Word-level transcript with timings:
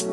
Halo 0.00 0.08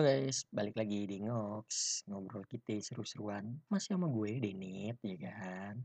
guys, 0.00 0.48
balik 0.48 0.80
lagi 0.80 1.04
di 1.04 1.20
Ngox. 1.20 1.68
Ngobrol 2.08 2.48
kita 2.48 2.72
seru-seruan. 2.80 3.52
Masih 3.68 4.00
sama 4.00 4.08
gue, 4.08 4.40
Denit, 4.40 4.96
ya 5.04 5.28
kan? 5.28 5.76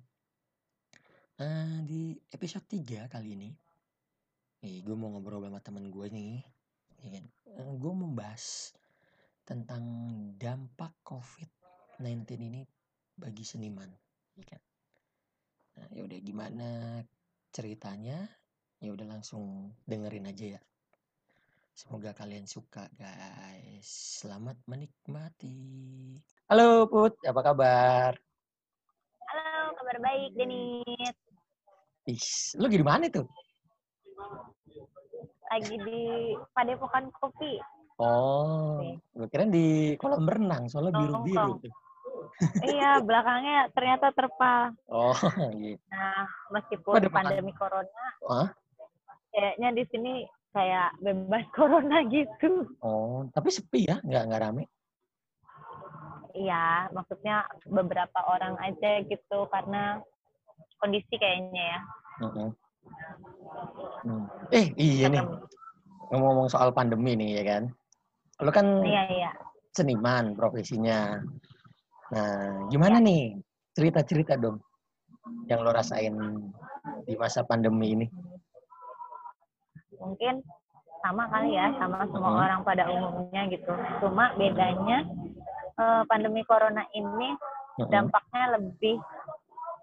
Eh, 1.36 1.76
di 1.84 2.16
episode 2.32 2.64
3 2.64 3.12
kali 3.12 3.36
ini, 3.36 3.52
nih, 4.64 4.88
gue 4.88 4.96
mau 4.96 5.12
ngobrol 5.12 5.52
sama 5.52 5.60
temen 5.60 5.92
gue 5.92 6.08
nih. 6.08 6.40
Ya 7.04 7.20
kan? 7.20 7.28
Eh, 7.60 7.76
gue 7.76 7.92
mau 7.92 8.08
bahas 8.08 8.72
tentang 9.44 9.84
dampak 10.40 10.96
COVID-19 11.04 12.40
ini 12.40 12.64
bagi 13.20 13.44
seniman. 13.44 14.05
Ya 14.36 14.44
kan? 14.52 14.62
Nah, 15.80 15.88
yaudah 15.96 16.20
gimana 16.20 16.70
ceritanya? 17.56 18.28
Ya 18.84 18.92
udah 18.92 19.08
langsung 19.08 19.72
dengerin 19.88 20.28
aja 20.28 20.60
ya. 20.60 20.62
Semoga 21.72 22.12
kalian 22.12 22.44
suka 22.44 22.92
guys. 23.00 23.88
Selamat 24.20 24.60
menikmati. 24.68 25.56
Halo 26.52 26.84
Put, 26.92 27.16
apa 27.24 27.40
kabar? 27.40 28.12
Halo, 29.32 29.72
kabar 29.80 29.98
baik 30.04 30.36
Denit. 30.36 31.16
Ih, 32.12 32.28
lu 32.60 32.68
di 32.68 32.84
mana 32.84 33.08
tuh? 33.08 33.28
Lagi 35.48 35.76
di 35.80 36.36
Padepokan 36.52 37.08
Kopi. 37.16 37.56
Oh, 38.04 38.84
gue 39.16 39.28
kira 39.32 39.48
di 39.48 39.96
kolam 39.96 40.28
renang, 40.28 40.68
soalnya 40.68 41.00
biru-biru 41.00 41.56
Nongkrong. 41.56 41.64
tuh. 41.64 41.85
Iya, 42.64 43.00
belakangnya 43.00 43.70
ternyata 43.72 44.12
terpal. 44.12 44.74
Oh, 44.88 45.14
gitu. 45.62 45.82
Nah, 45.92 46.26
meskipun 46.52 46.94
Padepokan. 46.98 47.26
pandemi 47.26 47.52
corona, 47.56 48.06
Hah? 48.30 48.48
kayaknya 49.32 49.70
di 49.76 49.84
sini 49.92 50.14
kayak 50.52 50.96
bebas 51.04 51.46
corona 51.58 51.98
gitu. 52.08 52.64
Oh, 52.80 53.28
tapi 53.32 53.50
sepi 53.52 53.88
ya, 53.88 54.00
nggak 54.02 54.24
nggak 54.32 54.42
rame. 54.42 54.64
Iya, 56.36 56.92
maksudnya 56.92 57.48
beberapa 57.64 58.20
orang 58.28 58.60
aja 58.60 59.00
gitu 59.08 59.48
karena 59.48 60.04
kondisi 60.84 61.16
kayaknya 61.16 61.64
ya. 61.64 61.80
Mm-mm. 62.28 62.50
Hmm. 64.04 64.26
Eh, 64.52 64.68
iya 64.76 65.08
nih, 65.08 65.24
ngomong-ngomong 66.12 66.52
soal 66.52 66.76
pandemi 66.76 67.16
nih 67.16 67.40
ya 67.40 67.44
kan. 67.56 67.64
Lu 68.44 68.52
kan 68.52 68.84
Iya, 68.84 69.04
iya. 69.16 69.32
seniman 69.72 70.36
profesinya. 70.36 71.24
Nah, 72.16 72.72
gimana 72.72 73.04
nih? 73.04 73.36
Cerita-cerita 73.76 74.40
dong 74.40 74.64
yang 75.52 75.60
lo 75.68 75.76
rasain 75.76 76.16
di 77.04 77.14
masa 77.20 77.44
pandemi 77.44 77.92
ini. 77.92 78.08
Mungkin 80.00 80.40
sama 81.04 81.28
kali 81.28 81.60
ya, 81.60 81.76
sama 81.76 82.08
semua 82.08 82.32
Mhm. 82.32 82.44
orang 82.48 82.62
pada 82.64 82.84
umumnya 82.88 83.42
gitu. 83.52 83.74
Cuma 84.00 84.32
bedanya 84.40 85.04
eh, 85.76 86.04
pandemi 86.08 86.40
corona 86.48 86.88
ini 86.96 87.36
Mm-mm. 87.84 87.92
dampaknya 87.92 88.56
lebih 88.56 88.96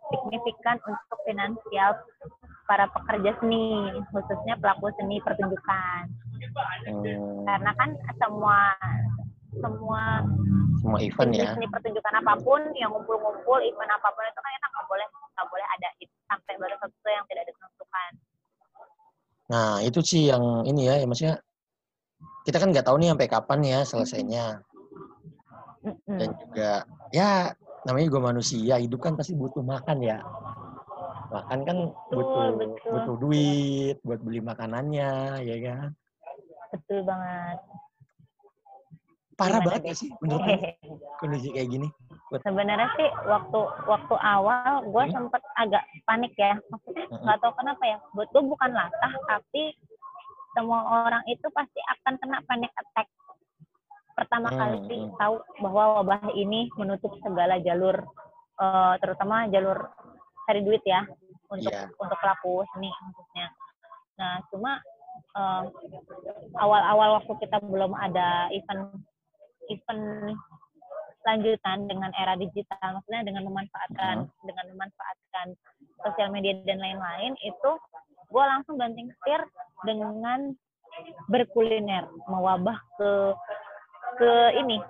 signifikan 0.09 0.81
untuk 0.89 1.21
finansial 1.29 2.01
para 2.65 2.89
pekerja 2.89 3.37
seni, 3.45 3.93
khususnya 4.09 4.57
pelaku 4.57 4.89
seni 4.97 5.21
pertunjukan. 5.21 6.09
Hmm, 6.89 7.45
Karena 7.45 7.71
kan 7.77 7.93
semua 8.17 8.73
semua 9.61 10.25
semua 10.81 10.99
event 11.05 11.31
seni, 11.31 11.45
ya. 11.45 11.53
seni 11.53 11.69
pertunjukan 11.69 12.15
apa 12.25 12.35
pun 12.41 12.61
yang 12.75 12.91
ngumpul-ngumpul 12.91 13.59
event 13.61 13.93
apa 13.93 14.09
pun 14.17 14.25
itu 14.25 14.41
kan 14.41 14.51
kita 14.57 14.69
nggak 14.73 14.87
boleh 14.89 15.07
nggak 15.13 15.47
boleh 15.49 15.67
ada 15.77 15.89
itu 16.01 16.15
sampai 16.29 16.55
baru 16.57 16.75
satu 16.81 17.09
yang 17.09 17.25
tidak 17.29 17.45
ditentukan. 17.49 18.11
Nah, 19.53 19.73
itu 19.85 20.01
sih 20.01 20.33
yang 20.33 20.65
ini 20.65 20.89
ya, 20.89 20.95
ya 20.97 21.07
maksudnya 21.07 21.37
kita 22.49 22.57
kan 22.57 22.73
nggak 22.73 22.87
tahu 22.89 22.97
nih 22.97 23.13
sampai 23.13 23.29
kapan 23.29 23.61
ya 23.63 23.79
selesainya. 23.85 24.47
Mm-mm. 25.83 26.17
Dan 26.17 26.29
juga 26.39 26.73
ya 27.13 27.53
namanya 27.85 28.07
juga 28.09 28.21
manusia, 28.33 28.79
hidup 28.79 29.03
kan 29.03 29.19
pasti 29.19 29.35
butuh 29.35 29.61
makan 29.61 29.99
ya. 30.01 30.23
Makan 31.33 31.59
kan 31.65 31.77
butuh 32.13 32.45
betul. 32.57 32.91
butuh 32.93 33.17
duit 33.21 33.97
buat 34.07 34.21
beli 34.23 34.41
makanannya, 34.41 35.43
ya 35.45 35.57
kan. 35.65 35.89
Betul 36.73 37.05
banget. 37.05 37.59
Parah 39.33 39.59
Gimana 39.59 39.67
banget 39.67 39.83
deh? 39.83 39.97
sih 39.97 40.11
menurut 40.21 40.43
kondisi 41.21 41.49
kayak 41.51 41.69
gini. 41.69 41.89
Sebenarnya 42.33 42.89
sih 42.97 43.09
waktu 43.25 43.61
waktu 43.85 44.15
awal 44.17 44.85
gue 44.85 45.05
Hmm. 45.05 45.15
sempet 45.15 45.43
agak 45.55 45.85
panik 46.03 46.33
ya, 46.35 46.57
maksudnya 46.69 47.05
nggak 47.11 47.39
tahu 47.39 47.53
kenapa 47.55 47.83
ya. 47.85 47.99
Buat 48.13 48.29
gue 48.31 48.43
bukan 48.43 48.71
latah, 48.71 49.13
tapi 49.27 49.63
semua 50.53 50.81
orang 51.05 51.25
itu 51.27 51.45
pasti 51.51 51.81
akan 51.91 52.15
kena 52.17 52.39
panic 52.45 52.73
attack. 52.75 53.09
Pertama 54.13 54.49
Hmm, 54.49 54.59
kali 54.59 54.79
hmm. 54.87 55.17
tahu 55.17 55.35
bahwa 55.61 55.83
wabah 55.99 56.33
ini 56.33 56.69
menutup 56.77 57.13
segala 57.21 57.57
jalur, 57.59 57.97
eh, 58.59 58.95
terutama 58.99 59.49
jalur 59.49 59.89
cari 60.45 60.61
duit 60.61 60.85
ya 60.85 61.05
untuk 61.49 61.69
Iya. 61.69 61.89
untuk 61.95 62.17
pelaku 62.17 62.65
seni 62.73 62.89
khususnya. 62.91 63.49
Nah 64.17 64.41
cuma 64.49 64.81
eh, 65.33 65.63
awal-awal 66.57 67.21
waktu 67.21 67.33
kita 67.41 67.61
belum 67.63 67.93
ada 67.93 68.49
event 68.51 69.01
event 69.71 70.35
lanjutan 71.23 71.87
dengan 71.87 72.11
era 72.19 72.35
digital, 72.35 72.99
maksudnya 72.99 73.23
dengan 73.23 73.47
memanfaatkan 73.47 74.27
dengan 74.43 74.67
memanfaatkan 74.75 75.47
sosial 76.03 76.35
media 76.35 76.59
dan 76.67 76.83
lain-lain 76.83 77.39
itu 77.47 77.71
gue 78.33 78.43
langsung 78.43 78.75
banting 78.75 79.07
setir 79.07 79.47
dengan 79.87 80.57
berkuliner, 81.31 82.11
mewabah 82.27 82.79
ke 82.99 83.11
ke 84.19 84.31
ini 84.59 84.83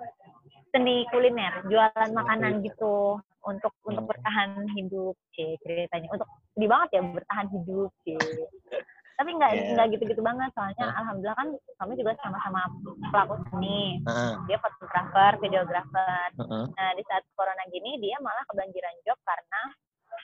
seni 0.73 1.05
kuliner, 1.13 1.63
jualan 1.69 2.09
makanan 2.17 2.65
gitu 2.65 3.21
untuk 3.45 3.75
untuk 3.85 4.07
Hmm. 4.07 4.11
bertahan 4.11 4.65
hidup, 4.73 5.15
cie, 5.35 5.59
ceritanya 5.61 6.09
untuk 6.09 6.27
sedih 6.55 6.69
banget 6.71 6.89
ya 6.97 7.01
bertahan 7.03 7.47
hidup, 7.51 7.91
cie. 8.07 8.17
Tapi 9.13 9.29
nggak 9.37 9.51
Iya. 9.53 9.63
nggak 9.77 9.87
gitu-gitu 9.93 10.21
banget, 10.25 10.49
soalnya 10.57 10.85
Hah? 10.89 10.99
alhamdulillah 11.05 11.37
kan 11.37 11.49
kami 11.77 11.93
juga 11.95 12.17
sama-sama 12.21 12.65
pelaku 13.13 13.35
seni, 13.49 14.01
Heeh, 14.01 14.33
dia 14.49 14.57
fotografer, 14.57 15.31
videografer. 15.37 16.27
heeh. 16.33 16.65
Nah, 16.73 16.89
di 16.97 17.03
saat 17.05 17.21
corona 17.37 17.61
gini 17.69 18.01
dia 18.01 18.17
malah 18.19 18.41
kebanjiran 18.49 18.95
job 19.05 19.17
karena 19.21 19.61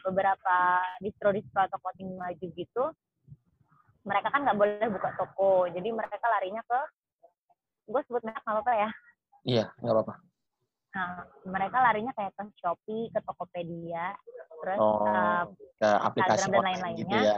beberapa 0.05 0.57
distro-distro 1.05 1.65
atau 1.69 1.77
clothing 1.81 2.17
maju 2.17 2.45
gitu, 2.55 2.83
mereka 4.07 4.33
kan 4.33 4.41
nggak 4.47 4.57
boleh 4.57 4.87
buka 4.89 5.09
toko, 5.19 5.69
jadi 5.69 5.89
mereka 5.93 6.25
larinya 6.25 6.63
ke, 6.65 6.79
gue 7.89 8.01
sebut 8.09 8.21
merek 8.25 8.41
nggak 8.41 8.55
apa-apa 8.57 8.73
ya. 8.73 8.89
Iya, 9.45 9.65
nggak 9.81 9.95
apa-apa. 9.95 10.13
Nah, 10.89 11.21
mereka 11.45 11.77
larinya 11.85 12.09
kayak 12.17 12.33
ke 12.33 12.43
Shopee, 12.57 13.13
ke 13.13 13.19
Tokopedia, 13.21 14.17
terus 14.59 14.79
Oh, 14.81 15.05
eh, 15.05 15.43
ke 15.77 15.85
aplikasi 15.85 16.49
Instagram 16.49 16.49
dan 16.49 16.59
online 16.59 16.81
gitu 16.97 17.13
lain-lainnya. 17.13 17.21
ya. 17.21 17.37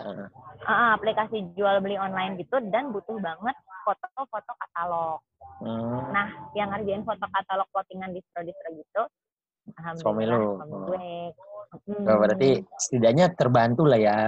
ah, 0.64 0.90
aplikasi 0.96 1.38
jual 1.58 1.76
beli 1.84 1.98
online 2.00 2.40
gitu 2.40 2.62
dan 2.72 2.96
butuh 2.96 3.18
banget 3.20 3.56
foto-foto 3.84 4.52
katalog. 4.56 5.20
Hmm, 5.60 6.16
Nah, 6.16 6.28
yang 6.56 6.72
ngerjain 6.72 7.04
foto 7.04 7.26
katalog 7.28 7.68
clothingan 7.76 8.16
distro-distro 8.16 8.70
gitu, 8.72 9.04
Suami 10.00 10.26
alhamdulillah 10.26 10.38
lu. 10.38 10.52
suami 10.58 10.72
Oh. 10.72 10.86
gue. 10.88 11.10
Hmm, 11.88 12.04
Oh, 12.08 12.18
berarti 12.20 12.50
setidaknya 12.78 13.32
terbantu 13.36 13.84
lah 13.88 14.00
ya 14.00 14.20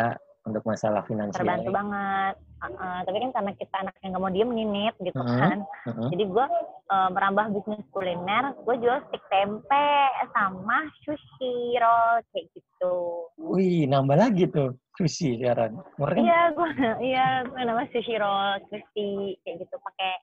untuk 0.43 0.63
masalah 0.63 1.01
finansial. 1.07 1.39
terbantu 1.39 1.71
banget. 1.71 2.35
Ah, 2.59 2.71
ah, 2.79 2.99
tapi 3.03 3.17
kan 3.19 3.31
karena 3.31 3.51
kita 3.55 3.75
anak 3.75 3.95
yang 3.99 4.15
nggak 4.15 4.23
mau 4.23 4.31
diem 4.31 4.51
ninit 4.51 4.95
gitu 4.99 5.19
Mhm. 5.19 5.39
kan, 5.39 5.57
Heeh. 5.83 6.09
jadi 6.15 6.23
gue 6.25 6.45
eh, 6.85 7.09
merambah 7.09 7.45
bisnis 7.51 7.83
kuliner, 7.89 8.53
gue 8.59 8.75
jual 8.77 8.99
stik 9.07 9.23
tempe 9.27 9.87
sama 10.31 10.77
sushi 11.01 11.53
roll 11.75 12.23
kayak 12.29 12.45
gitu. 12.53 12.95
Wih, 13.35 13.87
nambah 13.87 14.15
lagi 14.15 14.47
tuh 14.47 14.75
sushi 14.93 15.39
sekarang. 15.39 15.79
Kemarin 15.95 16.15
kan 16.15 16.23
Iya, 16.23 16.39
gue 16.53 16.69
iya 17.09 17.25
nama 17.49 17.83
sushi 17.89 18.15
roll 18.15 18.61
crispy 18.67 19.35
kayak 19.41 19.63
gitu 19.63 19.75
pakai 19.79 20.13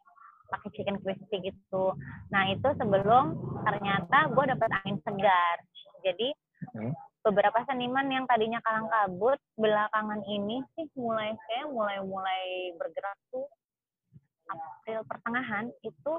pakai 0.49 0.69
chicken 0.73 0.96
crispy 1.00 1.37
gitu. 1.43 1.93
Nah 2.28 2.43
itu 2.49 2.69
sebelum 2.76 3.34
ternyata 3.62 4.31
gue 4.31 4.44
dapet 4.46 4.69
angin 4.81 4.96
segar. 5.02 5.56
Jadi 6.00 6.28
Hmm. 6.76 6.93
Beberapa 7.20 7.61
seniman 7.69 8.08
yang 8.08 8.25
tadinya 8.25 8.61
kalang 8.64 8.88
kabut 8.88 9.37
belakangan 9.61 10.25
ini 10.25 10.64
sih 10.72 10.88
mulai 10.96 11.37
kayak 11.49 11.69
mulai 11.69 12.00
mulai 12.00 12.72
bergerak 12.81 13.19
tuh 13.28 13.44
April 14.50 15.06
pertengahan 15.06 15.70
itu 15.87 16.12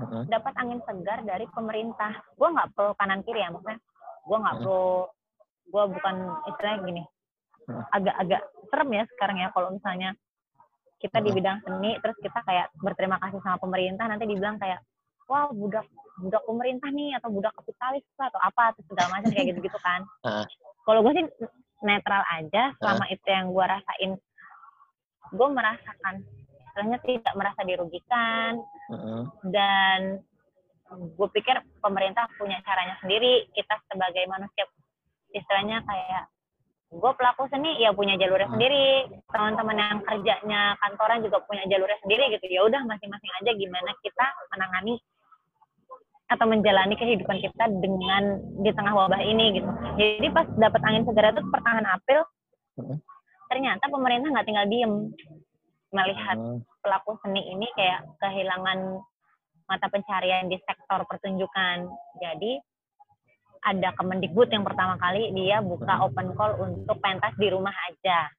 Heeh. 0.00 0.24
dapat 0.32 0.52
angin 0.56 0.80
segar 0.88 1.20
dari 1.28 1.44
pemerintah. 1.52 2.16
Gue 2.32 2.48
nggak 2.48 2.72
pro 2.72 2.96
kanan 2.96 3.20
kiri 3.20 3.44
ya 3.44 3.52
maksudnya. 3.52 3.76
Gue 4.24 4.38
nggak 4.40 4.56
pro. 4.64 5.12
Gue 5.68 5.84
bukan 5.92 6.16
istilahnya 6.48 6.78
gini. 6.88 7.02
Agak-agak 7.92 8.42
serem 8.72 8.90
ya 8.96 9.04
sekarang 9.12 9.36
ya 9.44 9.48
kalau 9.52 9.68
misalnya 9.76 10.16
kita 10.96 11.20
di 11.20 11.30
bidang 11.36 11.60
seni 11.60 11.92
terus 12.00 12.16
kita 12.24 12.40
kayak 12.40 12.72
berterima 12.80 13.20
kasih 13.20 13.36
sama 13.44 13.60
pemerintah 13.60 14.08
nanti 14.08 14.24
dibilang 14.24 14.56
kayak 14.56 14.80
wah 15.28 15.52
budak 15.52 15.84
budak 16.16 16.42
pemerintah 16.48 16.88
nih 16.90 17.12
atau 17.20 17.28
budak 17.28 17.52
kapitalis 17.54 18.04
lah, 18.16 18.32
atau 18.32 18.40
apa 18.40 18.62
atau 18.72 18.82
segala 18.88 19.08
macam 19.12 19.30
kayak 19.32 19.46
gitu-gitu 19.52 19.78
kan. 19.84 20.00
Ah. 20.24 20.44
kalau 20.86 21.00
gue 21.04 21.12
sih 21.18 21.24
netral 21.84 22.22
aja 22.32 22.72
selama 22.80 23.04
itu 23.12 23.26
yang 23.28 23.52
gue 23.52 23.64
rasain 23.64 24.12
gue 25.34 25.48
merasakan 25.50 26.14
istilahnya 26.62 26.98
tidak 27.04 27.34
merasa 27.36 27.60
dirugikan 27.66 28.52
Heeh. 28.88 29.22
dan 29.50 30.00
gue 31.18 31.28
pikir 31.34 31.58
pemerintah 31.82 32.30
punya 32.38 32.62
caranya 32.62 32.94
sendiri 33.02 33.50
kita 33.52 33.74
sebagai 33.90 34.24
manusia 34.30 34.64
istilahnya 35.34 35.82
kayak 35.82 36.30
gue 36.86 37.12
pelaku 37.18 37.50
seni 37.50 37.82
ya 37.82 37.90
punya 37.90 38.14
jalurnya 38.14 38.46
Hmm. 38.46 38.54
sendiri 38.56 39.10
teman-teman 39.26 39.76
yang 39.76 39.98
kerjanya 40.06 40.78
kantoran 40.78 41.18
juga 41.26 41.42
punya 41.44 41.66
jalurnya 41.66 41.98
sendiri 42.06 42.30
gitu 42.38 42.46
ya 42.46 42.62
udah 42.62 42.80
masing-masing 42.86 43.32
aja 43.42 43.50
gimana 43.58 43.90
kita 44.00 44.26
menangani 44.54 44.94
atau 46.26 46.46
menjalani 46.50 46.98
kehidupan 46.98 47.38
kita 47.38 47.64
dengan 47.78 48.42
di 48.62 48.70
tengah 48.74 48.94
wabah 48.94 49.22
ini 49.22 49.62
gitu 49.62 49.70
jadi 49.94 50.26
pas 50.34 50.46
dapat 50.58 50.80
angin 50.82 51.06
segar 51.06 51.32
itu 51.34 51.42
pertengahan 51.50 51.88
April 51.90 52.22
Hmm. 52.76 53.00
ternyata 53.48 53.88
pemerintah 53.88 54.28
nggak 54.28 54.46
tinggal 54.46 54.68
diem 54.68 54.92
melihat 55.96 56.36
Hmm. 56.36 56.60
pelaku 56.84 57.16
seni 57.24 57.40
ini 57.56 57.64
kayak 57.72 58.04
kehilangan 58.20 59.00
mata 59.66 59.86
pencarian 59.90 60.46
di 60.46 60.58
sektor 60.62 61.02
pertunjukan. 61.10 61.90
Jadi 62.22 62.60
ada 63.66 63.90
Kemendikbud 63.98 64.46
yang 64.46 64.62
pertama 64.62 64.94
kali 64.94 65.34
dia 65.34 65.58
buka 65.58 66.06
open 66.06 66.38
call 66.38 66.54
untuk 66.62 66.96
pentas 67.02 67.34
di 67.34 67.50
rumah 67.50 67.74
aja. 67.90 68.30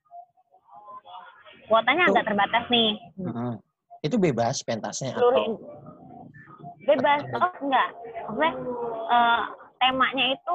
Kuotanya 1.68 2.08
agak 2.08 2.32
terbatas 2.32 2.64
nih. 2.72 2.96
Heeh. 3.20 3.54
Itu 4.08 4.16
bebas 4.16 4.64
pentasnya 4.64 5.20
Seluruh 5.20 5.44
atau 5.44 5.77
bebas. 6.88 7.22
Oh 7.36 7.52
enggak. 7.62 7.90
Maksudnya 8.26 8.52
eh, 9.12 9.42
temanya 9.78 10.26
itu 10.32 10.54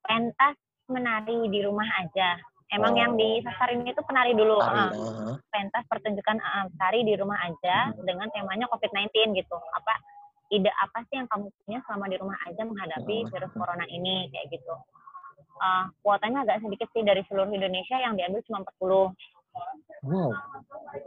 pentas 0.00 0.54
menari 0.86 1.48
di 1.48 1.60
rumah 1.64 1.88
aja. 1.98 2.36
Emang 2.68 2.92
Oh. 2.92 3.00
yang 3.00 3.12
disasarin 3.14 3.86
itu 3.86 4.00
penari 4.04 4.34
dulu. 4.34 4.58
tari? 4.58 4.76
ah. 4.76 4.90
Heeh. 4.90 5.34
pentas 5.48 5.84
pertunjukan 5.86 6.36
uh, 6.36 6.66
tari 6.74 7.06
di 7.06 7.14
rumah 7.14 7.38
aja 7.40 7.88
Hmm. 7.88 8.02
dengan 8.02 8.26
temanya 8.28 8.66
COVID-19 8.66 9.32
gitu. 9.32 9.54
Apa 9.54 9.94
ide 10.50 10.68
apa 10.74 11.00
sih 11.06 11.16
yang 11.16 11.28
kamu 11.30 11.46
punya 11.62 11.78
selama 11.86 12.04
di 12.06 12.16
rumah 12.18 12.36
aja 12.44 12.62
menghadapi 12.62 13.16
Hmm. 13.22 13.30
virus 13.30 13.52
corona 13.54 13.86
ini 13.86 14.26
kayak 14.28 14.50
gitu. 14.50 14.74
Uh, 15.54 15.86
kuotanya 16.02 16.42
agak 16.42 16.60
sedikit 16.60 16.90
sih 16.90 17.00
dari 17.00 17.22
seluruh 17.24 17.46
Indonesia 17.48 17.94
yang 17.94 18.18
diambil 18.18 18.42
cuma 18.42 18.66
40. 18.66 19.14
Wow. 20.02 20.34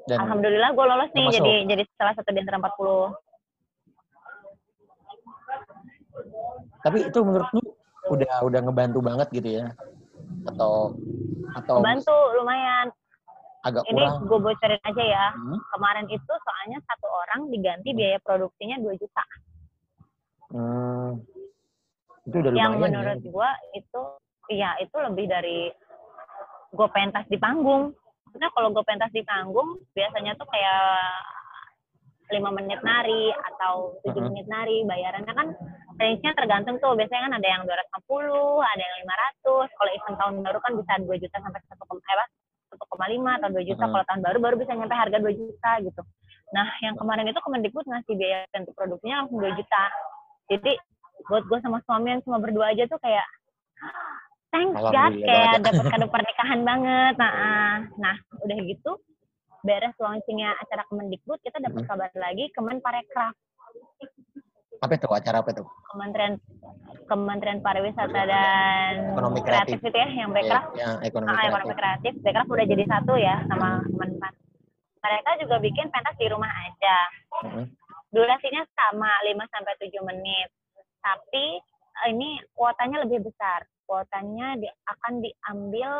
Dan 0.07 0.18
Alhamdulillah 0.24 0.71
gue 0.71 0.86
lolos 0.88 1.12
nih 1.12 1.27
jadi 1.36 1.54
jadi 1.68 1.83
salah 2.00 2.15
satu 2.15 2.31
di 2.31 2.39
antara 2.39 2.57
40. 2.57 3.12
Tapi 6.87 7.03
itu 7.03 7.19
menurut 7.19 7.51
lu 7.51 7.63
udah 8.07 8.47
udah 8.47 8.59
ngebantu 8.63 8.99
banget 9.03 9.27
gitu 9.35 9.49
ya? 9.59 9.67
Atau 10.47 10.95
atau 11.51 11.83
Bantu 11.83 12.15
lumayan. 12.39 12.87
agak 13.67 13.83
Ini 13.91 13.99
kurang? 13.99 14.31
gue 14.31 14.39
bocorin 14.47 14.83
aja 14.87 15.03
ya. 15.03 15.25
Hmm. 15.35 15.59
Kemarin 15.75 16.07
itu 16.07 16.33
soalnya 16.39 16.79
satu 16.87 17.07
orang 17.11 17.51
diganti 17.51 17.91
biaya 17.91 18.15
produksinya 18.23 18.79
2 18.79 18.95
juta. 18.95 19.23
Hmm. 20.55 21.19
Itu 22.23 22.35
udah 22.39 22.51
yang 22.55 22.79
lumayan 22.79 22.95
menurut 22.95 23.19
ya. 23.19 23.27
gua 23.27 23.49
itu 23.75 24.01
iya 24.47 24.71
itu 24.79 24.95
lebih 24.95 25.27
dari 25.27 25.67
gue 26.71 26.87
pentas 26.95 27.27
di 27.27 27.35
panggung 27.35 27.91
maksudnya 28.27 28.51
kalau 28.55 28.71
gue 28.71 28.83
pentas 28.87 29.11
di 29.11 29.23
panggung 29.23 29.79
biasanya 29.91 30.35
tuh 30.39 30.47
kayak 30.47 30.87
lima 32.27 32.50
menit 32.51 32.83
nari 32.83 33.31
atau 33.31 33.95
tujuh 34.03 34.19
menit 34.27 34.47
nari 34.51 34.83
bayarannya 34.83 35.33
kan 35.33 35.47
range-nya 35.95 36.31
tergantung 36.35 36.77
tuh. 36.83 36.94
Biasanya 36.94 37.31
kan 37.31 37.33
ada 37.39 37.47
yang 37.47 37.62
250 37.63 38.59
ada 38.63 38.81
yang 38.83 38.95
500 39.71 39.77
kalau 39.77 39.91
event 39.95 40.18
tahun 40.19 40.35
baru 40.44 40.59
kan 40.59 40.71
bisa 40.75 40.91
2 41.07 41.24
juta 41.24 41.38
sampai 41.39 41.59
1, 41.63 41.71
eh, 41.71 41.77
apa, 41.79 42.25
1,5 42.75 43.31
atau 43.39 43.50
2 43.51 43.63
juta. 43.63 43.83
Kalau 43.88 44.06
tahun 44.06 44.21
baru 44.24 44.38
baru 44.44 44.56
bisa 44.59 44.71
nyampe 44.75 44.95
harga 44.95 45.18
2 45.24 45.39
juta 45.39 45.71
gitu. 45.83 46.01
Nah 46.51 46.68
yang 46.83 46.95
kemarin 47.00 47.27
itu 47.27 47.39
Kemendikbud 47.39 47.85
ngasih 47.88 48.13
biaya 48.15 48.39
ganti 48.51 48.71
produksinya 48.75 49.23
langsung 49.23 49.39
2 49.39 49.59
juta. 49.59 49.83
Jadi 50.51 50.71
buat 51.27 51.44
gue 51.47 51.59
sama 51.63 51.80
suami 51.83 52.07
yang 52.13 52.21
cuma 52.23 52.38
berdua 52.39 52.71
aja 52.71 52.88
tuh 52.88 53.00
kayak 53.03 53.27
thanks 54.53 54.80
God 54.80 55.13
kayak 55.19 55.59
banget. 55.59 55.65
dapat 55.65 55.85
kado 55.91 56.07
pernikahan 56.12 56.59
banget. 56.63 57.13
Nah 57.19 57.31
ah. 57.31 57.75
nah 58.00 58.15
udah 58.44 58.57
gitu 58.63 58.91
beres 59.67 59.95
launchingnya 59.97 60.55
acara 60.57 60.87
Kemendikbud 60.87 61.43
kita 61.43 61.59
dapat 61.59 61.83
Mhm. 61.83 61.89
kabar 61.89 62.11
lagi 62.15 62.47
Kemenparekraf 62.49 63.35
Apa 64.77 64.93
itu 64.93 65.09
acara 65.09 65.41
apa 65.41 65.49
itu? 65.51 65.65
Kementerian 65.89 66.37
Kementerian 67.03 67.59
Pariwisata 67.59 68.21
dan 68.23 68.93
Ekonomi 69.11 69.41
kreatif. 69.41 69.81
itu 69.81 69.89
ya 69.91 70.07
yang 70.07 70.29
Bekraf 70.31 70.63
Ya, 70.71 70.77
ya, 70.77 70.89
ekonomi 71.01 71.27
ah, 71.27 71.41
ekonomi 71.43 71.73
kreatif. 71.73 72.13
kreatif 72.13 72.13
Bekraf 72.23 72.47
udah 72.47 72.65
jadi 72.65 72.83
satu 72.87 73.13
ya 73.17 73.35
sama 73.45 73.81
Kemenpan 73.83 74.33
mereka 74.97 75.29
juga 75.39 75.55
bikin 75.57 75.87
pentas 75.87 76.15
di 76.15 76.27
rumah 76.27 76.51
aja 76.63 76.97
Mhm. 77.43 77.63
durasinya 78.09 78.63
sama 78.69 79.09
5 79.21 79.45
sampai 79.47 79.73
7 79.77 79.99
menit. 80.01 80.47
Tapi 80.99 81.45
eh, 81.97 82.07
ini 82.07 82.37
kuotanya 82.53 83.01
lebih 83.01 83.25
besar. 83.25 83.65
Kuotanya 83.83 84.55
di, 84.55 84.67
akan 84.85 85.13
diambil 85.17 85.91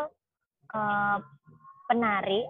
eh, 0.70 1.18
penari. 1.86 2.44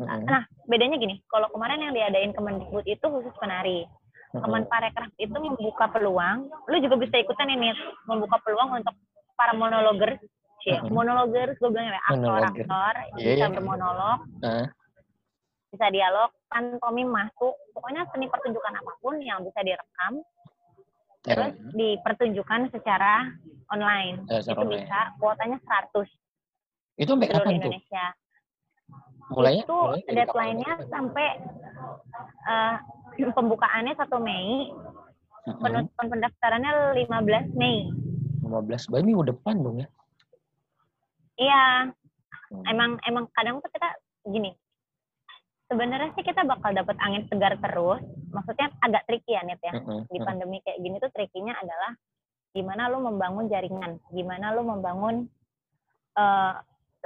Nah, 0.00 0.42
bedanya 0.64 0.96
gini, 0.96 1.20
kalau 1.28 1.50
kemarin 1.52 1.84
yang 1.84 1.92
diadain 1.92 2.32
Kemendikbud 2.32 2.86
itu 2.86 3.02
khusus 3.02 3.34
penari. 3.36 3.84
Kemenparekraf 4.32 5.12
itu 5.20 5.36
membuka 5.36 5.92
peluang, 5.92 6.48
lu 6.48 6.76
juga 6.80 6.96
bisa 6.96 7.20
ikutan 7.20 7.52
ini, 7.52 7.68
membuka 8.08 8.40
peluang 8.40 8.80
untuk 8.80 8.96
para 9.36 9.52
monologer, 9.52 10.16
Cie, 10.64 10.78
Mhm. 10.78 10.88
monologer, 10.88 11.52
gue 11.58 11.68
bilang 11.68 11.90
ya, 11.90 12.00
aktor-aktor, 12.08 12.94
Iya, 13.18 13.28
bisa 13.34 13.46
iya. 13.50 13.52
bermonolog, 13.52 14.18
Nah, 14.40 14.64
bisa 15.68 15.86
dialog, 15.92 16.30
pantomim 16.48 17.12
masuk, 17.12 17.52
pokoknya 17.76 18.08
seni 18.08 18.30
pertunjukan 18.30 18.72
apa 18.72 18.92
pun 19.04 19.20
yang 19.20 19.44
bisa 19.44 19.60
direkam, 19.60 20.22
terus 21.26 21.52
eh, 21.52 21.56
dipertunjukkan 21.76 22.72
secara 22.72 23.26
online. 23.68 24.24
Secara 24.30 24.48
itu 24.48 24.60
online. 24.64 24.72
bisa, 24.86 24.98
kuotanya 25.20 25.58
100 25.60 26.08
itu 26.96 27.08
sampai 27.08 27.28
kapan 27.28 27.60
tuh? 27.60 27.72
Mulainya? 29.34 29.64
itu 29.64 29.78
dari 30.04 30.16
deadline-nya 30.16 30.72
sampai 30.88 31.26
eh, 32.42 32.74
pembukaannya 33.32 33.94
1 33.96 34.18
Mei, 34.18 34.70
Mhm. 35.42 35.58
penutupan 35.58 36.06
pendaftarannya 36.10 36.72
15 36.96 37.46
Mei. 37.54 37.90
15 38.42 38.86
berarti 38.86 39.06
minggu 39.06 39.24
depan 39.26 39.58
dong 39.58 39.82
ya? 39.82 39.88
Iya, 41.38 41.64
Hmm. 42.52 42.64
emang 42.68 42.90
emang 43.08 43.24
kadang 43.32 43.58
tuh 43.58 43.70
kita 43.72 43.88
gini. 44.28 44.52
Sebenarnya 45.66 46.12
sih 46.12 46.20
kita 46.20 46.44
bakal 46.44 46.76
dapat 46.76 47.00
angin 47.00 47.24
segar 47.32 47.56
terus. 47.56 48.04
Maksudnya 48.28 48.68
agak 48.84 49.08
tricky 49.08 49.32
ya, 49.32 49.40
Net 49.40 49.58
ya. 49.64 49.72
Mhm. 49.72 50.04
Di 50.12 50.18
pandemi 50.20 50.60
kayak 50.60 50.78
gini 50.84 50.96
tuh 51.00 51.08
trikinya 51.16 51.56
adalah 51.56 51.96
gimana 52.52 52.92
lu 52.92 53.00
membangun 53.00 53.48
jaringan, 53.48 53.96
gimana 54.12 54.52
lu 54.52 54.62
membangun 54.68 55.24
eh 56.12 56.54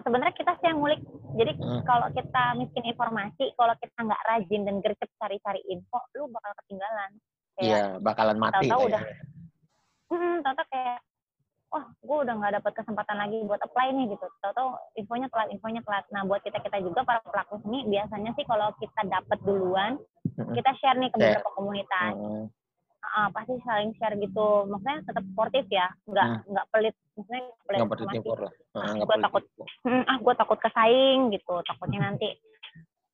sebenarnya 0.00 0.34
kita 0.36 0.52
sih 0.60 0.66
yang 0.68 0.78
ngulik. 0.80 1.00
Jadi 1.36 1.52
Hmm. 1.60 1.82
kalau 1.84 2.08
kita 2.12 2.44
miskin 2.56 2.84
informasi, 2.84 3.52
kalau 3.56 3.74
kita 3.80 3.98
nggak 4.00 4.24
rajin 4.28 4.62
dan 4.64 4.76
gercep 4.80 5.10
cari-cari 5.20 5.60
info, 5.68 6.00
lu 6.16 6.28
bakal 6.28 6.52
ketinggalan. 6.64 7.10
Iya, 7.56 7.96
bakalan 8.04 8.36
mati. 8.36 8.68
tahu-tahu 8.68 8.82
ya. 8.84 8.88
udah 8.92 9.02
hmm, 10.12 10.34
tahu-tahu 10.44 10.68
kayak 10.68 10.98
wah 11.72 11.84
gue 11.88 12.16
udah 12.28 12.34
nggak 12.36 12.54
dapat 12.60 12.72
kesempatan 12.78 13.16
lagi 13.16 13.38
buat 13.42 13.60
apply 13.64 13.90
nih 13.90 14.12
gitu 14.12 14.26
tahu-tahu 14.38 14.76
infonya 14.94 15.26
telat 15.32 15.48
infonya 15.50 15.80
telat 15.82 16.04
nah 16.14 16.22
buat 16.22 16.44
kita 16.44 16.60
kita 16.62 16.78
juga 16.84 17.02
para 17.02 17.24
pelaku 17.24 17.58
seni 17.64 17.88
biasanya 17.90 18.30
sih 18.38 18.44
kalau 18.44 18.70
kita 18.78 19.02
dapat 19.08 19.38
duluan 19.42 19.98
kita 20.52 20.70
share 20.78 21.00
nih 21.00 21.10
ke 21.10 21.16
beberapa 21.18 21.50
komunitas 21.56 22.12
Mhm. 22.14 22.44
Ah, 23.08 23.28
pasti 23.30 23.54
saling 23.60 23.94
share 23.94 24.16
gitu 24.16 24.46
maksudnya 24.66 24.98
tetap 25.02 25.24
sportif 25.26 25.64
ya 25.68 25.86
nggak 26.04 26.26
Hmm. 26.26 26.42
nggak 26.48 26.66
pelit 26.68 26.94
maksudnya 27.12 27.40
nggak 27.40 27.56
pelit 27.62 27.78
Nggak 27.78 27.88
informasi. 27.88 28.16
timpur 28.18 28.38
lah. 28.38 28.52
Ah, 28.52 28.78
Ah, 28.78 28.90
nggak 28.92 29.08
perlu 29.08 29.22
takut. 29.22 29.42
Hmm, 29.82 30.02
ah 30.04 30.16
gue 30.18 30.34
takut 30.36 30.58
kesaing 30.60 31.20
gitu 31.30 31.54
takutnya 31.62 32.00
nanti 32.04 32.28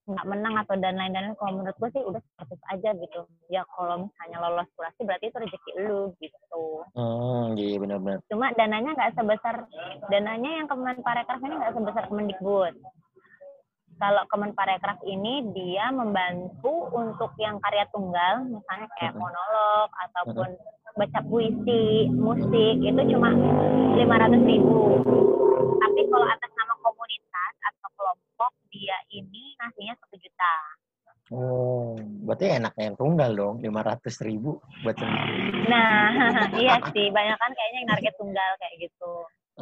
nggak 0.03 0.27
menang 0.27 0.55
atau 0.59 0.75
dan 0.77 0.99
lain-lain 0.99 1.31
kalau 1.33 1.53
menurut 1.55 1.77
gue 1.77 1.91
sih 1.93 2.03
udah 2.03 2.19
sportif 2.25 2.59
aja 2.67 2.91
gitu 2.93 3.21
ya 3.47 3.63
kalau 3.69 4.03
misalnya 4.03 4.39
lolos 4.41 4.67
kurasi 4.73 5.01
berarti 5.01 5.25
itu 5.25 5.39
rezeki 5.39 5.71
lu 5.81 6.01
gitu 6.19 6.65
Hmm, 6.93 7.55
iya 7.55 7.79
benar-benar. 7.79 8.19
cuma 8.27 8.51
dananya 8.53 8.91
nggak 8.93 9.15
sebesar 9.15 9.57
dananya 10.09 10.51
yang 10.53 10.67
Kemenparekraf 10.67 11.39
ini 11.39 11.55
nggak 11.55 11.73
sebesar 11.73 12.05
Kemendikbud. 12.09 12.75
Kalau 14.03 14.27
Kemenparekraf 14.27 14.99
ini 15.07 15.55
dia 15.55 15.95
membantu 15.95 16.91
untuk 16.91 17.39
yang 17.39 17.63
karya 17.63 17.87
tunggal, 17.95 18.43
misalnya 18.51 18.91
kayak 18.99 19.15
monolog 19.15 19.95
ataupun 19.95 20.59
baca 20.99 21.21
puisi, 21.31 22.11
musik 22.11 22.83
itu 22.83 23.01
cuma 23.15 23.31
500 23.31 24.43
ribu. 24.43 24.99
Tapi 25.79 26.01
kalau 26.11 26.27
atas 26.27 26.51
nama 26.51 26.75
komunitas 26.83 27.53
atau 27.63 27.89
kelompok 27.95 28.53
dia 28.75 28.99
ini 29.15 29.55
ngasihnya 29.63 29.95
satu 29.95 30.19
juta. 30.19 30.55
Oh, 31.31 31.95
berarti 32.27 32.59
enak 32.59 32.75
yang 32.83 32.99
tunggal 32.99 33.31
dong, 33.39 33.63
500 33.63 34.27
ribu 34.27 34.59
buat 34.83 34.99
sendiri. 34.99 35.63
Nah, 35.71 36.11
iya 36.59 36.83
sih, 36.91 37.07
banyak 37.07 37.39
kan 37.39 37.55
kayaknya 37.55 37.79
yang 37.87 37.91
target 37.95 38.15
tunggal 38.19 38.51
kayak 38.59 38.75
gitu. 38.83 39.13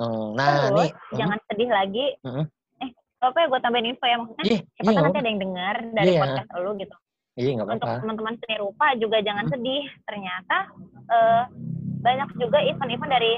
Oh, 0.00 0.32
nah, 0.32 0.72
Terus 0.72 0.80
nih. 0.80 0.90
jangan 1.20 1.38
sedih 1.44 1.68
lagi. 1.68 2.06
Mhm. 2.24 2.40
Eh, 2.40 2.59
apa 3.20 3.36
ya 3.36 3.46
gue 3.46 3.60
tambahin 3.60 3.88
info 3.88 4.04
ya 4.04 4.16
maksudnya? 4.16 4.44
Iya, 4.44 4.58
Siapa 4.64 4.80
iya, 4.80 4.80
tahu 4.80 4.90
nggak 4.90 5.04
nanti 5.04 5.18
ada 5.18 5.28
yang 5.28 5.40
dengar 5.40 5.76
dari 5.92 6.08
Iya. 6.08 6.20
podcast 6.20 6.50
lu 6.56 6.70
gitu. 6.76 6.96
Iya, 7.30 7.50
Untuk 7.54 7.68
apa-apa. 7.78 8.00
teman-teman 8.02 8.34
seni 8.36 8.56
rupa 8.58 8.86
juga 8.96 9.16
jangan 9.20 9.44
Mhm. 9.46 9.52
sedih. 9.52 9.84
Ternyata 10.02 10.56
eh, 11.10 11.42
banyak 12.00 12.30
juga 12.38 12.58
event-event 12.62 13.10
dari 13.10 13.32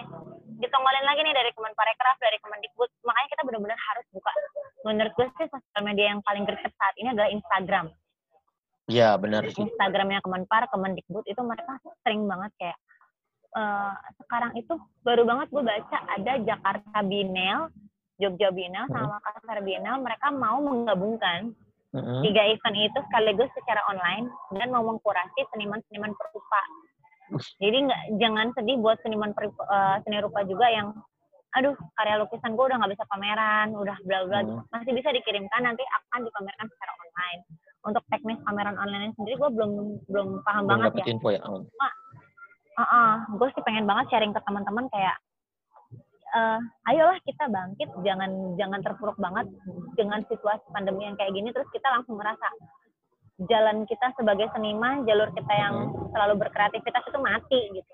ditongolin 0.58 1.02
lagi 1.02 1.20
nih 1.20 1.32
dari 1.32 1.50
Kemenparekraf, 1.50 2.16
dari 2.18 2.36
Kemendikbud. 2.38 2.90
Makanya 3.02 3.28
kita 3.28 3.42
benar-benar 3.42 3.80
harus 3.80 4.06
buka. 4.10 4.32
Menurut 4.84 5.12
gue 5.12 5.26
sih 5.32 5.46
sosial 5.48 5.82
media 5.82 6.06
yang 6.08 6.20
paling 6.20 6.44
gercep 6.44 6.70
saat 6.72 6.94
ini 6.94 7.10
adalah 7.10 7.26
Instagram. 7.28 7.86
Iya, 8.86 9.16
benar 9.16 9.48
sih. 9.48 9.62
Instagramnya 9.62 10.20
Kemenpar, 10.20 10.68
Kemendikbud 10.68 11.24
itu 11.24 11.40
mereka 11.40 11.80
sering 12.02 12.28
banget 12.28 12.52
kayak 12.56 12.78
eh, 13.52 13.92
sekarang 14.16 14.52
itu 14.54 14.72
baru 15.00 15.24
banget 15.24 15.48
gue 15.48 15.60
baca 15.60 15.96
ada 16.08 16.32
Jakarta 16.38 16.98
Binel, 17.02 17.68
Jogja 18.22 18.48
Binel 18.48 18.86
sama 18.86 19.18
Makassar 19.18 19.58
Binel 19.60 19.98
mereka 19.98 20.30
mau 20.30 20.62
menggabungkan 20.62 21.50
Mhm. 21.90 22.22
tiga 22.22 22.42
event 22.46 22.76
itu 22.78 22.98
sekaligus 23.02 23.50
secara 23.52 23.82
online 23.84 24.24
dan 24.50 24.70
mau 24.70 24.80
mengkurasi 24.80 25.44
seniman-seniman 25.50 26.14
perupa. 26.14 26.62
Jadi 27.58 27.76
nggak 27.84 28.02
jangan 28.16 28.46
sedih 28.54 28.76
buat 28.78 28.96
seniman 29.02 29.32
perupa- 29.32 29.66
eh, 29.66 29.96
seni 30.00 30.16
rupa 30.18 30.40
juga 30.42 30.68
yang 30.68 30.88
aduh 31.52 31.76
karya 31.92 32.16
lukisan 32.16 32.56
gue 32.56 32.64
udah 32.64 32.80
nggak 32.80 32.96
bisa 32.96 33.04
pameran, 33.04 33.76
udah 33.76 33.96
bla 34.02 34.24
bla 34.24 34.40
Hmm. 34.40 34.64
masih 34.70 34.96
bisa 34.96 35.12
dikirimkan 35.12 35.60
nanti 35.60 35.84
akan 35.84 36.24
dipamerkan 36.24 36.64
secara 36.66 36.92
online. 36.96 37.40
Untuk 37.82 38.04
teknis 38.08 38.40
pameran 38.40 38.78
online 38.78 39.12
sendiri 39.12 39.36
gue 39.36 39.50
belum 39.52 39.70
belum 40.08 40.28
paham 40.42 40.64
Belum 40.64 40.80
banget 40.88 40.92
ya. 40.96 41.04
info 41.12 41.28
ya. 41.28 41.40
Oh. 41.44 41.60
gue 43.36 43.48
sih 43.52 43.62
pengen 43.62 43.84
banget 43.84 44.08
sharing 44.08 44.32
ke 44.32 44.40
teman-teman 44.40 44.88
kayak 44.88 45.12
eh 46.32 46.60
ayolah 46.88 47.20
kita 47.28 47.44
bangkit 47.52 47.92
jangan 48.00 48.56
jangan 48.56 48.80
terpuruk 48.80 49.20
banget 49.20 49.52
dengan 50.00 50.24
situasi 50.24 50.64
pandemi 50.72 51.04
yang 51.04 51.16
kayak 51.20 51.36
gini 51.36 51.52
terus 51.52 51.68
kita 51.68 51.84
langsung 51.92 52.16
merasa 52.16 52.48
jalan 53.52 53.84
kita 53.84 54.16
sebagai 54.16 54.48
seniman 54.56 55.04
jalur 55.04 55.28
kita 55.36 55.52
yang 55.52 55.92
selalu 56.14 56.40
berkreativitas 56.40 57.04
itu 57.04 57.18
mati 57.20 57.60
gitu 57.76 57.92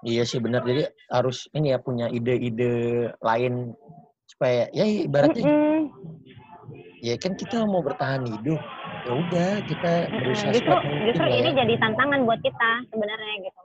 Iya 0.00 0.24
sih 0.24 0.40
benar. 0.40 0.64
Jadi 0.64 0.88
harus 1.12 1.44
ini 1.52 1.76
ya 1.76 1.78
punya 1.80 2.08
ide-ide 2.08 2.72
lain 3.20 3.76
supaya 4.24 4.72
ya 4.72 4.88
ibaratnya 4.88 5.44
Mm-mm. 5.44 5.92
ya 7.04 7.20
kan 7.20 7.36
kita 7.36 7.68
mau 7.68 7.84
bertahan 7.84 8.24
hidup. 8.24 8.60
Ya 9.04 9.12
udah 9.12 9.50
kita 9.68 10.08
berusaha 10.08 10.56
justru 10.56 10.72
sekuat 10.72 10.84
mungkin 10.88 11.04
justru 11.04 11.26
ini 11.28 11.50
ya. 11.52 11.56
jadi 11.64 11.74
tantangan 11.84 12.20
buat 12.24 12.40
kita 12.40 12.70
sebenarnya 12.88 13.34
gitu 13.44 13.59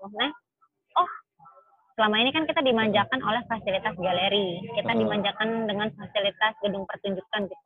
selama 1.96 2.16
ini 2.20 2.30
kan 2.36 2.44
kita 2.44 2.62
dimanjakan 2.62 3.20
oleh 3.24 3.42
fasilitas 3.48 3.96
galeri 3.96 4.62
kita 4.76 4.92
dimanjakan 4.92 5.68
dengan 5.68 5.88
fasilitas 5.96 6.54
gedung 6.60 6.84
pertunjukan 6.84 7.42
gitu 7.48 7.66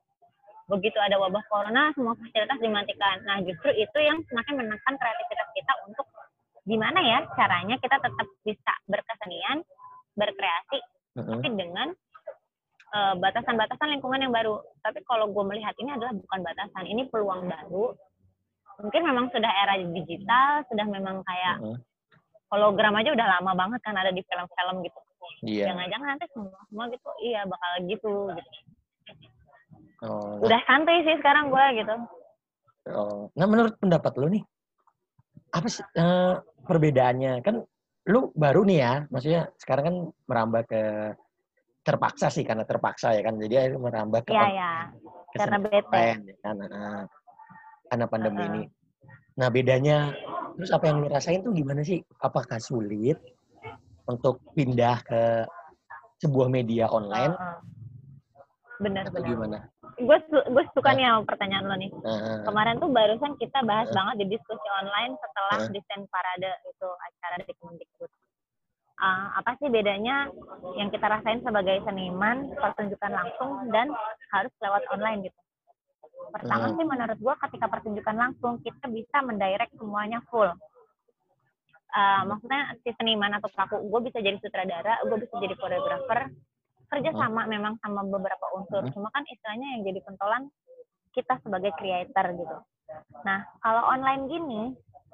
begitu 0.70 1.02
ada 1.02 1.18
wabah 1.18 1.42
corona 1.50 1.90
semua 1.98 2.14
fasilitas 2.14 2.62
dimatikan 2.62 3.26
nah 3.26 3.42
justru 3.42 3.74
itu 3.74 3.98
yang 3.98 4.22
semakin 4.30 4.62
menekan 4.62 4.94
kreativitas 5.02 5.50
kita 5.58 5.74
untuk 5.90 6.06
gimana 6.70 7.02
ya 7.02 7.26
caranya 7.34 7.76
kita 7.82 7.98
tetap 7.98 8.28
bisa 8.46 8.74
berkesenian 8.86 9.66
berkreasi 10.14 10.80
Mm-mm. 11.18 11.42
tapi 11.42 11.48
dengan 11.58 11.88
eh, 12.94 13.14
batasan-batasan 13.18 13.98
lingkungan 13.98 14.22
yang 14.30 14.34
baru. 14.34 14.62
Tapi 14.86 15.02
kalau 15.10 15.32
gue 15.32 15.44
melihat 15.48 15.74
ini 15.82 15.96
adalah 15.96 16.14
bukan 16.14 16.40
batasan, 16.46 16.86
ini 16.86 17.10
peluang 17.10 17.50
baru. 17.50 17.96
Mungkin 18.80 19.02
memang 19.04 19.28
sudah 19.34 19.52
era 19.52 19.76
digital, 19.80 20.64
sudah 20.72 20.86
memang 20.88 21.26
kayak 21.26 21.56
Mm-mm. 21.64 21.78
Hologram 22.50 22.94
aja 22.98 23.10
udah 23.14 23.28
lama 23.40 23.52
banget 23.54 23.80
kan 23.86 23.96
ada 23.96 24.10
di 24.10 24.22
film-film 24.26 24.76
gitu. 24.86 25.00
Iya. 25.46 25.72
Jangan-jangan 25.72 26.08
nanti 26.18 26.26
semua 26.34 26.60
semua 26.68 26.86
gitu, 26.90 27.10
iya 27.24 27.42
bakal 27.46 27.70
gitu. 27.86 28.14
gitu. 28.34 28.52
Oh, 30.00 30.40
nah, 30.40 30.46
Udah 30.48 30.60
santai 30.64 31.04
sih 31.04 31.16
sekarang 31.20 31.52
gue 31.52 31.66
gitu. 31.84 31.96
oh. 32.96 33.28
Nah, 33.36 33.46
menurut 33.46 33.76
pendapat 33.78 34.14
lu 34.16 34.28
nih, 34.32 34.44
apa 35.52 35.68
sih 35.68 35.84
eh, 35.84 36.34
perbedaannya? 36.64 37.44
Kan 37.44 37.68
lu 38.08 38.32
baru 38.34 38.64
nih 38.64 38.78
ya, 38.80 38.94
maksudnya 39.12 39.52
sekarang 39.60 39.84
kan 39.86 39.96
merambah 40.26 40.62
ke 40.66 40.82
terpaksa 41.84 42.32
sih 42.32 42.48
karena 42.48 42.64
terpaksa 42.64 43.12
ya 43.12 43.22
kan. 43.22 43.36
Jadi 43.38 43.54
akhirnya 43.60 43.80
merambah 43.80 44.20
ke 44.24 44.32
Iya 44.32 44.40
on- 44.48 44.56
ya, 44.56 44.74
ke 45.30 45.38
karena 45.38 45.58
bete. 45.62 46.00
ya 46.26 46.36
kan. 46.44 46.56
Karena 47.90 48.06
pandemi 48.08 48.40
Heeh. 48.40 48.50
ini. 48.56 48.64
Nah, 49.40 49.48
bedanya 49.52 49.98
terus 50.60 50.76
apa 50.76 50.92
yang 50.92 51.00
lu 51.00 51.08
rasain 51.08 51.40
tuh 51.40 51.56
gimana 51.56 51.80
sih? 51.88 52.04
Apakah 52.20 52.60
sulit 52.60 53.16
untuk 54.04 54.44
pindah 54.52 55.00
ke 55.08 55.48
sebuah 56.20 56.52
media 56.52 56.92
online 56.92 57.32
Bener 58.80 59.08
atau 59.08 59.24
bener. 59.24 59.30
gimana? 59.32 59.58
Gue 60.00 60.18
gue 60.28 60.64
suka 60.76 60.96
nih 60.96 61.08
sama 61.08 61.24
pertanyaan 61.28 61.68
lo 61.68 61.76
nih. 61.80 61.92
Nah, 61.92 62.44
Kemarin 62.48 62.80
tuh 62.80 62.92
barusan 62.92 63.36
kita 63.40 63.60
bahas 63.68 63.88
banget 63.92 64.16
di 64.24 64.26
diskusi 64.36 64.68
online 64.84 65.16
setelah 65.20 65.60
desain 65.72 66.04
parade 66.08 66.52
itu 66.68 66.88
acara 66.88 67.36
dari 67.40 67.54
Kemendikbud. 67.60 68.12
Ah, 69.00 69.40
apa 69.40 69.56
sih 69.64 69.72
bedanya 69.72 70.28
yang 70.76 70.92
kita 70.92 71.08
rasain 71.08 71.40
sebagai 71.40 71.84
seniman 71.88 72.52
pertunjukan 72.56 73.12
langsung 73.16 73.52
dan 73.72 73.92
harus 74.36 74.52
lewat 74.60 74.84
online 74.92 75.28
gitu? 75.28 75.40
Pertama 76.30 76.70
Hmm. 76.70 76.76
sih 76.78 76.86
menurut 76.86 77.18
gua 77.18 77.36
ketika 77.48 77.66
pertunjukan 77.68 78.16
langsung 78.16 78.62
kita 78.62 78.86
bisa 78.88 79.18
mendirect 79.24 79.74
semuanya 79.80 80.20
full. 80.30 80.52
Ah, 81.90 82.22
maksudnya 82.22 82.78
si 82.86 82.94
seniman 82.94 83.34
atau 83.42 83.50
pelaku 83.50 83.82
gue 83.82 84.14
bisa 84.14 84.22
jadi 84.22 84.38
sutradara, 84.38 85.02
gue 85.10 85.26
bisa 85.26 85.34
jadi 85.42 85.58
koreografer, 85.58 86.30
kerja 86.86 87.10
Hmm. 87.10 87.18
sama 87.18 87.42
memang 87.50 87.82
sama 87.82 88.06
beberapa 88.06 88.46
unsur. 88.54 88.86
Hmm. 88.86 88.94
Cuma 88.94 89.10
kan 89.10 89.26
istilahnya 89.26 89.74
yang 89.74 89.82
jadi 89.90 90.00
pentolan 90.06 90.54
kita 91.18 91.42
sebagai 91.42 91.74
creator 91.82 92.26
gitu. 92.38 92.58
Nah, 93.26 93.42
kalau 93.66 93.90
online 93.90 94.30
gini, 94.30 94.62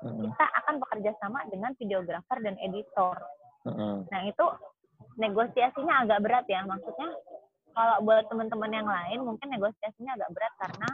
Mm-mm, 0.03 0.27
kita 0.27 0.45
akan 0.63 0.83
bekerja 0.83 1.15
sama 1.23 1.47
dengan 1.47 1.71
videografer 1.79 2.43
dan 2.43 2.59
editor. 2.59 3.15
mm-mm. 3.63 4.11
Nah, 4.11 4.21
itu 4.27 4.45
negosiasinya 5.15 6.03
agak 6.03 6.19
berat 6.19 6.45
ya. 6.51 6.67
Maksudnya, 6.67 7.09
kalau 7.75 7.95
buat 8.07 8.23
teman-teman 8.31 8.71
yang 8.71 8.87
lain, 8.87 9.19
mungkin 9.27 9.47
negosiasinya 9.51 10.15
agak 10.15 10.31
berat 10.31 10.53
karena 10.57 10.89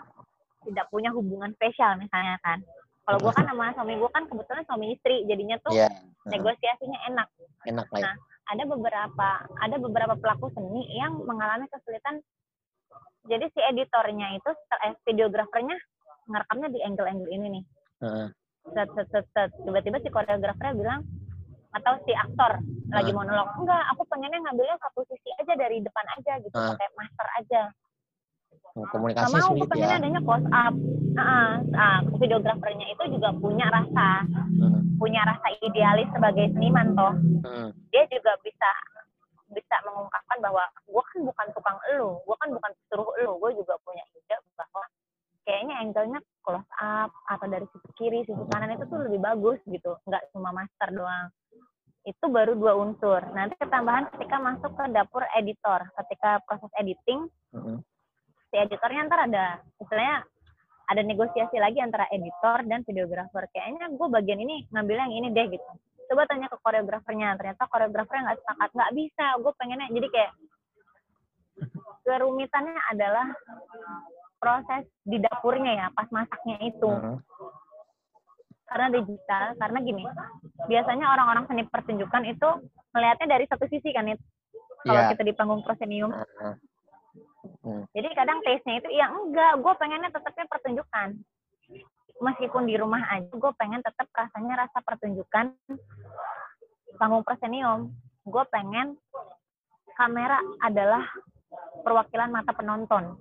tidak 0.66 0.86
punya 0.90 1.10
hubungan 1.14 1.54
spesial 1.54 1.94
misalnya 2.02 2.42
kan. 2.42 2.60
Kalau 3.06 3.18
gue 3.18 3.32
kan 3.34 3.46
sama 3.50 3.74
suami 3.74 3.98
gue 3.98 4.12
kan 4.14 4.24
kebetulan 4.30 4.64
suami 4.66 4.86
istri, 4.94 5.26
jadinya 5.26 5.58
tuh 5.62 5.74
heeh, 5.74 5.90
negosiasinya 6.30 7.00
enak. 7.14 7.28
enak 7.66 7.88
lah. 7.94 8.02
Nah, 8.02 8.16
ada 8.50 8.64
beberapa 8.66 9.30
ada 9.62 9.76
beberapa 9.78 10.14
pelaku 10.18 10.54
seni 10.54 10.86
yang 10.98 11.22
mengalami 11.26 11.70
kesulitan. 11.70 12.22
Jadi 13.30 13.46
si 13.54 13.62
editornya 13.62 14.34
itu 14.38 14.50
eh, 14.86 14.94
videografernya 15.06 15.78
ngerekamnya 16.30 16.70
di 16.74 16.80
angle-angle 16.82 17.30
ini 17.30 17.48
nih. 17.58 17.64
Heeh, 18.02 18.28
Set, 18.74 18.90
set, 18.94 19.08
set, 19.10 19.26
set. 19.34 19.50
Tiba-tiba 19.66 19.98
si 20.02 20.10
koreografernya 20.14 20.74
bilang 20.78 21.02
atau 21.72 21.94
si 22.04 22.12
aktor 22.12 22.52
lagi 22.92 23.12
Ah. 23.12 23.16
monolog. 23.16 23.48
Enggak 23.56 23.84
aku 23.96 24.04
pengennya 24.08 24.40
ngambilnya 24.42 24.76
satu 24.80 25.08
sisi 25.08 25.30
aja 25.40 25.54
dari 25.56 25.80
depan 25.80 26.06
aja 26.20 26.34
gitu 26.40 26.56
Ah. 26.56 26.76
pakai 26.76 26.88
master 26.96 27.28
aja. 27.40 27.62
Oh, 28.72 28.88
komunikasi 28.88 29.36
mau 29.36 29.52
aku 29.52 29.68
pengennya 29.68 30.00
ya. 30.00 30.00
adanya 30.00 30.22
close 30.24 30.48
up. 30.48 30.74
Nah, 31.12 31.60
ah, 31.76 32.00
videografernya 32.16 32.88
itu 32.88 33.04
juga 33.12 33.30
punya 33.36 33.68
rasa. 33.68 34.24
Heeh, 34.32 34.80
punya 34.96 35.22
rasa 35.28 35.48
idealis 35.60 36.08
sebagai 36.16 36.56
seniman 36.56 36.96
toh. 36.96 37.12
Heeh, 37.44 37.68
dia 37.92 38.04
juga 38.08 38.32
bisa 38.40 38.70
bisa 39.52 39.76
mengungkapkan 39.84 40.40
bahwa 40.40 40.64
gue 40.88 41.04
kan 41.04 41.20
bukan 41.28 41.48
tukang 41.52 41.80
elu, 41.92 42.16
gue 42.24 42.36
kan 42.40 42.50
bukan 42.56 42.72
suruh 42.88 43.12
elu, 43.20 43.36
gue 43.36 43.52
juga 43.60 43.76
punya 43.84 44.00
ide 44.16 44.38
bahwa 44.56 44.84
kayaknya 45.44 45.76
angle-nya 45.84 46.20
close 46.40 46.72
up 46.80 47.12
atau 47.28 47.52
dari 47.52 47.68
sisi 47.76 47.90
kiri, 48.00 48.24
sisi 48.24 48.44
kanan 48.48 48.72
itu 48.72 48.88
tuh 48.88 49.04
lebih 49.04 49.20
bagus 49.20 49.60
gitu, 49.68 50.00
nggak 50.08 50.24
cuma 50.32 50.56
master 50.56 50.96
doang. 50.96 51.28
Itu 52.02 52.26
baru 52.34 52.58
dua 52.58 52.74
unsur. 52.78 53.22
Nanti 53.34 53.54
ketambahan 53.62 54.10
ketika 54.16 54.42
masuk 54.42 54.74
ke 54.74 54.84
dapur 54.90 55.22
editor, 55.38 55.86
ketika 56.02 56.42
proses 56.50 56.72
editing, 56.82 57.30
heeh. 57.54 57.78
si 58.50 58.56
editornya 58.58 59.06
ntar 59.06 59.30
ada 59.30 59.46
istilahnya 59.78 60.26
ada 60.92 61.02
negosiasi 61.08 61.56
lagi 61.62 61.80
antara 61.80 62.10
editor 62.12 62.68
dan 62.68 62.84
videografer. 62.84 63.48
Kayaknya 63.54 63.96
gue 63.96 64.08
bagian 64.12 64.40
ini 64.44 64.68
ngambil 64.74 64.98
yang 65.08 65.12
ini 65.14 65.28
deh 65.32 65.48
gitu. 65.48 65.72
Coba 66.12 66.28
tanya 66.28 66.52
ke 66.52 66.58
koreografernya, 66.60 67.40
ternyata 67.40 67.64
koreografernya 67.72 68.22
nggak 68.28 68.40
sepakat. 68.44 68.70
Nggak 68.76 68.94
bisa, 68.98 69.26
gue 69.40 69.54
pengennya. 69.56 69.88
Jadi 69.88 70.08
kayak 70.12 70.32
kerumitannya 72.04 72.76
adalah 72.92 73.28
proses 74.42 74.84
di 75.08 75.22
dapurnya 75.22 75.86
ya, 75.86 75.88
pas 75.96 76.10
masaknya 76.12 76.58
itu. 76.66 76.92
Heeh. 76.92 77.18
Karena 78.72 78.88
digital, 78.88 79.44
karena 79.60 79.78
gini, 79.84 80.04
biasanya 80.72 81.06
orang-orang 81.12 81.44
seni 81.52 81.68
pertunjukan 81.68 82.24
itu 82.24 82.50
melihatnya 82.96 83.28
dari 83.28 83.46
satu 83.52 83.68
sisi 83.68 83.92
kan, 83.92 84.08
itu 84.08 84.24
kalau 84.88 85.02
Iya. 85.04 85.10
kita 85.12 85.24
di 85.28 85.34
panggung 85.36 85.60
prosenium. 85.60 86.16
Hmm. 87.68 87.84
Jadi 87.92 88.08
kadang 88.16 88.40
taste-nya 88.48 88.80
itu 88.80 88.90
ya 88.96 89.12
enggak, 89.12 89.60
gue 89.60 89.74
pengennya 89.76 90.10
tetapnya 90.14 90.46
pertunjukan. 90.48 91.08
Meskipun 92.22 92.64
di 92.70 92.78
rumah 92.80 93.02
aja, 93.12 93.28
gue 93.28 93.52
pengen 93.60 93.82
tetap 93.84 94.08
rasanya 94.14 94.66
rasa 94.66 94.80
pertunjukan 94.86 95.52
panggung 96.96 97.26
prosenium. 97.28 97.92
gue 98.22 98.46
pengen 98.54 98.94
kamera 99.98 100.38
adalah 100.62 101.02
perwakilan 101.82 102.30
mata 102.30 102.54
penonton. 102.54 103.18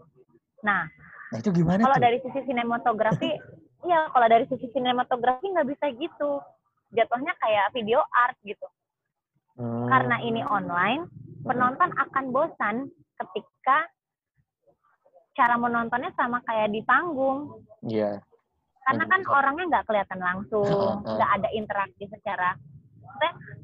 Nah, 0.61 0.85
Nah 1.33 1.39
itu 1.41 1.49
gimana 1.57 1.81
kalau 1.89 1.97
dari 1.97 2.21
sisi 2.21 2.45
sinematografi, 2.45 3.33
iya 3.85 4.09
kalau 4.11 4.27
dari 4.27 4.45
sisi 4.47 4.69
sinematografi 4.71 5.47
nggak 5.47 5.69
bisa 5.69 5.87
gitu. 5.95 6.41
Jatuhnya 6.91 7.33
kayak 7.39 7.71
video 7.71 8.03
art 8.11 8.35
gitu. 8.43 8.67
Hmm, 9.55 9.87
Karena 9.87 10.19
ini 10.21 10.43
online, 10.43 11.07
penonton 11.47 11.91
akan 11.95 12.25
bosan 12.35 12.77
ketika 13.15 13.87
cara 15.33 15.55
menontonnya 15.55 16.11
sama 16.19 16.43
kayak 16.43 16.75
di 16.75 16.83
panggung. 16.83 17.63
Iya. 17.87 18.19
Karena 18.83 19.05
kan 19.07 19.21
orangnya 19.29 19.65
nggak 19.71 19.87
kelihatan 19.87 20.19
langsung, 20.19 21.05
nggak 21.07 21.31
ada 21.39 21.49
interaksi 21.55 22.11
secara, 22.11 22.59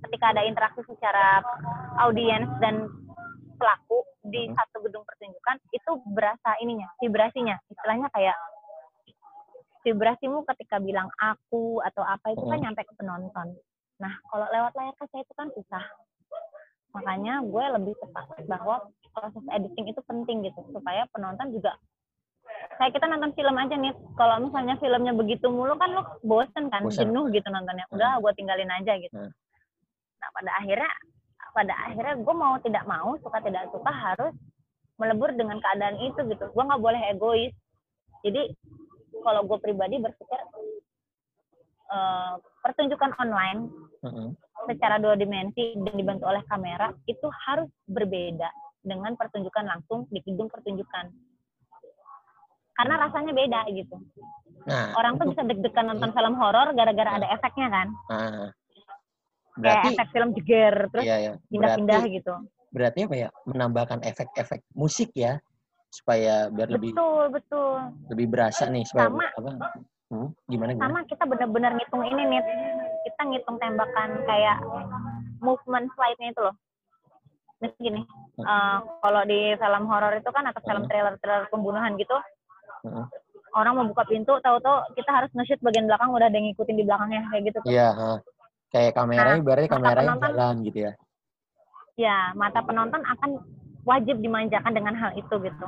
ketika 0.07 0.31
ada 0.31 0.43
interaksi 0.47 0.87
secara 0.87 1.43
audiens 1.99 2.47
dan 2.63 2.87
pelaku 3.57 4.05
di 4.23 4.47
Mhm. 4.47 4.55
satu 4.55 4.85
gedung 4.85 5.03
pertunjukan 5.03 5.57
itu 5.73 5.91
berasa 6.13 6.55
ininya, 6.61 6.87
vibrasinya, 7.01 7.57
istilahnya 7.73 8.07
kayak 8.13 8.37
vibrasimu 9.87 10.43
ketika 10.51 10.83
bilang 10.83 11.07
aku 11.17 11.79
atau 11.81 12.03
apa 12.03 12.35
itu 12.35 12.43
kan 12.43 12.59
Mhm. 12.59 12.65
nyampe 12.67 12.83
ke 12.83 12.95
penonton. 12.99 13.55
Nah 14.03 14.13
kalau 14.27 14.47
lewat 14.51 14.75
layar 14.75 14.95
kaca 14.99 15.17
itu 15.17 15.33
kan 15.33 15.49
susah. 15.55 15.85
Makanya 16.91 17.45
gue 17.47 17.65
lebih 17.79 17.95
sepakat 18.03 18.45
bahwa 18.45 18.83
proses 19.15 19.45
editing 19.49 19.87
itu 19.87 20.01
penting 20.03 20.43
gitu 20.43 20.61
supaya 20.73 21.07
penonton 21.09 21.55
juga 21.55 21.79
kayak 22.77 22.93
kita 22.95 23.07
nonton 23.09 23.33
film 23.33 23.57
aja 23.57 23.75
nih 23.75 23.91
kalau 24.15 24.39
misalnya 24.39 24.77
filmnya 24.77 25.13
begitu 25.13 25.49
mulu 25.49 25.75
kan 25.75 25.91
lo 25.91 26.03
bosen 26.23 26.69
kan 26.69 26.85
Bosen. 26.85 27.09
jenuh 27.09 27.27
gitu 27.33 27.49
nontonnya 27.49 27.89
udah 27.91 28.21
gue 28.21 28.33
tinggalin 28.37 28.69
aja 28.71 28.93
gitu 28.97 29.17
Hmm. 29.17 29.33
nah 30.21 30.29
pada 30.31 30.51
akhirnya 30.61 30.91
pada 31.53 31.75
akhirnya 31.89 32.15
gue 32.21 32.35
mau 32.37 32.55
tidak 32.61 32.85
mau 32.85 33.17
suka 33.19 33.41
tidak 33.41 33.67
suka 33.73 33.89
harus 33.91 34.35
melebur 34.97 35.33
dengan 35.33 35.57
keadaan 35.59 35.97
itu 35.99 36.21
gitu 36.23 36.45
gue 36.47 36.63
nggak 36.63 36.83
boleh 36.85 37.01
egois 37.11 37.53
jadi 38.21 38.53
kalau 39.25 39.45
gue 39.47 39.59
pribadi 39.61 39.97
berpikir 40.01 40.41
eh, 41.93 42.35
pertunjukan 42.65 43.13
online 43.23 43.71
Mm-mm. 44.03 44.29
secara 44.67 44.99
dua 44.99 45.15
dimensi 45.15 45.77
dan 45.79 45.95
dibantu 45.95 46.27
oleh 46.27 46.43
kamera 46.51 46.91
itu 47.07 47.29
harus 47.47 47.71
berbeda 47.87 48.51
dengan 48.87 49.15
pertunjukan 49.19 49.67
langsung 49.67 50.07
di 50.11 50.23
gedung 50.23 50.47
pertunjukan. 50.47 51.11
Karena 52.77 52.95
rasanya 53.09 53.33
beda 53.33 53.61
gitu. 53.73 53.97
Nah, 54.69 54.93
Orang 54.99 55.17
tuh 55.17 55.33
bisa 55.33 55.43
deg-degan 55.47 55.89
nonton 55.89 56.13
film 56.13 56.35
horor 56.37 56.75
gara-gara 56.77 57.23
ada 57.23 57.27
efeknya 57.33 57.69
kan. 57.73 57.89
ah, 58.13 58.51
Kayak 59.57 59.57
berarti 59.57 59.89
efek 59.97 60.09
film 60.13 60.29
jeger 60.37 60.75
terus 60.93 61.05
iya 61.09 61.33
pindah-pindah 61.49 62.01
Berarti 62.05 62.17
gitu. 62.21 62.35
berarti 62.77 62.99
apa 63.09 63.15
ya? 63.17 63.29
Menambahkan 63.49 64.01
efek-efek 64.05 64.61
musik 64.77 65.17
ya 65.17 65.41
supaya 65.97 66.53
biar 66.53 66.69
lebih 66.69 66.93
Betul, 66.93 67.25
betul. 67.33 67.77
lebih 68.13 68.27
berasa 68.29 68.69
nih 68.69 68.85
supaya 68.85 69.09
Sama. 69.09 69.25
apa? 69.33 69.51
Hmm, 70.07 70.29
gimana 70.47 70.71
gimana? 70.71 70.85
Sama 70.87 71.01
kita 71.05 71.25
benar-benar 71.25 71.73
ngitung 71.75 72.05
ini 72.05 72.23
nih. 72.29 72.43
Kita 73.03 73.21
ngitung 73.25 73.57
tembakan 73.57 74.11
kayak 74.23 74.59
movement 75.41 75.89
flight-nya 75.97 76.31
itu 76.31 76.43
loh. 76.43 76.55
Misalnya 77.57 77.81
gini, 77.81 78.01
eh, 78.39 78.77
kalau 79.01 79.23
di 79.25 79.41
film 79.57 79.85
horor 79.89 80.13
itu 80.15 80.29
kan 80.29 80.45
atau 80.45 80.61
film 80.61 80.85
Hmm. 80.85 80.91
trailer-trailer 80.93 81.49
pembunuhan 81.49 81.97
gitu, 81.97 82.13
Hmm. 82.85 83.09
orang 83.53 83.73
mau 83.75 83.89
buka 83.89 84.05
pintu 84.05 84.37
tahu-tahu 84.39 84.93
kita 84.93 85.11
harus 85.11 85.33
nge-shoot 85.33 85.59
bagian 85.59 85.89
belakang 85.89 86.13
udah 86.13 86.29
ada 86.29 86.37
yang 86.37 86.53
ngikutin 86.53 86.77
di 86.77 86.85
belakangnya 86.85 87.23
kayak 87.27 87.43
gitu 87.47 87.59
tuh. 87.59 87.71
Iya, 87.73 87.89
ha. 87.91 88.13
kayak 88.69 88.93
kamera 88.93 89.31
Nah, 89.33 89.41
ibaratnya 89.41 89.71
penonton- 89.73 90.21
jalan 90.29 90.57
gitu 90.63 90.79
ya. 90.85 90.93
Ya, 91.97 92.17
mata 92.35 92.61
penonton 92.61 93.01
akan 93.01 93.31
wajib 93.83 94.21
dimanjakan 94.21 94.69
dengan 94.71 94.93
hal 94.93 95.17
itu 95.17 95.33
gitu. 95.41 95.67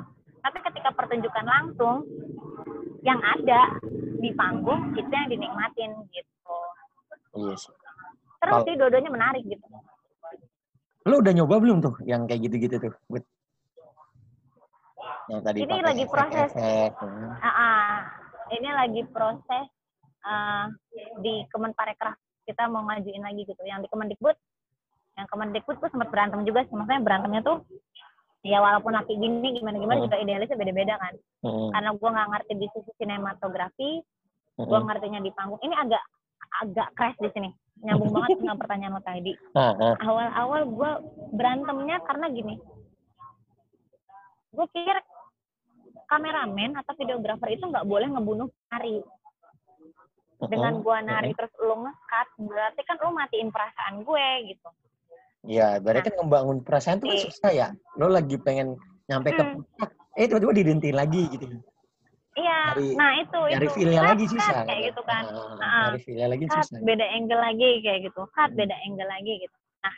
Pertunjukan 1.09 1.47
langsung 1.49 2.05
yang 3.01 3.17
ada 3.25 3.81
di 4.21 4.29
panggung 4.37 4.93
itu 4.93 5.09
yang 5.09 5.29
dinikmatin 5.33 5.97
gitu. 6.13 6.57
Iya 7.33 7.57
sih. 7.57 7.73
Terus 8.45 8.53
Kalau- 8.53 8.67
sih 8.69 8.75
dua-duanya 8.77 9.09
menarik 9.09 9.41
gitu. 9.49 9.65
Lu 11.09 11.25
udah 11.25 11.33
nyoba 11.33 11.57
belum 11.65 11.81
tuh 11.81 11.97
yang 12.05 12.29
kayak 12.29 12.45
gitu-gitu 12.45 12.77
tuh? 12.77 12.95
Bud? 13.09 13.25
Yang 15.33 15.41
tadi 15.49 15.57
Ini 15.65 15.77
lagi 15.81 16.05
proses. 16.05 16.51
Ah, 17.41 17.49
ah. 17.49 17.97
ini 18.53 18.69
lagi 18.69 19.03
proses 19.09 19.67
ah, 20.29 20.69
di 21.25 21.49
Kemenparekraf 21.49 22.21
kita 22.45 22.69
mau 22.69 22.85
ngajuin 22.85 23.25
lagi 23.25 23.49
gitu. 23.49 23.65
Yang 23.65 23.89
di 23.89 23.97
Kemendikbud, 23.97 24.37
yang 25.17 25.27
Kemendikbud 25.33 25.77
tuh 25.81 25.89
sempat 25.89 26.13
berantem 26.13 26.45
juga 26.45 26.69
sih. 26.69 26.77
Maksudnya 26.77 27.01
berantemnya 27.01 27.41
tuh 27.41 27.65
ya 28.43 28.63
walaupun 28.63 28.95
laki 28.95 29.15
gini 29.15 29.59
gimana 29.59 29.77
gimana 29.77 29.99
Hmm. 29.99 30.07
juga 30.07 30.17
idealisnya 30.19 30.57
beda-beda 30.57 30.95
kan. 30.97 31.15
Hmm, 31.43 31.69
Karena 31.75 31.91
gue 31.93 32.09
nggak 32.09 32.29
ngerti 32.31 32.53
di 32.55 32.67
sisi 32.71 32.91
sinematografi, 32.97 33.91
hmm. 34.57 34.67
gue 34.67 34.79
ngertinya 34.79 35.21
di 35.21 35.31
panggung. 35.35 35.61
Ini 35.61 35.75
agak 35.75 36.03
agak 36.63 36.89
crash 36.95 37.19
di 37.19 37.31
sini. 37.35 37.51
Nyambung 37.79 38.11
banget 38.11 38.39
dengan 38.43 38.57
pertanyaan 38.59 38.95
lo 38.99 39.03
tadi. 39.03 39.33
Ah, 39.55 39.75
ah. 39.75 39.95
Awal-awal 40.01 40.63
gue 40.67 40.91
berantemnya 41.33 41.97
karena 42.03 42.27
gini. 42.31 42.55
Gue 44.49 44.67
pikir 44.73 44.97
kameramen 46.09 46.73
atau 46.75 46.97
videografer 46.97 47.53
itu 47.53 47.69
nggak 47.69 47.85
boleh 47.85 48.09
ngebunuh 48.09 48.49
nari. 48.73 49.03
Dengan 50.39 50.79
Hmm, 50.79 50.85
gue 50.87 50.99
nari 51.03 51.31
terus 51.35 51.51
lo 51.59 51.75
nge-cut, 51.83 52.29
berarti 52.47 52.81
kan 52.87 52.97
lo 53.03 53.11
matiin 53.11 53.51
perasaan 53.51 54.07
gue 54.07 54.27
gitu. 54.55 54.69
Iya, 55.49 55.81
berarti 55.81 56.05
kan 56.07 56.21
ngebangun 56.21 56.59
perasaan 56.61 57.01
tuh 57.01 57.09
kan 57.09 57.17
Iya. 57.17 57.25
susah 57.27 57.51
ya. 57.51 57.69
Lo 57.97 58.07
lagi 58.07 58.37
pengen 58.37 58.77
nyampe 59.09 59.33
ke 59.33 59.41
Hmm. 59.41 59.53
puncak, 59.57 59.89
eh 60.13 60.29
tiba-tiba 60.29 60.53
didentiin 60.55 60.93
lagi 60.95 61.25
gitu. 61.31 61.47
Iya, 62.37 62.59
Nyari- 62.71 62.95
nah 62.95 63.13
itu 63.17 63.41
Nyari 63.49 63.65
itu. 63.65 63.75
feel-nya 63.75 63.99
Cut, 63.99 64.11
lagi 64.13 64.25
susah. 64.29 64.63
kayak 64.63 64.83
gitu 64.87 65.03
kan. 65.03 65.23
Ah, 65.25 65.57
Ah. 65.59 65.85
Nyari 65.89 66.01
feel-nya 66.05 66.29
lagi 66.29 66.45
cut 66.47 66.61
susah. 66.63 66.79
beda 66.79 67.07
angle 67.09 67.41
lagi 67.41 67.69
kayak 67.81 68.01
gitu 68.05 68.21
cut 68.29 68.51
beda 68.53 68.77
angle 68.79 69.09
lagi 69.09 69.33
gitu 69.41 69.57
nah 69.81 69.95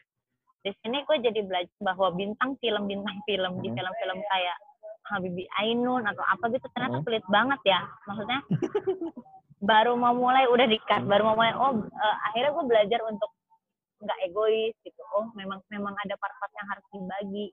di 0.61 0.71
sini 0.75 0.99
gue 1.03 1.17
jadi 1.21 1.41
belajar 1.43 1.77
bahwa 1.81 2.09
bintang 2.13 2.51
film 2.57 2.83
bintang 2.87 3.19
film 3.25 3.53
di 3.59 3.69
Hmm. 3.69 3.77
film-film 3.77 4.19
kayak 4.25 4.57
Habibie 5.03 5.51
Ainun 5.59 6.07
atau 6.07 6.23
apa 6.23 6.45
gitu 6.49 6.65
ternyata 6.71 6.97
Hmm. 6.97 7.05
pelit 7.05 7.27
banget 7.27 7.61
ya 7.67 7.81
maksudnya 8.07 8.39
baru 9.61 9.93
mau 9.95 10.15
mulai 10.15 10.47
udah 10.47 10.65
di 10.65 10.79
cut 10.81 11.03
baru 11.03 11.23
mau 11.27 11.37
mulai 11.37 11.53
oh 11.53 11.75
eh, 11.77 12.17
akhirnya 12.25 12.51
gue 12.53 12.65
belajar 12.67 13.01
untuk 13.05 13.31
nggak 14.01 14.19
egois 14.27 14.75
gitu. 14.83 15.03
Oh 15.13 15.29
memang 15.37 15.61
memang 15.69 15.95
ada 16.05 16.17
part-part 16.17 16.53
yang 16.57 16.69
harus 16.69 16.85
dibagi. 16.93 17.47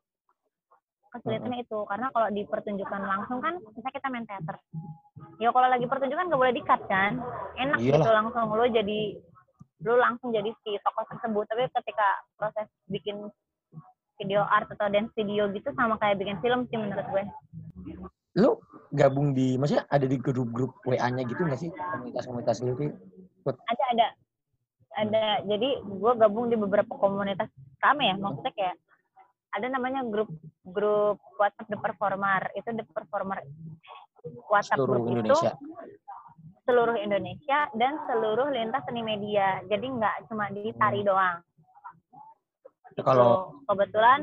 Kesulitannya 1.07 1.63
itu 1.63 1.79
karena 1.87 2.07
kalau 2.11 2.27
di 2.31 2.43
pertunjukan 2.43 3.01
langsung 3.03 3.39
kan 3.39 3.59
misalnya 3.75 3.95
kita 3.95 4.07
main 4.11 4.27
teater. 4.27 4.55
Ya 5.39 5.53
kalau 5.53 5.67
lagi 5.69 5.85
pertunjukan 5.85 6.27
nggak 6.27 6.41
boleh 6.41 6.55
di 6.55 6.63
cut 6.63 6.81
kan? 6.87 7.19
Enak 7.55 7.79
Iyalah. 7.79 7.95
gitu 8.01 8.09
langsung. 8.11 8.47
Lo 8.51 8.65
jadi 8.67 8.99
lo 9.85 9.93
langsung 10.01 10.33
jadi 10.33 10.49
si 10.65 10.75
tokoh 10.81 11.05
tersebut. 11.11 11.45
Tapi 11.47 11.61
ketika 11.71 12.07
proses 12.35 12.67
bikin 12.89 13.29
video 14.17 14.41
art 14.49 14.67
atau 14.73 14.89
dance 14.89 15.13
video 15.13 15.45
gitu 15.53 15.69
sama 15.77 15.95
kayak 16.01 16.17
bikin 16.17 16.37
film 16.41 16.65
sih 16.67 16.77
menurut 16.77 17.05
gue. 17.13 17.23
Lo 18.37 18.61
gabung 18.93 19.33
di, 19.33 19.57
maksudnya 19.57 19.85
ada 19.89 20.05
di 20.05 20.17
grup-grup 20.17 20.81
WA-nya 20.85 21.25
gitu 21.25 21.41
nggak 21.45 21.59
sih? 21.61 21.69
Komunitas-komunitas 21.73 22.61
lu 22.65 22.73
tuh? 22.77 22.93
ada 23.47 23.83
ada 23.95 24.07
ada. 24.97 25.45
Jadi 25.45 25.69
gue 25.85 26.13
gabung 26.17 26.49
di 26.49 26.57
beberapa 26.57 26.89
komunitas 26.97 27.47
kami 27.77 28.09
ya. 28.09 28.15
Maksudnya 28.17 28.53
kayak 28.57 28.75
ada 29.53 29.67
namanya 29.69 30.01
grup 30.03 30.29
grup 30.65 31.21
WhatsApp 31.37 31.69
The 31.69 31.77
Performer. 31.77 32.41
Itu 32.57 32.69
The 32.73 32.85
Performer 32.89 33.39
WhatsApp 34.49 34.81
Seluruh 34.81 34.97
grup 35.05 35.13
Indonesia. 35.13 35.51
itu 35.53 35.71
seluruh 36.67 36.99
Indonesia 36.99 37.59
dan 37.79 37.95
seluruh 38.11 38.51
lintas 38.51 38.83
seni 38.83 38.99
media. 38.99 39.63
Jadi 39.71 39.85
nggak 39.87 40.15
cuma 40.27 40.51
di 40.51 40.67
tari 40.75 40.99
doang. 41.05 41.39
Nah, 42.97 43.03
Kalau 43.05 43.29
Gitu. 43.53 43.69
kebetulan 43.69 44.19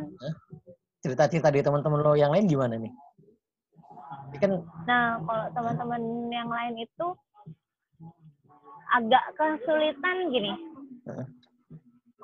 cerita-cerita 1.01 1.49
dari 1.49 1.63
teman-teman 1.63 2.01
lo 2.03 2.13
yang 2.19 2.35
lain 2.35 2.45
gimana 2.45 2.75
nih? 2.77 2.93
Kan 4.43 4.67
nah 4.85 5.23
kalau 5.23 5.47
teman-teman 5.55 6.03
yang 6.29 6.51
lain 6.51 6.75
itu 6.83 7.07
agak 8.95 9.25
kesulitan 9.35 10.31
gini. 10.31 10.53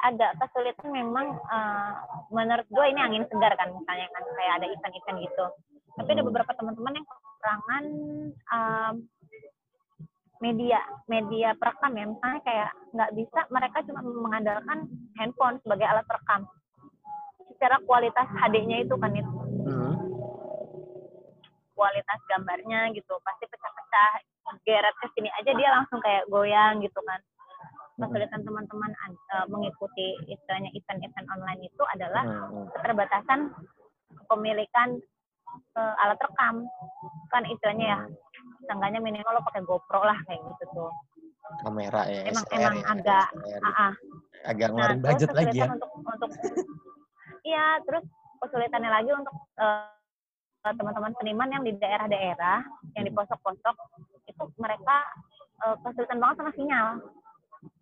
Agak 0.01 0.33
kesulitan 0.41 0.89
memang 0.95 1.37
eh, 1.37 1.95
menurut 2.33 2.67
gue 2.71 2.85
ini 2.89 3.01
angin 3.03 3.25
segar 3.29 3.53
kan 3.59 3.75
misalnya 3.75 4.07
kan 4.15 4.25
kayak 4.39 4.55
ada 4.63 4.67
event-event 4.71 5.19
gitu. 5.27 5.47
Tapi 5.99 6.09
ada 6.15 6.23
Hmm. 6.23 6.31
beberapa 6.31 6.53
teman-teman 6.55 6.97
yang 6.97 7.07
kekurangan 7.07 7.85
em, 8.33 8.95
media 10.41 10.81
media 11.05 11.53
perekam 11.59 11.93
ya. 11.99 12.05
Misalnya 12.09 12.41
kayak 12.47 12.71
nggak 12.97 13.11
bisa 13.19 13.41
mereka 13.53 13.79
cuma 13.85 14.01
mengandalkan 14.01 14.79
handphone 15.21 15.61
sebagai 15.61 15.85
alat 15.85 16.07
perekam. 16.09 16.49
Secara 17.53 17.77
kualitas 17.85 18.25
HD-nya 18.41 18.89
itu 18.89 18.95
kan 18.97 19.13
itu 19.13 19.29
hmm, 19.69 19.95
kualitas 21.77 22.21
gambarnya 22.33 22.89
gitu 22.97 23.13
pasti 23.21 23.45
pecah-pecah 23.45 24.13
geret 24.63 24.95
ke 24.99 25.07
sini 25.15 25.29
aja 25.33 25.51
dia 25.53 25.69
langsung 25.73 25.99
kayak 26.01 26.27
goyang 26.27 26.81
gitu 26.81 27.01
kan 27.03 27.21
kesulitan 28.01 28.41
teman-teman 28.41 28.91
uh, 29.37 29.45
mengikuti 29.47 30.17
istilahnya 30.27 30.73
event-event 30.73 31.29
online 31.31 31.61
itu 31.63 31.83
adalah 31.93 32.25
Hmm. 32.25 32.65
keterbatasan 32.73 33.41
kepemilikan 34.25 34.97
uh, 35.77 35.95
alat 36.01 36.17
rekam 36.17 36.65
kan 37.29 37.43
istilahnya 37.45 37.87
ya 37.87 37.99
seenggaknya 38.65 38.99
minimal 38.99 39.37
lo 39.37 39.43
pakai 39.45 39.63
GoPro 39.63 40.01
lah 40.01 40.17
kayak 40.25 40.41
gitu 40.41 40.65
tuh 40.73 40.91
Kamera 41.61 42.07
ya, 42.07 42.31
emang 42.31 42.47
SLR 42.47 42.57
emang 42.57 42.77
ya, 42.79 42.87
agak 42.95 43.27
SLR. 43.35 43.61
ah, 43.61 43.71
ah. 43.75 43.93
agak 44.47 44.67
Nah, 44.67 44.73
ngeluarin 44.73 44.97
terus 44.97 45.09
budget 45.11 45.31
lagi 45.35 45.59
ya. 45.59 45.67
untuk 45.69 45.91
untuk 45.99 46.31
iya 47.51 47.67
terus 47.85 48.05
kesulitannya 48.39 48.91
lagi 48.91 49.11
untuk 49.11 49.35
eh, 49.59 50.00
teman-teman 50.61 51.13
seniman 51.17 51.49
yang 51.49 51.63
di 51.65 51.73
daerah-daerah 51.81 52.61
yang 52.97 53.05
di 53.09 53.13
pelosok-pelosok 53.13 53.77
itu 54.29 54.45
mereka 54.61 54.97
eh, 55.65 55.77
kesulitan 55.85 56.21
banget 56.21 56.37
sama 56.41 56.53
sinyal. 56.53 56.87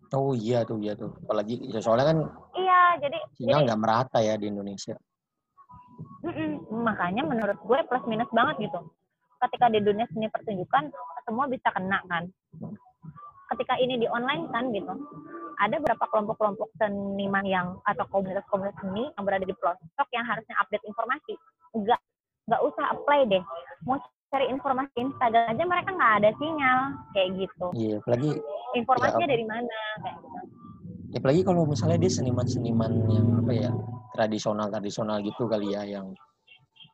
Oh 0.09 0.33
iya 0.33 0.65
tuh, 0.65 0.81
iya 0.81 0.97
tuh. 0.97 1.13
Apalagi 1.27 1.59
ya 1.69 1.79
soalnya 1.83 2.15
kan 2.15 2.17
iya 2.55 2.81
jadi 3.03 3.17
sinyal 3.37 3.67
nggak 3.67 3.81
merata 3.81 4.19
ya 4.23 4.39
di 4.39 4.47
Indonesia. 4.49 4.95
mm-mm, 5.99 6.71
makanya 6.83 7.27
menurut 7.27 7.59
gue 7.59 7.79
plus 7.87 8.03
minus 8.07 8.31
banget 8.31 8.71
gitu. 8.71 8.79
Ketika 9.39 9.71
di 9.71 9.79
dunia 9.83 10.07
seni 10.11 10.31
pertunjukan 10.31 10.91
semua 11.27 11.45
bisa 11.51 11.67
kena 11.75 11.99
kan. 12.07 12.27
Ketika 13.55 13.75
ini 13.79 13.99
di 13.99 14.07
online 14.07 14.47
kan 14.51 14.71
gitu 14.71 14.93
ada 15.59 15.75
beberapa 15.75 16.07
kelompok-kelompok 16.07 16.71
seniman 16.79 17.43
yang 17.43 17.67
atau 17.83 18.07
komunitas-komunitas 18.07 18.79
seni 18.79 19.11
yang 19.11 19.23
berada 19.27 19.43
di 19.43 19.51
pelosok 19.51 20.07
yang 20.15 20.23
harusnya 20.23 20.55
update 20.63 20.87
informasi. 20.87 21.35
Nggak 21.75 21.99
nggak 22.49 22.61
usah 22.65 22.85
apply 22.97 23.29
deh. 23.29 23.43
Mau 23.85 24.01
cari 24.29 24.45
informasi 24.49 24.93
Instagram 24.97 25.57
aja 25.57 25.63
mereka 25.65 25.89
nggak 25.93 26.13
ada 26.21 26.29
sinyal 26.37 26.79
kayak 27.13 27.29
gitu. 27.37 27.65
Iya, 27.73 27.95
apalagi 28.01 28.31
informasinya 28.77 29.25
Ya, 29.25 29.31
dari 29.33 29.45
mana 29.45 29.77
kayak 30.05 30.17
gitu. 30.21 30.37
ya 31.09 31.17
apalagi 31.17 31.41
kalau 31.41 31.65
misalnya 31.65 31.97
dia 31.97 32.11
seniman-seniman 32.13 32.91
yang 33.09 33.27
apa 33.41 33.51
ya 33.53 33.71
tradisional-tradisional 34.13 35.25
gitu 35.25 35.49
kali 35.49 35.73
ya 35.73 35.81
yang 35.81 36.13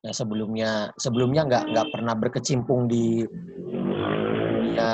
yang 0.08 0.16
sebelumnya 0.16 0.96
sebelumnya 0.96 1.44
nggak 1.44 1.64
nggak 1.76 1.88
pernah 1.92 2.16
berkecimpung 2.16 2.88
di 2.88 3.28
dunia 4.46 4.90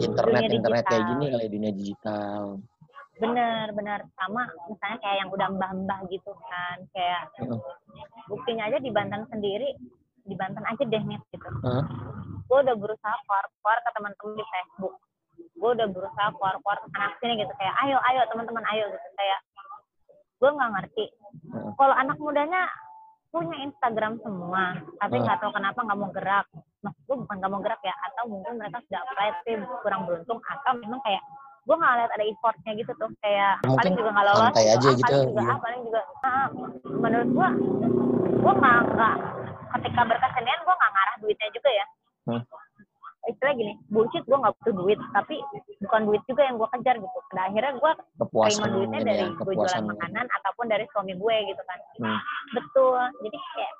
internet 0.00 0.42
Dunia 0.48 0.56
internet 0.56 0.84
kayak 0.88 1.04
gini 1.12 1.24
kali 1.28 1.44
ya, 1.44 1.50
dunia 1.52 1.72
digital. 1.76 2.40
Bener 3.24 3.66
bener 3.72 4.00
sama 4.14 4.44
misalnya 4.68 4.98
kayak 5.00 5.16
yang 5.24 5.30
udah 5.32 5.48
mbah-mbah 5.56 6.00
gitu 6.12 6.32
kan 6.48 6.78
kayak 6.92 7.22
Heeh. 7.40 7.58
buktinya 8.28 8.68
aja 8.68 8.78
di 8.78 8.90
Banten 8.92 9.24
sendiri 9.32 9.72
di 10.24 10.34
Banten 10.36 10.64
aja 10.64 10.82
deh 10.82 11.02
nih 11.04 11.20
gitu. 11.32 11.48
Heeh. 11.64 11.84
gue 12.44 12.58
udah 12.60 12.76
berusaha 12.76 13.16
keluar-keluar 13.24 13.78
ke 13.80 13.90
teman-teman 13.96 14.36
di 14.36 14.44
Facebook. 14.44 14.94
Gue 15.56 15.70
udah 15.72 15.88
berusaha 15.88 16.28
keluar-keluar 16.36 16.76
ke 16.76 16.88
anak 16.92 17.12
sini 17.20 17.40
gitu 17.40 17.52
kayak 17.56 17.74
ayo 17.88 17.96
ayo 18.12 18.20
teman-teman 18.28 18.64
ayo 18.72 18.84
gitu. 18.92 19.08
Kayak 19.16 19.40
gue 20.40 20.50
nggak 20.52 20.72
ngerti. 20.76 21.04
Heeh. 21.08 21.72
kalau 21.76 21.94
anak 21.96 22.16
mudanya 22.20 22.62
punya 23.34 23.56
Instagram 23.66 24.22
semua 24.22 24.78
tapi 25.02 25.18
nggak 25.18 25.40
tahu 25.42 25.52
kenapa 25.52 25.78
nggak 25.84 25.98
mau 26.00 26.10
gerak. 26.12 26.46
Maksud 26.84 27.02
gue 27.08 27.16
bukan 27.24 27.36
nggak 27.40 27.52
mau 27.52 27.62
gerak 27.64 27.80
ya 27.84 27.94
atau 28.12 28.22
mungkin 28.28 28.52
mereka 28.60 28.78
sudah 28.88 29.00
apply 29.08 29.28
tapi 29.40 29.52
kurang 29.84 30.02
beruntung 30.04 30.40
atau 30.40 30.72
memang 30.76 31.00
kayak 31.04 31.24
gue 31.64 31.76
nggak 31.80 31.94
lihat 31.96 32.10
ada 32.12 32.24
effortnya 32.28 32.72
gitu 32.76 32.92
tuh 33.00 33.10
kayak 33.24 33.54
Mungkin 33.64 33.78
paling 33.80 33.94
juga 33.96 34.10
nggak 34.12 34.26
lolos 34.28 34.44
santai 34.52 34.66
aja 34.68 34.88
ah, 34.88 34.94
gitu, 34.94 35.04
paling 35.04 35.28
juga 35.32 35.40
iya. 35.40 35.48
ah 35.48 35.58
paling 35.58 35.80
juga 35.80 36.00
ah, 36.24 36.46
menurut 37.00 37.28
gue 37.32 37.48
gue 38.44 38.52
nggak 38.60 38.78
nggak 38.92 39.16
ketika 39.74 40.00
berkesenian 40.04 40.60
gue 40.60 40.74
nggak 40.76 40.92
ngarah 40.92 41.16
duitnya 41.24 41.48
juga 41.56 41.70
ya 41.72 41.86
Hmm. 42.24 42.40
Istilah 43.30 43.54
gini 43.56 43.72
bullshit 43.88 44.24
gue 44.26 44.36
nggak 44.36 44.54
butuh 44.60 44.74
duit. 44.74 44.98
Tapi 45.12 45.36
bukan 45.84 46.02
duit 46.08 46.22
juga 46.28 46.42
yang 46.44 46.56
gue 46.60 46.68
kejar 46.78 46.96
gitu. 47.00 47.18
Pada 47.32 47.42
akhirnya 47.50 47.72
gue 47.76 47.92
Kepuasan 48.24 48.70
duitnya 48.72 49.00
dari 49.04 49.24
ya, 49.26 49.28
gue 49.34 49.54
jualan 49.54 49.84
makanan 49.90 50.26
ataupun 50.40 50.66
dari 50.70 50.84
suami 50.92 51.14
gue 51.16 51.36
gitu 51.50 51.62
kan. 51.66 51.78
Hmm. 52.00 52.20
betul. 52.52 53.00
Jadi 53.24 53.38
kayak 53.38 53.72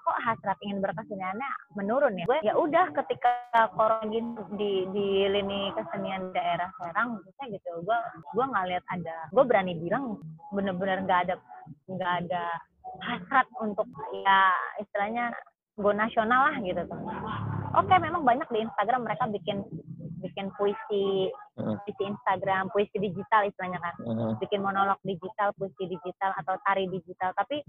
kok 0.00 0.18
hasrat 0.24 0.58
ingin 0.64 0.78
berkeseniannya 0.82 1.50
menurun 1.76 2.18
ya? 2.18 2.24
Gue 2.26 2.38
ya 2.44 2.54
udah 2.56 2.86
ketika 3.02 3.32
corona 3.76 4.06
gini 4.08 4.30
di 4.56 4.72
di 4.92 5.08
lini 5.28 5.70
kesenian 5.76 6.32
daerah 6.32 6.68
Serang 6.78 7.20
maksudnya 7.20 7.46
gitu 7.58 7.70
gue 7.84 7.98
gue 8.34 8.44
nggak 8.44 8.66
lihat 8.70 8.84
ada 8.90 9.16
gue 9.30 9.44
berani 9.44 9.72
bilang 9.78 10.18
bener-bener 10.50 11.04
nggak 11.04 11.20
ada 11.28 11.34
nggak 11.86 12.12
ada 12.26 12.44
hasrat 13.04 13.46
untuk 13.62 13.86
ya 14.24 14.50
istilahnya 14.82 15.30
go 15.78 15.94
nasional 15.94 16.50
lah 16.50 16.56
gitu 16.60 16.82
tuh 16.88 17.00
oke 17.74 17.94
memang 18.00 18.22
banyak 18.26 18.48
di 18.50 18.58
Instagram 18.64 19.06
mereka 19.06 19.24
bikin 19.30 19.62
bikin 20.20 20.52
puisi 20.58 21.32
Heeh. 21.56 21.76
puisi 21.86 22.02
Instagram 22.04 22.68
puisi 22.74 22.96
digital 22.98 23.48
istilahnya 23.48 23.80
kan 23.80 23.94
Heeh. 24.04 24.32
bikin 24.40 24.60
monolog 24.60 25.00
digital, 25.04 25.52
puisi 25.56 25.84
digital 25.88 26.32
atau 26.40 26.56
tari 26.64 26.88
digital. 26.88 27.32
Tapi 27.36 27.64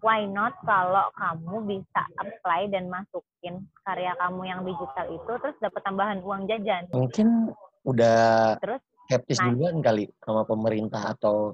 why 0.00 0.24
not 0.24 0.56
kalau 0.64 1.12
kamu 1.16 1.76
bisa 1.76 2.02
apply 2.16 2.72
dan 2.72 2.88
masukin 2.88 3.68
karya 3.84 4.16
kamu 4.16 4.42
yang 4.48 4.60
digital 4.64 5.06
itu 5.12 5.32
terus 5.40 5.56
dapat 5.60 5.80
tambahan 5.84 6.18
uang 6.24 6.48
jajan. 6.48 6.88
Mungkin 6.92 7.52
udah 7.84 8.56
Terus 8.64 8.80
skeptis 9.04 9.38
Nah. 9.44 9.52
duluan 9.52 9.84
kali 9.84 10.08
sama 10.24 10.48
pemerintah 10.48 11.12
atau 11.12 11.52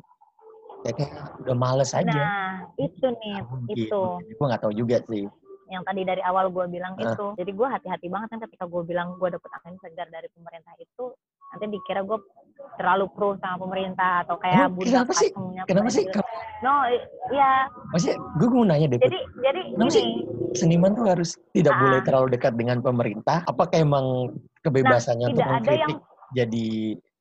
ya 0.86 0.94
kayak 0.94 1.42
udah 1.42 1.56
males 1.58 1.90
aja. 1.92 2.06
nah, 2.08 2.64
itu 2.78 3.04
nih, 3.04 3.36
Mungkin. 3.44 3.74
itu 3.74 4.00
Gue 4.38 4.46
nggak 4.46 4.62
tahu 4.62 4.72
juga 4.72 5.02
sih. 5.10 5.26
Yang 5.70 5.82
tadi 5.82 6.02
dari 6.02 6.18
awal 6.20 6.50
gue 6.50 6.66
bilang 6.68 6.94
Ah. 6.96 7.06
itu. 7.08 7.26
Jadi 7.34 7.50
gue 7.50 7.66
hati-hati 7.66 8.06
banget 8.06 8.28
kan 8.28 8.40
ketika 8.42 8.64
gue 8.66 8.82
bilang 8.82 9.14
gue 9.14 9.28
dapet 9.30 9.50
angin 9.54 9.78
segar 9.78 10.06
dari 10.06 10.26
pemerintah 10.28 10.74
itu 10.76 11.14
nanti 11.48 11.66
dikira 11.68 12.02
gue 12.02 12.18
terlalu 12.76 13.06
pro 13.08 13.34
sama 13.36 13.56
pemerintah 13.60 14.22
atau 14.22 14.36
kayak 14.36 14.56
Emang 14.60 14.74
budak 14.74 14.90
kenapa 14.92 15.12
sih? 15.12 15.30
Kenapa 15.64 15.88
sih? 15.88 16.04
pemerintah. 16.04 16.26
No, 16.60 16.72
iya. 17.30 17.50
Maksudnya 17.90 18.16
gue 18.36 18.48
mau 18.48 18.64
nanya 18.64 18.86
deh, 18.88 18.98
Jadi 18.98 19.18
jadi 19.40 19.60
Kenapa 19.70 19.90
sih? 19.90 20.02
gini, 20.02 20.14
seniman 20.52 20.90
tuh 20.92 21.06
harus 21.06 21.30
tidak 21.50 21.72
Ah. 21.72 21.80
boleh 21.80 22.00
terlalu 22.02 22.26
dekat 22.30 22.52
dengan 22.54 22.78
pemerintah. 22.80 23.38
Apakah 23.44 23.76
emang 23.76 24.06
kebebasannya 24.60 25.24
Nah, 25.24 25.30
untuk 25.30 25.38
tidak 25.38 25.48
ada 25.48 25.56
mengkritik 25.56 25.98
jadi 26.32 26.66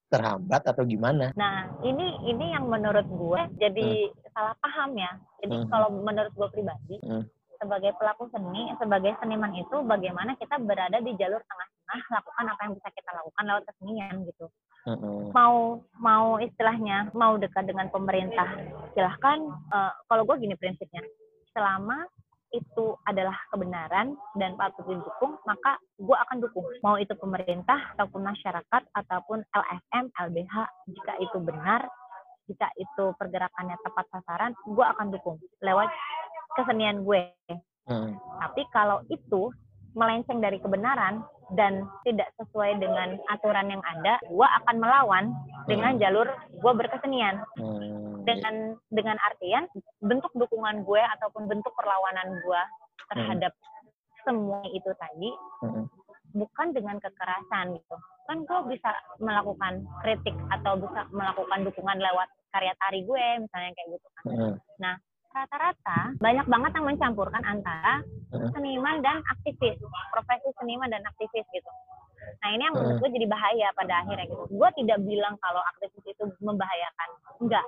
terhambat 0.10 0.62
atau 0.66 0.84
gimana? 0.84 1.26
Nah, 1.36 1.56
ini 1.82 2.06
ini 2.26 2.46
yang 2.50 2.66
menurut 2.66 3.06
gue 3.06 3.42
jadi 3.58 3.90
salah 4.30 4.58
paham 4.60 4.94
ya. 4.96 5.12
Jadi 5.40 5.56
Hmm. 5.56 5.70
kalau 5.70 5.88
menurut 5.96 6.32
gue 6.32 6.48
pribadi, 6.52 6.96
Hmm. 7.00 7.24
Sebagai 7.60 7.92
pelaku 8.00 8.32
seni, 8.32 8.72
sebagai 8.80 9.14
seniman 9.20 9.52
itu 9.54 9.84
bagaimana 9.84 10.34
kita 10.40 10.56
berada 10.64 10.98
di 11.04 11.12
jalur 11.20 11.44
tengah-tengah, 11.44 12.00
lakukan 12.16 12.46
apa 12.48 12.62
yang 12.66 12.74
bisa 12.80 12.90
kita 12.96 13.12
lakukan 13.12 13.44
lewat 13.46 13.64
kesenian 13.68 14.16
gitu. 14.26 14.46
Heeh. 14.88 15.20
Mau 15.36 15.84
mau 16.00 16.40
istilahnya 16.40 17.12
mau 17.12 17.36
dekat 17.36 17.68
dengan 17.68 17.92
pemerintah, 17.92 18.48
silahkan. 18.96 19.38
Eh, 19.76 19.94
kalau 20.08 20.24
gue 20.24 20.36
gini 20.40 20.56
prinsipnya, 20.56 21.04
selama 21.52 22.08
itu 22.50 22.98
adalah 23.06 23.38
kebenaran 23.54 24.18
dan 24.40 24.58
patut 24.58 24.82
didukung, 24.90 25.38
maka 25.46 25.78
gue 26.00 26.18
akan 26.18 26.42
dukung. 26.42 26.66
Mau 26.82 26.98
itu 26.98 27.14
pemerintah 27.14 27.94
ataupun 27.94 28.26
masyarakat 28.26 28.82
ataupun 28.96 29.46
LSM, 29.54 30.10
LBH, 30.18 30.56
jika 30.90 31.14
itu 31.22 31.38
benar, 31.44 31.86
jika 32.50 32.66
itu 32.82 33.14
pergerakannya 33.22 33.78
tepat 33.86 34.06
sasaran, 34.10 34.58
gue 34.66 34.82
akan 34.82 35.14
dukung 35.14 35.38
lewat 35.62 35.94
kesenian 36.58 37.06
gue. 37.06 37.34
Heeh. 37.50 38.12
Tapi 38.40 38.62
kalau 38.72 39.04
itu 39.10 39.52
melenceng 39.98 40.40
dari 40.40 40.62
kebenaran 40.62 41.26
dan 41.58 41.82
tidak 42.06 42.30
sesuai 42.38 42.78
dengan 42.78 43.18
aturan 43.34 43.74
yang 43.74 43.82
ada, 43.82 44.22
gue 44.22 44.48
akan 44.62 44.76
melawan 44.78 45.34
dengan 45.66 45.98
jalur 45.98 46.30
gue 46.62 46.74
berkesenian 46.78 47.42
Hmm, 47.60 48.24
dengan 48.24 48.76
dengan 48.92 49.18
artian 49.24 49.68
bentuk 50.04 50.32
dukungan 50.36 50.84
gue 50.84 51.02
ataupun 51.18 51.48
bentuk 51.48 51.72
perlawanan 51.76 52.40
gue 52.44 52.62
terhadap 53.10 53.54
semua 54.28 54.62
itu 54.70 54.92
tadi 55.00 55.30
Heeh. 55.66 55.86
bukan 56.36 56.68
dengan 56.76 57.00
kekerasan 57.00 57.80
gitu 57.80 57.96
kan 58.30 58.38
gue 58.46 58.60
bisa 58.76 58.92
melakukan 59.18 59.82
kritik 60.06 60.36
atau 60.54 60.78
bisa 60.78 61.08
melakukan 61.10 61.66
dukungan 61.66 61.98
lewat 61.98 62.28
karya 62.54 62.74
tari 62.78 63.02
gue 63.04 63.26
misalnya 63.42 63.72
kayak 63.74 63.90
gitu 63.98 64.08
kan 64.14 64.24
Heeh. 64.30 64.54
Rata-rata 65.30 66.18
banyak 66.18 66.46
banget 66.50 66.72
yang 66.74 66.86
mencampurkan 66.90 67.44
antara 67.46 68.02
seniman 68.54 69.02
dan 69.06 69.22
aktivis 69.30 69.78
profesi 70.10 70.50
seniman 70.58 70.90
dan 70.90 71.06
aktivis 71.06 71.46
gitu. 71.54 71.72
Nah 72.40 72.50
ini 72.54 72.62
yang 72.66 72.76
menurut 72.76 72.98
gue 73.02 73.10
jadi 73.16 73.28
bahaya 73.30 73.68
pada 73.74 74.04
akhirnya 74.04 74.26
gitu. 74.30 74.44
Gue 74.52 74.70
tidak 74.78 75.00
bilang 75.06 75.36
kalau 75.42 75.62
aktivis 75.76 76.04
itu 76.06 76.24
membahayakan. 76.44 77.10
Enggak. 77.42 77.66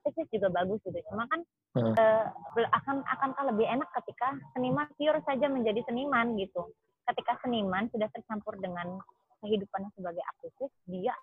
Aktivis 0.00 0.28
juga 0.30 0.48
bagus 0.52 0.78
gitu. 0.84 0.98
Cuma 1.10 1.24
kan 1.30 1.40
eh, 1.78 2.24
akan 2.58 2.96
akankah 3.06 3.44
lebih 3.54 3.66
enak 3.66 3.88
ketika 4.02 4.36
seniman 4.54 4.86
pure 4.94 5.20
saja 5.24 5.46
menjadi 5.48 5.80
seniman 5.88 6.36
gitu. 6.36 6.68
Ketika 7.08 7.40
seniman 7.40 7.88
sudah 7.88 8.06
tercampur 8.12 8.58
dengan 8.60 9.00
kehidupannya 9.40 9.90
sebagai 9.94 10.22
aktivis 10.36 10.72
dia 10.90 11.14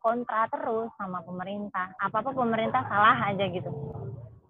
kontra 0.00 0.48
terus 0.48 0.88
sama 0.96 1.20
pemerintah. 1.20 1.92
Apa 2.00 2.24
apa 2.24 2.30
pemerintah 2.32 2.86
salah 2.88 3.28
aja 3.28 3.44
gitu 3.50 3.68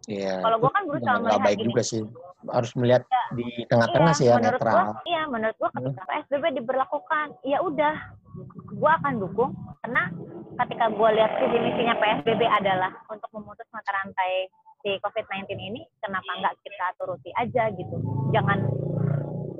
Iya. 0.06 0.38
Kalau 0.42 0.56
gua 0.62 0.70
kan 0.70 0.82
berusaha 0.86 1.16
melihat 1.18 1.42
baik 1.42 1.58
gini. 1.58 1.66
juga 1.70 1.82
sih. 1.82 2.00
Harus 2.46 2.70
melihat 2.78 3.02
di 3.34 3.46
tengah-tengah 3.66 4.12
sih 4.14 4.26
ya 4.30 4.38
menurut 4.38 4.60
netral. 4.62 4.74
gua, 4.74 4.84
iya 5.02 5.22
menurut 5.26 5.56
gua 5.58 5.70
ketika 5.74 6.02
PSBB 6.06 6.44
diberlakukan, 6.62 7.26
ya 7.42 7.58
udah, 7.58 7.94
gua 8.78 8.90
akan 9.02 9.14
dukung 9.18 9.50
karena 9.86 10.02
ketika 10.56 10.86
gue 10.90 11.08
lihat 11.20 11.32
visi 11.38 11.58
misinya 11.62 11.94
PSBB 12.00 12.42
adalah 12.48 12.90
untuk 13.12 13.28
memutus 13.36 13.68
mata 13.70 13.92
rantai 13.92 14.48
si 14.80 14.96
COVID-19 15.04 15.52
ini, 15.52 15.84
kenapa 16.00 16.26
nggak 16.26 16.56
kita 16.64 16.86
turuti 16.96 17.30
aja 17.36 17.68
gitu? 17.76 17.96
Jangan 18.32 18.66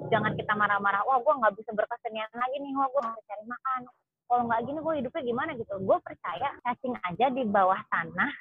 jangan 0.09 0.33
kita 0.35 0.53
marah-marah, 0.57 1.05
wah 1.05 1.21
gue 1.21 1.35
nggak 1.37 1.55
bisa 1.59 1.71
berkesenian 1.75 2.31
lagi 2.33 2.57
nih, 2.59 2.73
wah 2.75 2.89
gue 2.89 3.01
nggak 3.05 3.17
bisa 3.21 3.29
cari 3.29 3.45
makan. 3.45 3.81
Kalau 4.27 4.43
nggak 4.51 4.61
gini 4.67 4.79
gue 4.83 4.95
hidupnya 5.05 5.23
gimana 5.23 5.51
gitu? 5.55 5.75
Gue 5.85 5.99
percaya 6.03 6.49
cacing 6.65 6.95
aja 7.07 7.27
di 7.31 7.43
bawah 7.47 7.81
tanah 7.93 8.33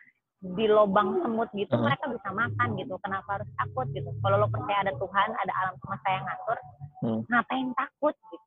di 0.42 0.66
lubang 0.68 1.24
semut 1.24 1.50
gitu 1.54 1.74
Hmm. 1.74 1.88
mereka 1.88 2.06
bisa 2.12 2.30
makan 2.30 2.68
gitu 2.76 2.94
kenapa 3.00 3.40
harus 3.40 3.50
takut 3.56 3.88
gitu 3.92 4.10
kalau 4.20 4.38
lo 4.38 4.48
percaya 4.48 4.84
ada 4.84 4.94
Tuhan 4.94 5.30
ada 5.34 5.54
alam 5.64 5.76
semesta 5.80 6.08
yang 6.10 6.24
ngatur 6.24 6.58
Hmm. 7.02 7.22
ngapain 7.28 7.68
takut 7.74 8.16
gitu 8.30 8.42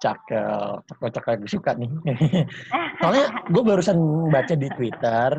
Cakep, 0.00 0.80
cakep, 0.88 1.10
cakep. 1.12 1.36
Gue 1.44 1.50
suka 1.52 1.76
nih. 1.76 1.92
Soalnya 3.04 3.44
gue 3.52 3.60
barusan 3.60 4.00
baca 4.32 4.56
di 4.56 4.72
Twitter, 4.72 5.36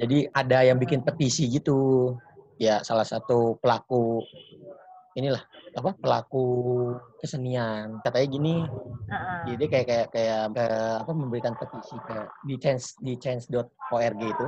jadi 0.00 0.32
ada 0.32 0.64
yang 0.64 0.80
bikin 0.80 1.04
petisi 1.04 1.44
gitu. 1.52 2.16
Ya 2.56 2.80
salah 2.80 3.04
satu 3.04 3.60
pelaku 3.60 4.24
inilah 5.16 5.42
apa 5.76 5.90
pelaku 5.96 6.46
kesenian. 7.22 8.02
Katanya 8.04 8.28
gini. 8.28 8.56
Jadi 9.48 9.64
kayak 9.70 9.86
kayak 9.86 10.06
kayak 10.12 10.42
ke, 10.52 10.66
apa 11.06 11.12
memberikan 11.16 11.54
petisi 11.56 11.96
ke 12.04 12.18
di 12.44 12.54
change 12.60 12.98
di 13.00 13.14
change.org 13.16 14.20
itu 14.20 14.46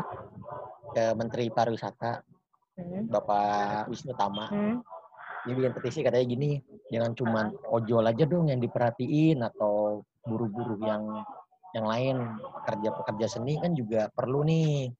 ke 0.90 1.04
Menteri 1.16 1.48
Pariwisata 1.48 2.20
Hmm. 2.80 3.06
Bapak 3.12 3.92
Wisnu 3.92 4.16
Tama. 4.16 4.48
Hmm. 4.48 4.78
dia 5.40 5.56
bikin 5.56 5.72
petisi 5.72 6.04
katanya 6.04 6.36
gini 6.36 6.50
jangan 6.92 7.16
cuman 7.16 7.46
ojol 7.72 8.04
aja 8.04 8.28
dong 8.28 8.52
yang 8.52 8.60
diperhatiin 8.60 9.40
atau 9.40 10.04
buru-buru 10.20 10.76
yang 10.84 11.24
yang 11.72 11.88
lain 11.88 12.36
pekerja-pekerja 12.60 13.40
seni 13.40 13.56
kan 13.56 13.72
juga 13.72 14.12
perlu 14.12 14.44
nih 14.44 14.92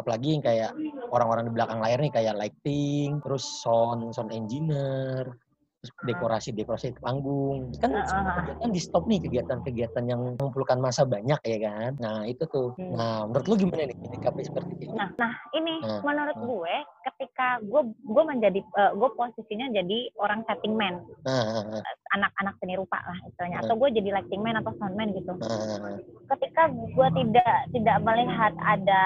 apalagi 0.00 0.28
yang 0.34 0.44
kayak 0.44 0.72
orang-orang 1.12 1.48
di 1.48 1.52
belakang 1.52 1.78
layar 1.78 2.00
nih 2.00 2.12
kayak 2.12 2.34
lighting 2.40 3.20
terus 3.20 3.44
sound 3.60 4.10
sound 4.16 4.32
engineer 4.32 5.36
terus 5.80 5.92
dekorasi 6.04 6.52
dekorasi 6.52 6.92
panggung. 7.00 7.72
Kan 7.80 7.96
kegiatan 7.96 8.68
di 8.68 8.80
stop 8.80 9.08
nih 9.08 9.20
kegiatan-kegiatan 9.24 10.04
yang 10.04 10.20
mengumpulkan 10.20 10.76
masa 10.76 11.08
banyak 11.08 11.40
ya 11.40 11.58
kan? 11.64 11.96
Nah 11.96 12.28
itu 12.28 12.44
tuh. 12.48 12.76
Hmm. 12.76 12.94
nah 12.94 13.24
menurut 13.24 13.46
lu 13.48 13.54
gimana 13.66 13.88
nih 13.88 13.96
menyikapi 13.96 14.44
seperti 14.44 14.72
itu 14.76 14.92
Nah, 14.92 15.08
nah 15.16 15.32
ini 15.56 15.80
Nah, 15.80 16.04
menurut 16.04 16.36
nah. 16.36 16.44
gue 16.44 16.74
ketika 17.08 17.48
gue 17.64 17.82
gue 18.04 18.24
menjadi 18.28 18.60
eh, 18.60 18.92
gue 18.92 19.10
posisinya 19.16 19.66
jadi 19.72 19.98
orang 20.20 20.44
setting 20.44 20.76
man. 20.76 21.00
Nah, 21.24 21.64
nah, 21.64 21.64
nah, 21.80 21.82
anak-anak 22.20 22.54
seni 22.60 22.76
rupa 22.76 23.00
lah 23.00 23.18
istilahnya. 23.24 23.64
Atau 23.64 23.80
gue 23.80 23.88
jadi 23.96 24.08
lighting 24.20 24.42
man 24.44 24.60
atau 24.60 24.76
soundman 24.76 25.16
gitu. 25.16 25.32
Nah, 25.40 25.96
ketika 26.36 26.68
gue 26.68 27.08
tidak 27.16 27.54
tidak 27.72 27.96
melihat 28.04 28.52
ada 28.60 29.04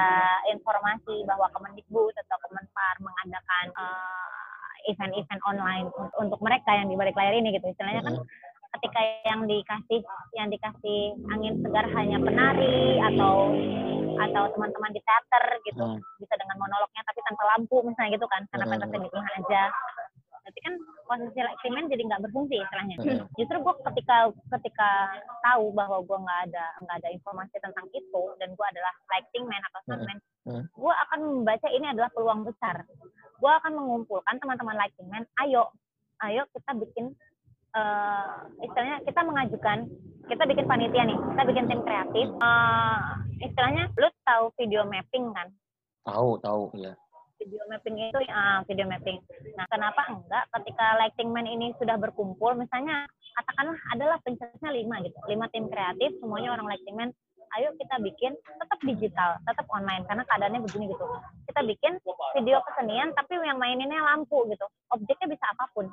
informasi 0.50 1.22
bahwa 1.24 1.46
Kemendikbud 1.54 2.14
atau 2.26 2.36
Kemenpar 2.42 2.94
mengadakan 2.98 3.66
eh, 3.70 4.43
event-event 4.88 5.42
online 5.48 5.88
untuk, 6.18 6.38
mereka 6.40 6.70
yang 6.74 6.88
di 6.88 6.96
balik 6.96 7.16
layar 7.16 7.34
ini 7.34 7.54
gitu. 7.56 7.66
Istilahnya 7.68 8.02
kan 8.04 8.14
ketika 8.74 9.00
yang 9.30 9.46
dikasih 9.46 10.00
yang 10.34 10.48
dikasih 10.50 11.14
angin 11.30 11.54
segar 11.62 11.86
hanya 11.94 12.18
penari 12.18 12.98
atau 13.14 13.54
atau 14.14 14.42
teman-teman 14.54 14.90
di 14.94 15.00
teater 15.02 15.44
gitu. 15.66 15.84
Hmm. 15.84 15.98
bisa 16.22 16.34
dengan 16.38 16.56
monolognya 16.58 17.02
tapi 17.06 17.20
tanpa 17.26 17.42
lampu 17.54 17.76
misalnya 17.86 18.14
gitu 18.18 18.26
kan. 18.30 18.42
Karena 18.50 18.66
Hmm. 18.78 18.90
di 18.94 19.10
tengah 19.10 19.32
aja. 19.42 19.62
Berarti 20.44 20.60
kan 20.60 20.74
posisi 21.08 21.68
man 21.72 21.88
jadi 21.88 22.02
nggak 22.04 22.22
berfungsi 22.28 22.54
istilahnya. 22.60 22.96
Hmm. 23.00 23.24
justru 23.38 23.56
gue 23.64 23.74
ketika 23.92 24.28
ketika 24.58 24.90
tahu 25.40 25.72
bahwa 25.72 26.04
gue 26.04 26.18
nggak 26.20 26.40
ada 26.52 26.64
nggak 26.84 26.96
ada 27.00 27.08
informasi 27.16 27.56
tentang 27.64 27.86
itu 27.96 28.22
dan 28.36 28.52
gue 28.52 28.66
adalah 28.68 28.92
lighting 29.08 29.44
man 29.48 29.62
atau 29.72 29.80
soundman 29.88 30.18
Hmm. 30.44 30.60
gue 30.76 30.92
akan 31.08 31.20
membaca 31.40 31.68
ini 31.72 31.88
adalah 31.88 32.12
peluang 32.12 32.44
besar 32.44 32.84
gue 33.44 33.52
akan 33.60 33.72
mengumpulkan 33.76 34.40
teman-teman 34.40 34.80
lighting 34.80 35.04
man 35.12 35.28
ayo 35.44 35.68
ayo 36.24 36.48
kita 36.56 36.72
bikin 36.80 37.12
eh, 37.76 38.36
istilahnya 38.64 39.04
kita 39.04 39.20
mengajukan 39.20 39.78
kita 40.24 40.42
bikin 40.48 40.64
panitia 40.64 41.04
nih 41.04 41.18
kita 41.20 41.42
bikin 41.44 41.68
tim 41.68 41.80
kreatif 41.84 42.28
Eh, 42.40 43.00
istilahnya 43.44 43.92
lu 44.00 44.08
tahu 44.24 44.44
video 44.56 44.88
mapping 44.88 45.28
kan? 45.36 45.48
Tahu 46.04 46.40
tahu 46.40 46.72
ya 46.76 46.96
video 47.44 47.62
mapping 47.68 47.96
itu 48.00 48.18
ah, 48.32 48.64
video 48.64 48.86
mapping. 48.88 49.18
Nah, 49.54 49.66
kenapa 49.68 50.02
enggak 50.08 50.44
ketika 50.60 50.86
lighting 50.96 51.30
man 51.30 51.44
ini 51.44 51.76
sudah 51.76 52.00
berkumpul, 52.00 52.56
misalnya 52.56 53.04
katakanlah 53.36 53.76
adalah 53.92 54.16
pencetusnya 54.24 54.72
lima 54.72 55.04
gitu, 55.04 55.18
lima 55.28 55.46
tim 55.52 55.68
kreatif, 55.68 56.16
semuanya 56.24 56.56
orang 56.56 56.72
lighting 56.72 56.96
man. 56.96 57.12
Ayo 57.54 57.70
kita 57.78 58.02
bikin 58.02 58.34
tetap 58.34 58.80
digital, 58.82 59.38
tetap 59.46 59.66
online 59.70 60.02
karena 60.10 60.26
keadaannya 60.26 60.64
begini 60.64 60.90
gitu. 60.90 61.06
Kita 61.46 61.60
bikin 61.62 61.92
video 62.34 62.58
kesenian 62.66 63.14
tapi 63.14 63.38
yang 63.38 63.60
maininnya 63.62 64.00
lampu 64.02 64.42
gitu. 64.50 64.66
Objeknya 64.90 65.30
bisa 65.30 65.44
apa 65.54 65.70
pun. 65.70 65.86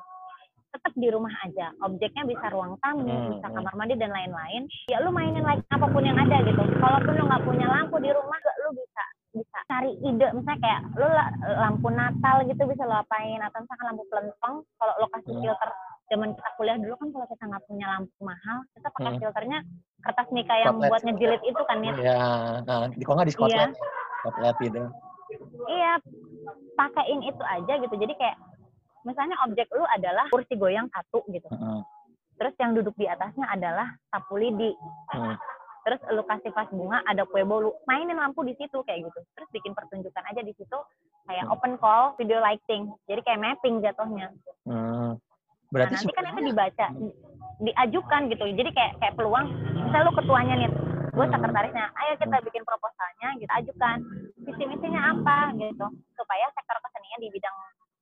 Tetap 0.74 0.96
di 0.98 1.12
rumah 1.14 1.36
aja. 1.46 1.70
Objeknya 1.86 2.26
bisa 2.26 2.50
ruang 2.50 2.80
tamu, 2.82 3.06
Hmm, 3.06 3.38
bisa 3.38 3.46
hmm. 3.46 3.56
kamar 3.62 3.74
mandi 3.78 3.94
dan 4.00 4.10
lain-lain. 4.10 4.66
Ya 4.90 5.04
lu 5.06 5.14
mainin 5.14 5.46
like 5.46 5.62
apa 5.70 5.86
pun 5.86 6.02
yang 6.02 6.18
ada 6.18 6.42
gitu. 6.42 6.64
Kalaupun 6.82 7.14
lu 7.14 7.30
nggak 7.30 7.44
punya 7.46 7.68
lampu 7.70 8.00
di 8.02 8.10
rumah, 8.10 8.38
lu 8.66 8.70
bisa 8.74 9.04
bisa 9.32 9.60
cari 9.65 9.96
ide 9.98 10.28
misalnya 10.34 10.60
kayak 10.60 10.82
lu 10.94 11.08
la- 11.08 11.34
lampu 11.58 11.88
Natal 11.89 12.44
gitu 12.44 12.67
bisa 12.67 12.84
lo 12.84 13.00
apain 13.00 13.39
atau 13.39 13.63
misalkan 13.63 13.86
lampu 13.88 14.04
pelentong 14.06 14.56
kalau 14.76 14.94
lo 14.98 15.08
kasih 15.10 15.32
Hmm. 15.32 15.41
filter 15.41 15.70
zaman 16.06 16.30
kita 16.36 16.50
kuliah 16.54 16.76
dulu 16.76 16.94
kan 16.94 17.08
kalau 17.10 17.26
kita 17.26 17.44
nggak 17.46 17.63
punya 17.65 17.86
lampu 17.89 18.20
mahal 18.20 18.58
kita 18.70 18.88
pakai 18.91 19.10
Hmm. 19.10 19.22
filternya 19.22 19.60
kertas 20.02 20.28
mika 20.30 20.56
yang 20.58 20.76
Spotlight. 20.76 20.91
buat 20.91 21.02
ngejilid 21.06 21.41
itu 21.46 21.62
kan 21.63 21.78
ya 21.80 21.94
ya 21.96 22.20
nah, 22.62 22.88
di 22.89 23.00
kok 23.00 23.13
nggak 23.13 23.26
di 23.26 23.36
Iya. 23.38 23.48
ya? 23.48 23.67
spotlight 24.20 24.58
gitu 24.60 24.82
iya 25.70 25.94
pakein 26.74 27.20
itu 27.24 27.44
aja 27.46 27.74
gitu 27.78 27.96
jadi 27.96 28.13
kayak 28.13 28.38
misalnya 29.02 29.36
objek 29.41 29.72
lu 29.72 29.86
adalah 29.88 30.28
kursi 30.28 30.54
goyang 30.54 30.91
satu 30.91 31.24
gitu 31.26 31.48
Heeh. 31.48 31.80
terus 32.36 32.54
yang 32.58 32.76
duduk 32.76 32.94
di 32.94 33.08
atasnya 33.08 33.48
adalah 33.48 33.88
sapu 34.10 34.36
lidi 34.36 34.76
Hmm. 35.10 35.39
Terus 35.82 36.00
lu 36.08 36.24
kasih 36.24 36.52
vas 36.52 36.70
bunga 36.70 37.02
ada 37.04 37.24
kue 37.24 37.41
bolu. 37.41 37.74
Mainin 37.84 38.15
lampu 38.15 38.41
di 38.41 38.54
situ 38.54 38.82
kayak 38.82 39.06
gitu. 39.06 39.20
Terus 39.34 39.50
bikin 39.52 39.74
pertunjukan 39.74 40.24
aja 40.24 40.41
di 40.41 40.54
situ 40.54 40.78
kayak 41.26 41.44
Hmm. 41.44 41.54
open 41.54 41.74
call 41.78 42.13
video 42.15 42.38
lighting. 42.38 42.89
Jadi 43.06 43.22
kayak 43.22 43.39
mapping 43.39 43.80
jatuhnya. 43.80 44.30
Hmm. 44.63 45.13
nah, 45.13 45.13
berarti 45.72 45.96
nanti 45.96 46.12
kan 46.12 46.26
itu 46.28 46.41
dibaca 46.46 46.86
di- 46.94 47.15
diajukan 47.63 48.22
gitu. 48.28 48.44
Jadi 48.52 48.70
kayak 48.72 48.94
kayak 48.98 49.13
peluang 49.15 49.48
misal 49.80 50.02
lu 50.04 50.12
ketuanya 50.13 50.56
nih 50.58 50.70
gue 51.12 51.26
Hmm. 51.26 51.34
sekretarisnya 51.34 51.86
ayo 51.94 52.13
kita 52.17 52.38
bikin 52.41 52.63
proposalnya 52.63 53.30
kita 53.36 53.54
ajukan 53.58 53.98
visi 54.41 54.63
misinya 54.65 55.02
apa 55.10 55.38
gitu. 55.56 55.86
Supaya 56.13 56.46
sektor 56.52 56.78
kesenian 56.78 57.20
di 57.20 57.30
bidang 57.30 57.56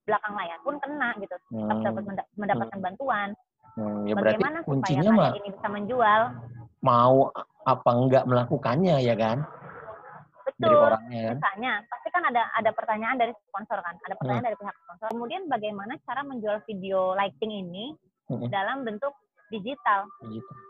belakang 0.03 0.33
layar 0.33 0.57
pun 0.59 0.75
kena 0.77 1.13
gitu. 1.15 1.35
Tetap 1.47 1.53
Hmm. 1.71 1.85
dapat 1.85 2.03
menda- 2.03 2.29
mendapatkan 2.35 2.79
bantuan. 2.81 3.29
Hmm, 3.71 4.01
ya 4.03 4.13
berarti 4.13 4.35
bagaimana 4.35 4.57
supaya 4.59 4.67
kuncinya 4.67 5.11
mah 5.13 5.31
ini 5.31 5.49
bisa 5.49 5.67
menjual? 5.69 6.21
mau 6.79 7.27
apa 7.65 7.89
enggak 7.91 8.23
melakukannya 8.23 8.99
ya 8.99 9.15
kan? 9.15 9.43
Dari 10.59 10.75
betul 10.75 10.85
orangnya 10.91 11.21
kan? 11.23 11.35
misalnya 11.39 11.71
pasti 11.87 12.07
kan 12.09 12.23
ada 12.25 12.41
ada 12.51 12.71
pertanyaan 12.73 13.15
dari 13.15 13.31
sponsor 13.47 13.79
kan? 13.79 13.95
Ada 14.03 14.15
pertanyaan 14.15 14.43
Hmm. 14.43 14.49
dari 14.51 14.57
pihak 14.59 14.75
sponsor. 14.77 15.07
Kemudian 15.09 15.41
bagaimana 15.45 15.93
cara 16.03 16.21
menjual 16.21 16.57
video 16.65 16.99
lighting 17.13 17.51
ini 17.53 17.85
Hmm. 18.27 18.47
dalam 18.47 18.83
bentuk 18.83 19.13
digital? 19.49 20.05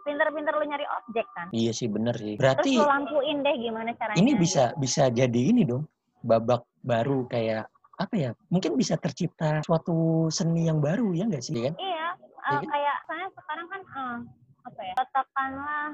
Pinter-pinter 0.03 0.53
lu 0.55 0.63
nyari 0.63 0.85
objek 0.87 1.25
kan? 1.33 1.47
Iya 1.51 1.71
sih 1.73 1.87
bener 1.87 2.15
sih. 2.15 2.35
Terus 2.35 2.39
berarti 2.39 2.71
lu 2.75 2.85
lampuin 2.85 3.37
deh 3.41 3.55
gimana 3.57 3.89
caranya. 3.95 4.17
ini 4.17 4.31
gitu. 4.33 4.41
bisa 4.41 4.63
bisa 4.77 5.03
jadi 5.09 5.41
ini 5.41 5.63
dong 5.63 5.83
babak 6.21 6.63
baru 6.79 7.27
kayak 7.27 7.67
apa 7.95 8.15
ya 8.15 8.31
mungkin 8.47 8.79
bisa 8.79 8.95
tercipta 8.95 9.59
suatu 9.59 10.27
seni 10.29 10.67
yang 10.67 10.79
baru 10.79 11.11
ya 11.11 11.27
enggak 11.27 11.43
sih? 11.43 11.55
Kan 11.55 11.75
iya 11.75 12.13
Iya 12.39 12.55
eh, 12.55 12.61
kan? 12.61 12.63
kayak 12.65 12.97
saya 13.05 13.25
sekarang 13.33 13.67
kan 13.67 13.81
eh, 13.83 14.17
apa 14.63 14.81
ya 14.81 14.93
katakanlah 14.95 15.87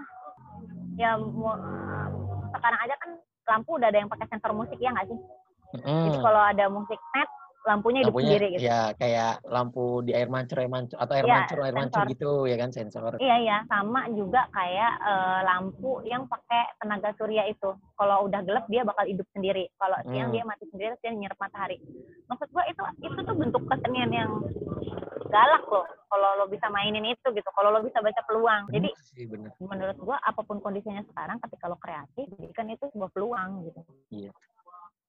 ya 0.96 1.16
mu- 1.16 1.62
sekarang 2.52 2.80
aja 2.82 2.96
kan 2.96 3.10
lampu 3.46 3.76
udah 3.76 3.88
ada 3.88 4.00
yang 4.00 4.08
pakai 4.08 4.28
sensor 4.28 4.52
musik 4.52 4.78
ya 4.78 4.90
nggak 4.90 5.08
sih 5.08 5.20
jadi 5.76 6.10
Mm. 6.10 6.24
kalau 6.24 6.42
ada 6.42 6.66
musik 6.68 7.00
net 7.12 7.30
lampunya 7.66 8.00
hidup 8.06 8.14
lampunya 8.14 8.30
sendiri 8.30 8.48
gitu 8.54 8.62
ya 8.70 8.82
kayak 8.94 9.34
lampu 9.50 10.06
di 10.06 10.12
air 10.14 10.30
mancur 10.30 10.58
air 10.62 10.70
mancur 10.70 10.98
atau 11.02 11.14
air 11.18 11.26
Iya, 11.26 11.34
mancur 11.34 11.58
air 11.66 11.74
mancur 11.74 12.02
sensor. 12.06 12.14
gitu 12.14 12.30
ya 12.46 12.56
kan 12.62 12.70
sensor 12.70 13.12
Iya 13.18 13.36
iya, 13.42 13.58
sama 13.66 14.02
juga 14.14 14.46
kayak 14.54 14.94
eh, 15.02 15.40
lampu 15.48 15.92
yang 16.06 16.28
pakai 16.28 16.78
tenaga 16.78 17.10
surya 17.16 17.48
itu. 17.48 17.72
Kalau 17.96 18.28
udah 18.28 18.44
gelap 18.44 18.68
dia 18.68 18.84
bakal 18.84 19.08
hidup 19.08 19.24
sendiri. 19.32 19.72
Kalau 19.80 19.98
siang 20.12 20.30
Hmm. 20.30 20.36
dia 20.36 20.44
mati 20.44 20.68
sendiri, 20.68 20.94
terus 20.94 21.02
dia 21.02 21.12
nyerap 21.16 21.40
matahari. 21.40 21.80
Maksud 22.28 22.52
gua 22.52 22.68
itu 22.68 22.84
itu 23.02 23.20
tuh 23.24 23.36
bentuk 23.40 23.64
kesenian 23.66 24.12
yang 24.12 24.32
galak 25.32 25.64
loh. 25.66 25.88
Kalau 26.12 26.30
lo 26.44 26.46
bisa 26.52 26.68
mainin 26.70 27.08
itu 27.08 27.28
gitu. 27.32 27.50
Kalau 27.56 27.72
lo 27.72 27.80
bisa 27.82 28.04
baca 28.04 28.22
peluang. 28.28 28.68
Jadi 28.70 28.90
Bener 28.92 29.08
sih 29.10 29.26
bener 29.26 29.50
menurut 29.64 29.98
gua 30.04 30.18
apa 30.20 30.44
pun 30.44 30.60
kondisinya 30.60 31.02
sekarang, 31.08 31.40
ketika 31.40 31.66
lo 31.72 31.80
kreatif, 31.80 32.28
jadikan 32.36 32.68
itu 32.70 32.84
sebuah 32.92 33.10
peluang 33.16 33.50
gitu. 33.66 33.80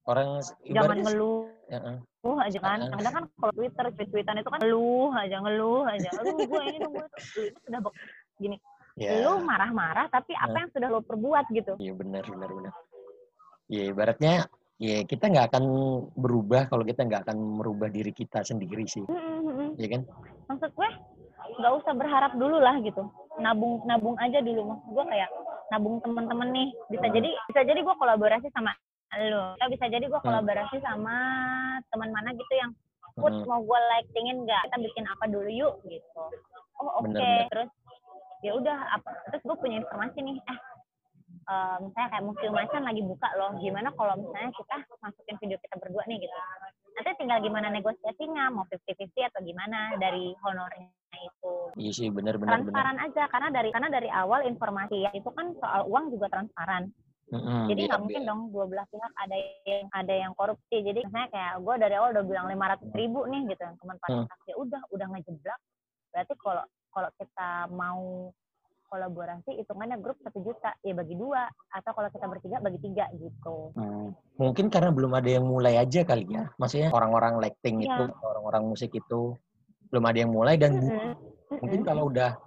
Orang 0.07 0.29
Jangan 0.64 0.99
ngeluh 1.03 1.51
Ya, 1.66 1.79
eh. 1.83 1.99
aja 2.38 2.59
kan. 2.61 2.79
Heeh. 2.81 2.95
Kadang 2.95 3.12
kan 3.12 3.25
kalau 3.33 3.53
Twitter, 3.53 3.85
tweet-tweetan 3.90 4.38
itu 4.38 4.49
kan 4.49 4.61
ngeluh 4.62 5.11
aja, 5.12 5.37
ngeluh 5.40 5.83
aja. 5.85 6.09
Aduh, 6.16 6.38
gue 6.38 6.62
ini 6.64 6.79
dong, 6.79 6.92
gue 6.92 7.07
itu. 7.42 7.51
Lu 7.51 7.59
sudah 7.61 7.81
bak- 7.83 7.99
gini. 8.37 8.57
Ya. 8.97 9.21
lu 9.21 9.45
marah-marah 9.45 10.09
tapi 10.09 10.33
apa 10.33 10.49
Nah. 10.49 10.61
yang 10.64 10.71
sudah 10.73 10.88
lo 10.88 11.05
perbuat 11.05 11.53
gitu 11.53 11.77
Iya 11.77 11.92
benar 11.92 12.25
benar 12.25 12.49
benar. 12.49 12.73
Ya 13.69 13.83
ibaratnya 13.87 14.49
ya 14.77 15.05
kita 15.05 15.29
nggak 15.29 15.53
akan 15.53 15.64
berubah 16.14 16.64
kalau 16.64 16.81
kita 16.81 17.05
nggak 17.05 17.29
akan 17.29 17.61
merubah 17.61 17.88
diri 17.88 18.09
kita 18.11 18.40
sendiri 18.40 18.85
sih, 18.87 19.05
Mm-mm, 19.05 19.37
mm-mm. 19.42 19.69
ya 19.75 19.88
kan? 19.90 20.01
maksud 20.47 20.71
gue 20.71 20.88
nggak 21.57 21.73
usah 21.77 21.92
berharap 21.92 22.33
dulu 22.35 22.57
lah 22.57 22.77
gitu 22.79 23.05
nabung 23.37 23.85
nabung 23.85 24.16
aja 24.16 24.40
dulu 24.40 24.64
maksud 24.66 24.88
gue 24.90 25.05
kayak 25.07 25.29
nabung 25.69 25.97
temen-temen 26.01 26.49
nih 26.51 26.69
bisa 26.88 27.05
Hmm. 27.05 27.14
jadi 27.14 27.31
bisa 27.47 27.61
jadi 27.62 27.81
gue 27.83 27.95
kolaborasi 27.95 28.49
sama 28.51 28.73
lo 29.19 29.45
atau 29.57 29.69
bisa 29.69 29.85
jadi 29.87 30.05
gue 30.05 30.21
Hmm. 30.21 30.29
kolaborasi 30.29 30.77
sama 30.81 31.17
teman 31.89 32.11
mana 32.13 32.31
gitu 32.33 32.53
yang 32.53 32.71
put 33.17 33.33
Mm-mm. 33.33 33.49
mau 33.49 33.61
gue 33.61 33.81
lightingin 33.81 34.45
nggak? 34.45 34.63
Kita 34.69 34.77
bikin 34.77 35.05
apa 35.09 35.25
dulu 35.27 35.49
yuk 35.49 35.75
gitu. 35.89 36.23
Oh 36.77 37.01
oke. 37.01 37.09
Bener-bener. 37.09 37.49
terus 37.49 37.71
ya 38.45 38.53
udah 38.53 38.79
apa 38.93 39.09
terus 39.33 39.43
gue 39.43 39.57
punya 39.57 39.81
informasi 39.81 40.21
nih. 40.21 40.37
Eh 40.37 40.59
eh, 41.49 41.77
misalnya 41.81 42.09
kayak 42.13 42.25
museum 42.29 42.53
macan 42.53 42.85
lagi 42.85 43.01
buka 43.01 43.29
loh. 43.41 43.57
Gimana 43.57 43.89
kalau 43.97 44.15
misalnya 44.21 44.53
kita 44.53 44.77
masukin 45.01 45.37
video 45.41 45.57
kita 45.65 45.75
berdua 45.81 46.05
nih 46.05 46.19
gitu. 46.21 46.37
Nanti 46.97 47.11
tinggal 47.17 47.39
gimana 47.41 47.69
negosiasinya? 47.73 48.53
Mau 48.53 48.65
50-50 48.69 49.29
atau 49.29 49.41
gimana 49.41 49.97
dari 49.97 50.37
honornya 50.45 50.89
itu? 51.17 51.55
Iya 51.77 51.93
sih 51.93 52.09
benar 52.13 52.37
benar 52.37 52.61
transparan 52.61 52.99
aja 53.01 53.25
karena 53.29 53.49
dari 53.49 53.69
karena 53.73 53.89
dari 53.89 54.09
awal 54.13 54.45
informasi 54.45 55.09
ya 55.09 55.11
itu 55.13 55.29
kan 55.33 55.57
soal 55.57 55.89
uang 55.89 56.13
juga 56.13 56.29
transparan 56.29 56.93
Mm-mm, 57.27 57.67
jadi 57.67 57.81
nggak 57.91 58.01
mungkin 58.07 58.23
dong 58.23 58.41
dua 58.55 58.65
belah 58.71 58.87
pihak 58.87 59.12
ada 59.19 59.37
yang 59.67 59.91
ada 59.91 60.15
yang 60.15 60.33
korupsi 60.39 60.79
jadi 60.79 61.03
misalnya 61.03 61.29
kayak 61.35 61.53
gue 61.59 61.75
dari 61.83 61.95
awal 61.99 62.15
udah 62.15 62.23
bilang 62.23 62.47
lima 62.47 62.71
ratus 62.71 62.87
ribu 62.95 63.27
nih 63.27 63.51
gitu 63.51 63.62
yang 63.67 63.77
teman 63.83 63.97
Hmm. 64.07 64.27
ya 64.47 64.55
udah 64.55 64.83
udah 64.95 65.07
ngejeblak 65.11 65.59
berarti 66.15 66.35
kalau 66.39 66.65
kalau 66.95 67.11
kita 67.19 67.51
mau 67.75 68.31
kolaborasi 68.87 69.59
hitungannya 69.59 69.99
grup 69.99 70.15
satu 70.23 70.39
juta 70.39 70.71
ya 70.81 70.95
bagi 70.95 71.19
dua 71.19 71.51
atau 71.75 71.91
kalau 71.91 72.07
kita 72.15 72.27
bertiga 72.31 72.62
bagi 72.62 72.79
tiga 72.79 73.11
gitu 73.19 73.75
Hmm, 73.75 74.15
Mungkin 74.39 74.71
karena 74.71 74.95
belum 74.95 75.11
ada 75.11 75.27
yang 75.27 75.45
mulai 75.45 75.77
aja 75.77 76.07
kali 76.07 76.31
ya. 76.31 76.47
Maksudnya 76.57 76.95
orang-orang 76.95 77.43
lighting 77.43 77.83
Iya. 77.83 77.91
itu, 77.91 78.05
orang-orang 78.23 78.62
musik 78.71 78.95
itu 78.95 79.35
belum 79.91 80.05
ada 80.07 80.19
yang 80.23 80.31
mulai 80.31 80.55
dan 80.55 80.79
Mm-mm. 80.79 81.12
mungkin 81.59 81.83
kalau 81.83 82.07
udah 82.07 82.39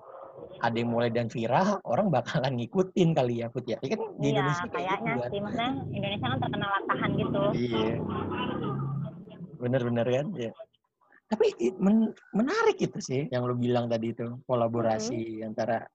ada 0.60 0.76
yang 0.76 0.90
mulai 0.90 1.10
dan 1.10 1.28
viral, 1.28 1.80
orang 1.84 2.08
bakalan 2.08 2.54
ngikutin 2.56 3.10
kali 3.12 3.40
ya, 3.40 3.48
Put 3.48 3.64
ya. 3.64 3.78
Kan 3.78 3.90
di 4.16 4.28
iya 4.28 4.32
Indonesia 4.36 4.66
kayak 4.66 4.72
kayaknya 4.72 5.00
gitu 5.10 5.20
kan. 5.20 5.30
sih 5.32 5.40
maksudnya 5.40 5.72
Indonesia 5.90 6.28
kan 6.28 6.40
terkenal 6.40 6.70
latahan 6.70 7.12
gitu 7.16 7.42
Iya. 7.56 7.92
Bener-bener 9.56 10.08
kan? 10.08 10.28
Ya. 10.36 10.52
Tapi 11.26 11.46
men- 11.78 12.12
menarik 12.32 12.78
itu 12.78 13.00
sih 13.00 13.22
yang 13.30 13.46
lo 13.46 13.54
bilang 13.54 13.86
tadi 13.86 14.12
itu 14.12 14.26
kolaborasi 14.44 15.44
antara 15.44 15.86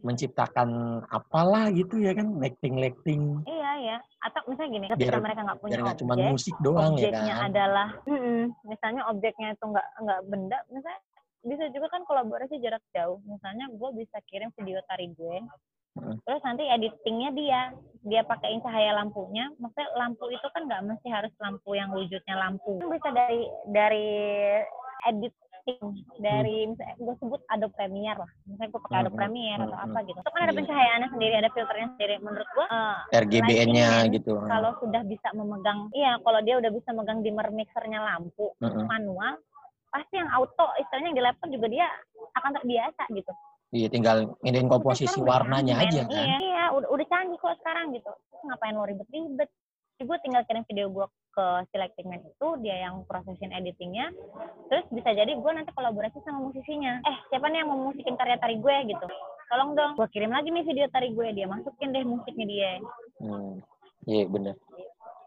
menciptakan 0.00 0.68
apalah 1.06 1.68
gitu 1.70 2.00
ya 2.00 2.16
kan, 2.16 2.32
lighting-lighting 2.34 3.44
Iya 3.44 3.70
ya. 3.82 3.96
Atau 4.22 4.40
misalnya 4.48 4.70
gini, 4.70 4.86
ketika 4.88 5.00
Biar- 5.12 5.20
mereka 5.20 5.40
nggak 5.44 5.58
punya 5.60 5.70
biar 5.70 5.80
nggak 5.84 5.98
cuma 5.98 6.14
objek, 6.14 6.30
musik 6.30 6.56
doang 6.60 6.78
ya 6.78 6.88
objeknya 6.96 7.34
kan. 7.34 7.46
adalah, 7.50 7.88
Mm-mm. 8.06 8.40
misalnya 8.64 9.02
objeknya 9.08 9.48
itu 9.52 9.64
nggak 9.66 9.88
nggak 9.98 10.20
benda, 10.24 10.58
misalnya 10.68 11.00
bisa 11.40 11.64
juga 11.72 11.88
kan 11.88 12.02
kolaborasi 12.04 12.60
jarak 12.60 12.84
jauh. 12.92 13.18
Misalnya 13.24 13.68
gue 13.70 13.90
bisa 13.96 14.20
kirim 14.28 14.52
video 14.54 14.80
tari 14.86 15.08
gue, 15.12 15.36
terus 16.22 16.42
nanti 16.44 16.68
editingnya 16.68 17.30
dia, 17.32 17.60
dia 18.04 18.22
pakaiin 18.22 18.60
cahaya 18.60 18.92
lampunya. 18.94 19.48
Maksudnya 19.56 19.88
lampu 19.96 20.28
itu 20.28 20.46
kan 20.52 20.68
nggak 20.68 20.84
mesti 20.86 21.08
harus 21.08 21.32
lampu 21.40 21.74
yang 21.74 21.90
wujudnya 21.90 22.36
lampu. 22.36 22.76
Kan 22.78 22.92
bisa 22.92 23.08
dari 23.12 23.40
dari 23.72 24.08
editing 25.08 25.36
dari 26.18 26.66
misalnya 26.66 26.96
gue 26.98 27.14
sebut 27.20 27.40
Adobe 27.52 27.76
Premiere 27.76 28.16
lah 28.16 28.30
misalnya 28.48 28.70
gue 28.72 28.80
pakai 28.80 28.96
Hmm, 28.96 29.02
Adobe 29.04 29.12
hmm, 29.12 29.20
Premiere 29.20 29.60
atau 29.60 29.76
hmm, 29.76 29.86
apa 29.86 29.98
gitu 30.08 30.18
itu 30.18 30.30
kan 30.32 30.40
ada 30.40 30.50
Iya. 30.50 30.58
pencahayaannya 30.60 31.08
sendiri 31.12 31.34
ada 31.36 31.50
filternya 31.52 31.88
sendiri 31.94 32.14
menurut 32.24 32.48
gue 32.50 32.66
eh, 32.66 33.20
RGBN-nya 33.20 33.88
gitu. 34.10 34.32
kalau 34.48 34.70
sudah 34.80 35.02
bisa 35.04 35.28
memegang 35.36 35.80
iya 35.92 36.16
kalau 36.24 36.40
dia 36.42 36.54
udah 36.58 36.70
bisa 36.72 36.90
megang 36.96 37.20
dimmer 37.20 37.46
mixernya 37.52 38.00
lampu 38.02 38.46
Heeh. 38.58 38.84
manual 38.88 39.34
pasti 39.90 40.14
yang 40.14 40.30
auto 40.30 40.66
istilahnya 40.76 41.08
yang 41.08 41.18
di 41.18 41.24
laptop 41.24 41.48
juga 41.50 41.66
dia 41.68 41.86
akan 42.34 42.50
terbiasa 42.56 43.04
gitu 43.10 43.32
Iya, 43.70 43.86
tinggal 43.86 44.34
Kita 44.42 44.66
komposisi 44.66 45.22
warnanya 45.22 45.78
aja 45.78 46.02
kan. 46.02 46.10
iya, 46.10 46.36
iya 46.40 46.64
udah, 46.74 46.90
udah 46.90 47.06
canggih 47.06 47.38
kok 47.38 47.54
sekarang 47.56 47.94
gitu 47.94 48.10
ngapain 48.42 48.74
lo 48.74 48.82
ribet-ribet 48.82 49.46
gue 50.00 50.16
tinggal 50.24 50.42
kirim 50.42 50.64
video 50.64 50.88
gue 50.88 51.06
ke 51.30 51.44
Selecting 51.70 52.08
Man 52.08 52.24
itu 52.24 52.48
dia 52.58 52.82
yang 52.82 53.04
prosesin 53.04 53.52
editingnya 53.52 54.10
terus 54.66 54.82
bisa 54.90 55.12
jadi 55.12 55.30
gue 55.30 55.50
nanti 55.52 55.70
kolaborasi 55.70 56.18
sama 56.20 56.42
musisinya 56.42 56.98
eh 57.04 57.16
siapa 57.28 57.46
nih 57.46 57.62
yang 57.62 57.68
mau 57.68 57.78
musikin 57.84 58.16
karya 58.16 58.40
tari 58.40 58.56
gue 58.56 58.76
gitu 58.88 59.06
tolong 59.46 59.76
dong 59.76 59.92
gue 59.94 60.08
kirim 60.08 60.32
lagi 60.32 60.48
nih 60.48 60.64
video 60.64 60.88
tari 60.88 61.12
gue 61.12 61.26
dia 61.30 61.46
masukin 61.46 61.90
deh 61.90 62.02
musiknya 62.02 62.46
dia 62.48 62.70
Hmm. 63.20 63.60
Iya, 64.02 64.24
bener. 64.26 64.56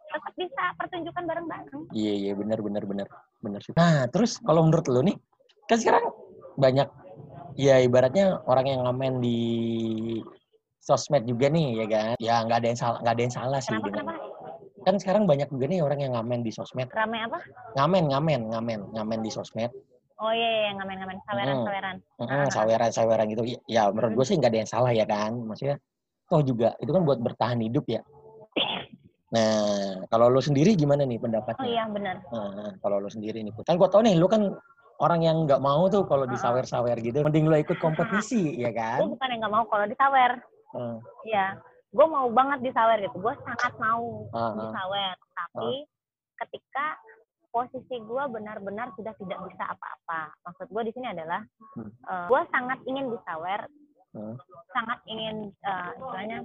tetap 0.10 0.34
bisa 0.34 0.63
pertunjukan 0.76 1.23
bareng-bareng 1.23 1.82
Iya, 1.93 2.13
iya, 2.17 2.32
bener, 2.34 2.60
bener, 2.60 2.84
bener. 2.84 3.08
Bener 3.43 3.60
sih. 3.60 3.75
Nah, 3.75 4.08
terus 4.08 4.39
kalau 4.39 4.63
menurut 4.63 4.88
lo 4.88 5.03
nih, 5.03 5.19
kan 5.67 5.75
sekarang 5.75 6.08
banyak, 6.56 6.88
ya 7.60 7.75
ibaratnya 7.77 8.39
orang 8.47 8.65
yang 8.65 8.82
ngamen 8.88 9.19
di 9.19 9.39
sosmed 10.79 11.27
juga 11.27 11.51
nih, 11.51 11.84
ya 11.84 11.86
kan? 11.86 12.08
Ya, 12.19 12.36
nggak 12.39 12.58
ada 12.63 12.67
yang 12.71 12.79
salah, 12.79 12.97
nggak 13.03 13.13
ada 13.13 13.23
yang 13.23 13.36
salah 13.36 13.60
sih. 13.60 13.75
kenapa 13.75 13.88
dengan- 13.91 14.08
kenapa 14.15 14.32
Kan 14.84 14.99
sekarang 14.99 15.23
banyak 15.23 15.47
juga 15.47 15.65
nih 15.67 15.79
orang 15.79 15.99
yang 15.99 16.12
ngamen 16.12 16.43
di 16.43 16.51
sosmed. 16.51 16.91
rame 16.91 17.23
apa 17.23 17.39
Ngamen, 17.73 18.03
ngamen, 18.12 18.41
ngamen, 18.51 18.79
ngamen 18.91 19.19
di 19.19 19.32
sosmed. 19.32 19.71
oh 20.19 20.32
iya 20.32 20.49
iya 20.62 20.71
ngamen-ngamen 20.75 21.17
saweran 21.23 21.51
Hmm. 21.51 21.65
saweran 21.67 21.95
Heeh, 22.15 22.32
Ah. 22.32 22.47
saweran-saweran 22.47 23.25
gitu. 23.27 23.43
Ya, 23.43 23.60
Ya, 23.67 23.84
menurut 23.88 24.12
gue 24.13 24.25
sih 24.25 24.36
nggak 24.36 24.51
ada 24.51 24.60
yang 24.63 24.71
salah 24.71 24.91
ya 24.91 25.03
kan. 25.03 25.36
Maksudnya, 25.36 25.75
toh 26.27 26.39
juga 26.39 26.75
itu 26.79 26.91
kan 26.91 27.03
buat 27.03 27.19
bertahan 27.19 27.60
hidup 27.60 27.84
ya. 27.89 27.99
Nah, 29.34 30.06
kalau 30.13 30.30
lo 30.30 30.38
sendiri 30.38 30.78
gimana 30.78 31.02
nih 31.04 31.17
oh 31.17 31.24
pendapatnya? 31.26 31.65
iya 31.65 31.84
benar 31.89 32.22
Nah, 32.30 32.78
kalau 32.78 33.02
lo 33.02 33.10
sendiri 33.10 33.41
nih, 33.41 33.50
Put. 33.50 33.65
kan 33.65 33.82
gue 33.82 33.89
tau 33.89 34.06
nih, 34.06 34.13
lo 34.13 34.30
kan 34.30 34.46
orang 35.02 35.26
yang 35.26 35.50
nggak 35.50 35.58
mau 35.58 35.89
tuh 35.89 36.06
kalau 36.06 36.30
disawer-sawer 36.30 37.02
gitu. 37.02 37.26
Mending 37.26 37.50
lo 37.50 37.58
ikut 37.58 37.82
kompetisi, 37.82 38.54
ya 38.56 38.69
gue 38.69 38.78
kan? 38.78 39.02
bukan 39.10 39.28
yang 39.34 39.39
nggak 39.41 39.54
mau 39.54 39.65
kalau 39.65 39.86
disawer. 39.89 40.38
Iya, 41.26 41.58
gue 41.89 42.06
mau 42.06 42.30
banget 42.30 42.62
disawer 42.62 43.02
gitu. 43.02 43.17
Gue 43.17 43.34
sangat 43.41 43.74
mau 43.82 44.30
Heeh. 44.30 44.54
disawer. 44.62 45.15
Tapi 45.34 45.69
ketika 46.46 46.86
posisi 47.50 47.96
gue 48.02 48.24
benar-benar 48.30 48.93
sudah 48.93 49.13
tidak 49.17 49.39
bisa 49.46 49.63
apa-apa. 49.65 50.30
Maksud 50.46 50.67
gue 50.69 50.84
di 50.86 50.93
sini 50.93 51.08
adalah 51.10 51.41
Hmm. 51.74 51.89
gue 52.30 52.41
sangat 52.54 52.78
ingin 52.86 53.10
disawer, 53.10 53.65
Heeh. 54.13 54.36
sangat 54.69 55.00
ingin 55.10 55.50
eh, 55.50 55.89
istilahnya 55.98 56.38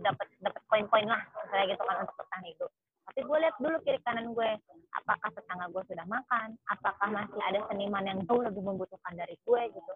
dapat 0.00 0.26
dapat 0.44 0.62
poin-poin 0.68 1.06
lah, 1.08 1.22
misalnya 1.44 1.66
gitu 1.72 1.82
kan 1.84 1.96
untuk 2.04 2.16
bertahan 2.20 2.46
hidup. 2.46 2.70
Tapi 3.06 3.20
gue 3.22 3.38
lihat 3.38 3.56
dulu 3.62 3.76
kiri 3.86 4.00
kanan 4.02 4.34
gue, 4.34 4.50
apakah 4.98 5.28
tetangga 5.32 5.66
gue 5.70 5.82
sudah 5.88 6.06
makan, 6.10 6.48
apakah 6.68 7.08
masih 7.08 7.40
ada 7.46 7.60
seniman 7.70 8.04
yang 8.04 8.18
jauh 8.26 8.42
lebih 8.42 8.60
membutuhkan 8.60 9.14
dari 9.14 9.38
gue 9.46 9.62
gitu. 9.72 9.92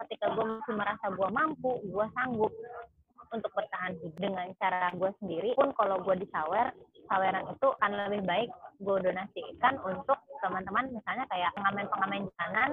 Ketika 0.00 0.32
gue 0.32 0.44
masih 0.44 0.74
merasa 0.74 1.06
gue 1.10 1.28
mampu, 1.28 1.82
gue 1.82 2.06
sanggup 2.14 2.52
untuk 3.34 3.50
bertahan 3.58 3.98
hidup 3.98 4.14
dengan 4.16 4.46
cara 4.62 4.94
gue 4.94 5.10
sendiri 5.18 5.58
pun 5.58 5.74
kalau 5.74 5.98
gue 6.06 6.14
disawer 6.22 6.70
saweran 7.10 7.44
itu 7.50 7.66
akan 7.66 7.92
lebih 8.06 8.22
baik 8.22 8.50
gue 8.78 8.96
donasikan 9.02 9.74
untuk 9.82 10.18
teman-teman 10.38 10.86
misalnya 10.94 11.26
kayak 11.26 11.50
pengamen-pengamen 11.58 12.30
jalanan 12.38 12.72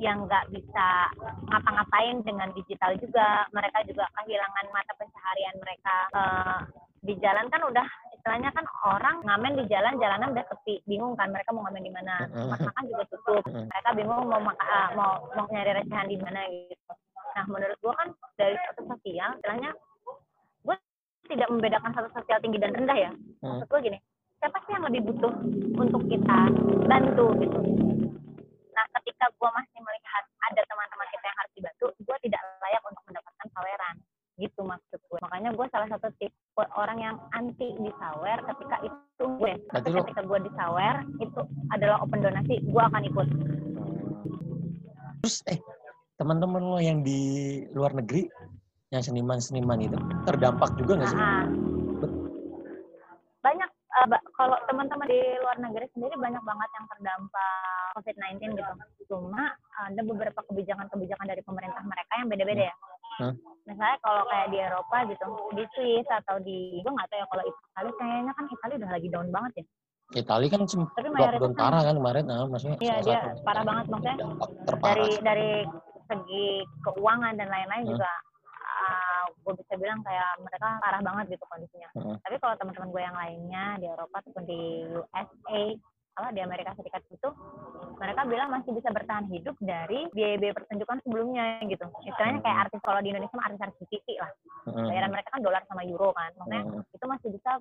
yang 0.00 0.24
nggak 0.24 0.48
bisa 0.48 1.12
ngapa-ngapain 1.50 2.24
dengan 2.24 2.48
digital 2.56 2.96
juga 2.96 3.44
mereka 3.52 3.84
juga 3.84 4.08
kehilangan 4.20 4.66
mata 4.72 4.92
pencaharian 5.22 5.56
mereka 5.62 5.94
Eh, 6.12 6.58
di 7.02 7.14
jalan 7.22 7.46
kan 7.46 7.62
udah 7.62 7.86
istilahnya 8.14 8.50
kan 8.54 8.66
orang 8.86 9.22
ngamen 9.22 9.58
di 9.58 9.64
jalan 9.70 9.98
jalanan 10.02 10.34
udah 10.34 10.44
sepi. 10.50 10.82
Bingung 10.86 11.14
kan 11.14 11.30
mereka 11.30 11.54
mau 11.54 11.62
ngamen 11.66 11.82
di 11.82 11.92
mana. 11.94 12.26
Tempat 12.26 12.58
makan 12.58 12.84
juga 12.90 13.04
tutup. 13.10 13.42
Mereka 13.46 13.90
bingung 13.94 14.26
mau 14.26 14.42
maka, 14.42 14.66
ah, 14.66 14.88
mau 14.98 15.26
mau 15.34 15.46
nyari 15.50 15.78
recehan 15.78 16.10
di 16.10 16.18
mana 16.18 16.42
gitu. 16.50 16.92
Nah 17.38 17.44
menurut 17.46 17.78
gua 17.82 17.94
kan 18.02 18.08
dari 18.34 18.54
satu 18.66 18.82
sosial 18.86 19.30
istilahnya 19.38 19.70
gue 20.66 20.76
tidak 21.30 21.48
membedakan 21.50 21.90
satu 21.94 22.08
sosial 22.18 22.38
tinggi 22.42 22.58
dan 22.58 22.74
rendah 22.74 22.98
ya. 22.98 23.10
Hmm. 23.42 23.62
maksud 23.62 23.66
gue 23.70 23.80
gini 23.90 23.98
siapa 24.42 24.58
sih 24.66 24.74
yang 24.74 24.84
lebih 24.90 25.02
butuh 25.06 25.32
untuk 25.78 26.02
kita 26.10 26.38
bantu 26.86 27.26
gitu? 27.38 27.58
Nah 28.74 28.84
ketika 29.00 29.26
gue 29.38 29.50
masih 29.54 29.80
melihat 29.80 30.24
ada 30.50 30.62
teman-teman 30.66 31.08
kita 31.14 31.24
yang 31.30 31.38
harus 31.38 31.52
dibantu 31.54 31.86
gue 31.98 32.16
tidak 32.26 32.42
layak 32.58 32.82
untuk 32.86 33.02
mendapatkan 33.06 33.48
saweran 33.54 33.96
gitu 34.42 34.66
maksud 34.66 34.98
gue 34.98 35.18
makanya 35.22 35.54
gue 35.54 35.66
salah 35.70 35.86
satu 35.86 36.10
tipe 36.18 36.62
orang 36.74 36.98
yang 36.98 37.16
anti 37.30 37.70
disawer 37.78 38.38
ketika 38.42 38.76
itu 38.82 39.24
gue 39.38 39.52
tapi 39.70 39.88
lo- 39.94 40.02
ketika 40.02 40.22
gue 40.26 40.38
disawer 40.50 40.96
itu 41.22 41.40
adalah 41.70 42.02
open 42.02 42.18
donasi 42.18 42.58
gue 42.58 42.82
akan 42.82 43.02
ikut 43.06 43.28
Terus, 45.22 45.38
eh, 45.46 45.62
teman-teman 46.18 46.58
lo 46.58 46.82
yang 46.82 47.06
di 47.06 47.62
luar 47.70 47.94
negeri, 47.94 48.26
yang 48.90 49.06
seniman-seniman 49.06 49.78
itu, 49.78 49.94
terdampak 50.26 50.74
juga 50.74 50.98
nggak 50.98 51.10
sih? 51.14 51.20
Ah, 51.22 51.46
banyak 53.38 53.70
ba- 54.10 54.24
kalau 54.34 54.58
teman-teman 54.66 55.06
di 55.06 55.20
luar 55.38 55.62
negeri 55.62 55.86
sendiri 55.94 56.18
banyak 56.18 56.42
banget 56.42 56.68
yang 56.74 56.86
terdampak 56.90 57.54
COVID-19 57.94 58.58
gitu. 58.58 58.72
Cuma 59.14 59.54
ada 59.78 60.02
beberapa 60.02 60.42
kebijakan-kebijakan 60.50 61.26
dari 61.30 61.42
pemerintah 61.46 61.82
mereka 61.86 62.12
yang 62.18 62.26
beda-beda 62.26 62.62
ya. 62.66 62.76
Hah? 63.20 63.32
Misalnya 63.62 63.96
kalau 64.02 64.22
kayak 64.26 64.48
di 64.50 64.58
Eropa 64.58 64.96
gitu, 65.06 65.26
di 65.54 65.64
Swiss 65.70 66.08
atau 66.10 66.36
di 66.42 66.82
gue 66.82 66.92
nggak 66.92 67.08
tahu 67.08 67.18
ya 67.20 67.26
kalau 67.30 67.44
Itali 67.46 67.90
kayaknya 67.94 68.32
kan 68.34 68.44
Itali 68.50 68.72
udah 68.80 68.90
lagi 68.90 69.08
down 69.08 69.28
banget 69.30 69.52
ya. 69.54 69.64
Itali 70.12 70.46
kan 70.52 70.60
Tapi 70.68 71.08
lockdown 71.08 71.40
kan 71.40 71.52
parah 71.56 71.82
kan 71.86 71.94
kemarin, 71.96 72.24
nah, 72.28 72.44
maksudnya 72.44 72.76
Iya 72.82 72.96
dia 73.00 73.18
satu 73.22 73.44
parah 73.46 73.64
banget 73.64 73.84
maksudnya 73.88 74.16
terparah. 74.66 74.92
dari 74.92 75.08
dari 75.24 75.50
segi 76.04 76.46
keuangan 76.84 77.32
dan 77.38 77.48
lain-lain 77.48 77.84
Hmm. 77.86 77.92
juga 77.96 78.12
uh, 78.82 79.24
gue 79.32 79.54
bisa 79.62 79.74
bilang 79.78 80.00
kayak 80.02 80.30
mereka 80.42 80.68
parah 80.82 81.00
banget 81.00 81.24
gitu 81.32 81.44
kondisinya. 81.48 81.88
Hmm. 81.96 82.16
Tapi 82.20 82.36
kalau 82.42 82.54
teman-teman 82.58 82.88
gue 82.90 83.02
yang 83.02 83.16
lainnya 83.16 83.64
di 83.78 83.86
Eropa 83.88 84.16
ataupun 84.20 84.44
di 84.44 84.60
USA 84.90 85.60
apa 86.12 86.28
di 86.30 86.40
Amerika 86.44 86.76
Serikat 86.76 87.02
itu 87.08 87.28
mereka 87.96 88.28
bilang 88.28 88.52
masih 88.52 88.76
bisa 88.76 88.92
bertahan 88.92 89.24
hidup 89.32 89.56
dari 89.62 90.10
biaya-biaya 90.12 90.52
pertunjukan 90.52 90.98
sebelumnya 91.06 91.62
gitu. 91.64 91.86
Istilahnya 92.04 92.44
kayak 92.44 92.56
Hmm. 92.56 92.64
artis 92.68 92.80
kalau 92.84 93.00
di 93.00 93.08
Indonesia 93.14 93.36
mah 93.38 93.46
artis-artis 93.48 93.86
TV 93.88 94.06
lah. 94.20 94.30
Hmm. 94.68 94.88
Bayaran 94.92 95.10
mereka 95.12 95.28
kan 95.32 95.40
dolar 95.40 95.62
sama 95.64 95.82
euro 95.88 96.10
kan. 96.12 96.30
Maksudnya 96.36 96.62
Hmm. 96.68 96.82
itu 96.84 97.06
masih 97.08 97.28
bisa 97.32 97.52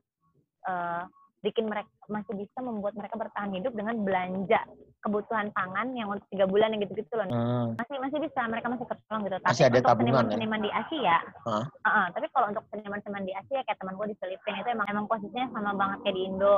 eh, 0.61 1.03
bikin 1.41 1.65
mereka 1.65 1.89
masih 2.05 2.33
bisa 2.37 2.59
membuat 2.61 2.93
mereka 2.93 3.17
bertahan 3.17 3.51
hidup 3.57 3.73
dengan 3.73 3.97
belanja 4.05 4.61
kebutuhan 5.01 5.49
pangan 5.57 5.97
yang 5.97 6.13
untuk 6.13 6.25
tiga 6.29 6.45
bulan 6.45 6.69
yang 6.73 6.85
gitu-gitu 6.85 7.13
loh. 7.17 7.25
Hmm. 7.25 7.73
Masih 7.81 7.97
masih 7.97 8.19
bisa 8.21 8.41
mereka 8.45 8.69
masih 8.69 8.85
tertolong 8.85 9.21
gitu. 9.25 9.35
Tapi 9.41 9.49
Masih 9.49 9.65
ada 9.65 9.77
untuk 9.81 9.89
tabungan, 9.89 10.05
ya? 10.05 10.13
seniman-seniman 10.13 10.61
di 10.61 10.71
Asia, 10.71 11.17
Hah? 11.49 11.65
uh-uh, 11.65 12.05
tapi 12.13 12.25
kalau 12.29 12.47
untuk 12.53 12.63
seniman-seniman 12.69 13.25
di 13.25 13.33
Asia 13.33 13.59
kayak 13.65 13.79
teman 13.81 13.97
gue 13.97 14.07
di 14.13 14.17
Filipina 14.21 14.57
itu 14.61 14.69
emang 14.69 14.87
emang 14.93 15.05
posisinya 15.09 15.47
sama 15.57 15.71
banget 15.73 15.97
kayak 16.05 16.15
di 16.15 16.23
Indo. 16.29 16.55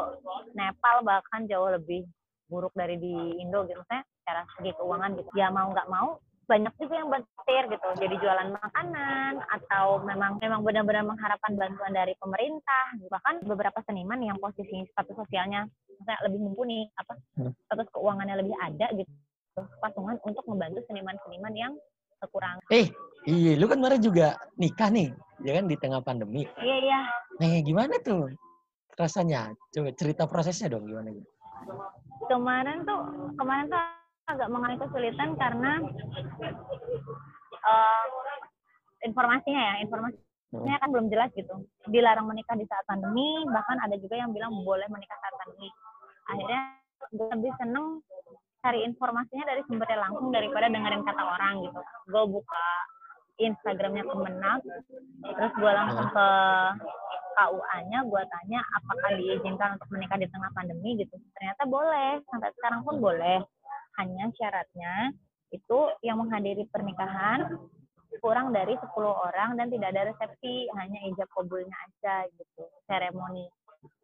Nepal 0.51 0.97
bahkan 1.07 1.41
jauh 1.47 1.69
lebih 1.71 2.03
buruk 2.51 2.75
dari 2.75 2.99
di 2.99 3.39
Indo 3.39 3.63
gitu. 3.63 3.79
Maksudnya 3.79 4.03
secara 4.19 4.41
segi 4.59 4.71
keuangan 4.75 5.11
gitu. 5.15 5.29
Ya 5.39 5.47
mau 5.47 5.71
nggak 5.71 5.88
mau 5.88 6.19
banyak 6.44 6.74
juga 6.76 6.94
yang 7.00 7.10
bertir 7.10 7.64
gitu 7.72 7.88
jadi 7.98 8.16
jualan 8.20 8.50
makanan 8.52 9.34
atau 9.48 10.04
memang 10.04 10.36
memang 10.38 10.60
benar-benar 10.62 11.04
mengharapkan 11.04 11.56
bantuan 11.56 11.91
dari 11.91 12.14
pemerintah 12.20 12.86
bahkan 13.08 13.39
beberapa 13.41 13.80
seniman 13.84 14.20
yang 14.20 14.36
posisi 14.38 14.84
status 14.91 15.16
sosialnya 15.16 15.64
misalnya 15.88 16.20
lebih 16.28 16.39
mumpuni 16.41 16.88
apa 16.96 17.16
Hmm. 17.34 17.56
status 17.66 17.88
keuangannya 17.91 18.36
lebih 18.39 18.56
ada 18.60 18.91
gitu 18.91 19.10
patungan 19.80 20.18
untuk 20.22 20.44
membantu 20.46 20.84
seniman-seniman 20.86 21.54
yang 21.54 21.74
kekurangan 22.20 22.62
Eh, 22.70 22.88
iya, 23.24 23.54
lu 23.56 23.68
kan 23.68 23.78
kemarin 23.78 24.02
juga 24.02 24.28
nikah 24.56 24.89
nih, 24.89 25.12
ya 25.44 25.52
kan 25.60 25.66
di 25.68 25.76
tengah 25.78 26.02
pandemi. 26.02 26.48
iya 26.58 26.78
iya 26.82 27.00
Nih, 27.38 27.62
gimana 27.62 28.00
tuh 28.00 28.32
rasanya? 28.94 29.52
Coba 29.70 29.89
cerita 29.94 30.24
prosesnya 30.26 30.74
dong 30.74 30.86
gimana 30.88 31.12
gitu. 31.12 31.28
kemarin 32.24 32.82
tuh 32.84 33.02
kemarin 33.36 33.66
tuh 33.68 33.82
agak 34.24 34.47
mengalami 34.47 34.80
kesulitan 34.80 35.36
karena 35.36 35.71
eh, 37.63 38.05
informasinya 39.03 39.61
ya 39.61 39.76
informasinya 39.84 40.76
kan 40.80 40.89
belum 40.91 41.07
jelas 41.11 41.30
gitu. 41.36 41.67
Dilarang 41.91 42.28
menikah 42.30 42.55
di 42.55 42.63
saat 42.69 42.86
pandemi 42.88 43.43
bahkan 43.51 43.78
ada 43.84 43.95
juga 43.99 44.15
yang 44.15 44.32
bilang 44.32 44.53
boleh 44.63 44.88
menikah 44.88 45.17
saat 45.19 45.36
pandemi. 45.36 45.69
Akhirnya 46.32 46.61
gue 47.11 47.28
lebih 47.36 47.51
seneng 47.59 47.99
cari 48.63 48.80
informasinya 48.88 49.43
dari 49.43 49.61
sumbernya 49.67 49.99
langsung 50.07 50.32
daripada 50.32 50.71
dengerin 50.71 51.03
kata 51.03 51.24
orang 51.24 51.53
gitu. 51.67 51.80
Gue 52.07 52.24
buka 52.32 52.65
Instagramnya 53.41 54.07
Kemenak 54.07 54.61
terus 55.36 55.53
gue 55.57 55.71
langsung 55.74 56.07
ke 56.13 56.28
KUA-nya 57.34 57.99
gue 58.05 58.24
tanya 58.30 58.61
apakah 58.78 59.09
diizinkan 59.17 59.76
untuk 59.76 59.89
menikah 59.89 60.21
di 60.21 60.30
tengah 60.30 60.53
pandemi 60.53 61.01
gitu. 61.01 61.17
Ternyata 61.34 61.65
boleh 61.65 62.21
sampai 62.30 62.53
sekarang 62.55 62.86
pun 62.86 63.01
boleh 63.01 63.41
hanya 63.98 64.26
syaratnya 64.34 65.14
itu 65.50 65.80
yang 66.02 66.18
menghadiri 66.18 66.66
pernikahan 66.70 67.46
kurang 68.22 68.54
dari 68.54 68.78
10 68.78 68.94
orang 69.04 69.58
dan 69.58 69.68
tidak 69.68 69.89
ada 69.89 70.10
resepsi 70.10 70.70
hanya 70.78 71.00
ijab 71.10 71.28
kabulnya 71.34 71.74
aja 71.74 72.30
gitu 72.30 72.64
seremoni 72.86 73.50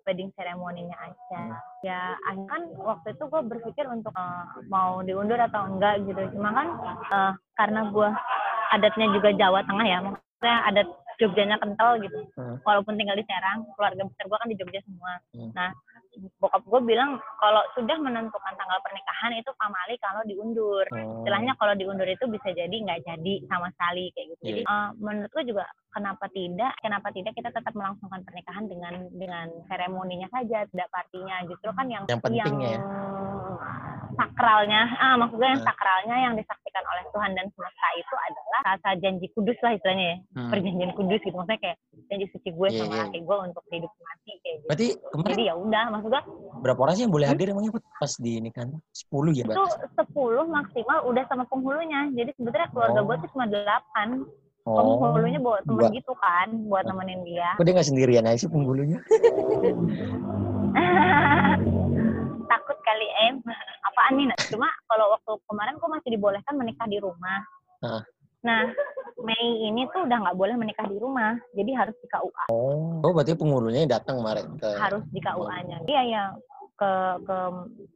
wedding 0.03 0.33
seremoninya 0.33 0.97
aja 0.99 1.41
ya 1.85 2.17
akhirnya 2.27 2.49
kan 2.49 2.63
waktu 2.75 3.13
itu 3.13 3.23
gue 3.23 3.41
berpikir 3.45 3.85
untuk 3.85 4.11
eh, 4.11 4.45
mau 4.67 4.99
diundur 5.05 5.37
atau 5.37 5.69
enggak 5.69 6.01
gitu 6.03 6.19
cuma 6.35 6.49
kan 6.51 6.67
eh, 7.05 7.33
karena 7.55 7.81
gue 7.89 8.09
adatnya 8.73 9.07
juga 9.13 9.29
Jawa 9.33 9.61
Tengah 9.65 9.87
ya 9.87 9.97
maksudnya 10.01 10.57
adat 10.67 10.87
Jogjanya 11.19 11.57
kental 11.59 11.99
gitu 11.99 12.19
Hmm. 12.33 12.55
walaupun 12.63 12.95
tinggal 12.95 13.19
di 13.19 13.27
Serang 13.27 13.67
keluarga 13.75 14.07
besar 14.07 14.25
gue 14.25 14.37
kan 14.39 14.49
di 14.49 14.57
Jogja 14.57 14.81
semua 14.83 15.13
Hmm. 15.35 15.51
nah 15.53 15.69
bokap 16.37 16.63
gue 16.63 16.81
bilang 16.83 17.15
kalau 17.37 17.61
sudah 17.73 17.93
menentukan 17.95 18.53
tanggal 18.53 18.79
pernikahan 18.81 19.31
itu 19.31 19.51
pamali 19.55 19.95
kalau 19.97 20.21
diundur 20.23 20.83
Oh. 20.89 21.21
istilahnya 21.21 21.53
kalau 21.55 21.73
diundur 21.73 22.05
itu 22.05 22.25
bisa 22.25 22.49
jadi 22.49 22.71
nggak 22.73 23.05
jadi 23.05 23.33
sama 23.45 23.69
sekali 23.71 24.09
kayak 24.11 24.27
gitu. 24.33 24.41
Jadi 24.43 24.61
Iya. 24.61 24.73
eh, 24.73 24.89
menurut 24.97 25.29
gue 25.29 25.43
juga 25.45 25.63
kenapa 25.89 26.25
tidak? 26.29 26.73
Kenapa 26.79 27.07
tidak 27.09 27.33
kita 27.33 27.49
tetap 27.49 27.71
melangsungkan 27.71 28.21
pernikahan 28.21 28.65
dengan 28.65 28.93
dengan 29.11 29.47
seremoninya 29.65 30.27
saja, 30.29 30.65
tidak 30.65 30.89
partinya. 30.89 31.45
Justru 31.45 31.69
kan 31.71 31.85
yang 31.85 32.03
Yang 32.05 32.21
pentingnya 32.21 32.69
ya. 32.73 32.81
sakralnya, 34.11 34.81
ah 34.99 35.15
maksud 35.15 35.37
gue 35.37 35.47
yang 35.47 35.61
Nah. 35.61 35.67
sakralnya 35.67 36.15
yang 36.19 36.33
disaksikan 36.35 36.83
oleh 36.85 37.03
Tuhan 37.09 37.31
dan 37.33 37.45
semesta 37.49 37.87
itu 37.95 38.15
adalah 38.19 38.59
rasa 38.67 38.89
janji 38.99 39.27
kudus 39.31 39.55
lah 39.61 39.71
istilahnya 39.71 40.05
ya. 40.05 40.17
Hmm. 40.35 40.49
Perjanjian 40.49 40.91
kudus 40.91 41.19
gitu 41.21 41.31
maksudnya 41.33 41.61
kayak 41.61 41.77
janji 42.09 42.25
suci 42.29 42.49
gue 42.51 42.67
Iya, 42.67 42.79
sama 42.79 42.93
iya. 42.93 43.01
laki 43.05 43.19
gue 43.21 43.37
untuk 43.39 43.63
hidup 43.69 43.91
mati 43.95 44.31
kayak 44.37 44.55
gitu. 44.57 44.67
Berarti 44.67 44.87
kemarin 44.99 45.29
Jadi 45.29 45.43
ya 45.45 45.53
udah 45.55 45.83
maksud 45.99 46.09
gue 46.09 46.23
berapa 46.59 46.79
orang 46.79 46.95
sih 46.95 47.03
yang 47.03 47.11
boleh 47.11 47.27
Hmm? 47.27 47.35
hadir 47.35 47.51
emangnya 47.51 47.71
pas 47.95 48.13
di 48.15 48.31
ini 48.35 48.49
kan? 48.49 48.67
10 48.91 49.35
ya 49.35 49.43
itu? 49.43 49.63
10 49.95 50.47
maksimal 50.47 50.97
udah 51.05 51.23
sama 51.27 51.43
penghulunya. 51.45 52.07
Jadi 52.11 52.31
sebetulnya 52.33 52.67
keluarga 52.71 52.99
Oh. 52.99 53.05
gue 53.05 53.15
tuh 53.21 53.29
cuma 53.35 53.45
8. 53.45 54.23
Oh. 54.67 55.01
penghulunya 55.01 55.39
bawa 55.39 55.57
temen 55.65 55.81
dua. 55.81 55.89
gitu 55.89 56.13
kan 56.15 56.47
buat 56.69 56.85
nemenin 56.85 57.25
dia 57.25 57.57
Kok 57.57 57.63
dia 57.63 57.73
nggak 57.73 57.89
sendirian 57.89 58.27
aja 58.27 58.37
sih 58.37 58.51
penghulunya? 58.51 59.01
takut 62.45 62.77
kali 62.79 63.07
em 63.25 63.41
apaan 63.81 64.13
nih 64.13 64.29
cuma 64.51 64.69
kalau 64.85 65.15
waktu 65.15 65.31
kemarin 65.47 65.73
gue 65.73 65.89
masih 65.89 66.09
dibolehkan 66.13 66.53
menikah 66.53 66.85
di 66.85 67.01
rumah 67.01 67.39
Heeh. 67.81 68.03
Nah 68.39 68.63
Mei 69.19 69.67
ini 69.67 69.83
tuh 69.91 70.07
udah 70.07 70.17
nggak 70.23 70.37
boleh 70.39 70.55
menikah 70.55 70.87
di 70.87 70.95
rumah 70.95 71.35
jadi 71.51 71.71
harus 71.75 71.95
di 71.99 72.07
KUA 72.07 72.43
Oh. 72.47 73.03
Oh, 73.03 73.11
berarti 73.11 73.35
penghulunya 73.35 73.83
datang 73.83 74.23
kemarin 74.23 74.55
ke 74.55 74.69
harus 74.79 75.03
di 75.11 75.19
KUA-nya 75.19 75.83
iya 75.85 76.01
ya 76.03 76.23
ke 76.79 76.91
ke 77.27 77.37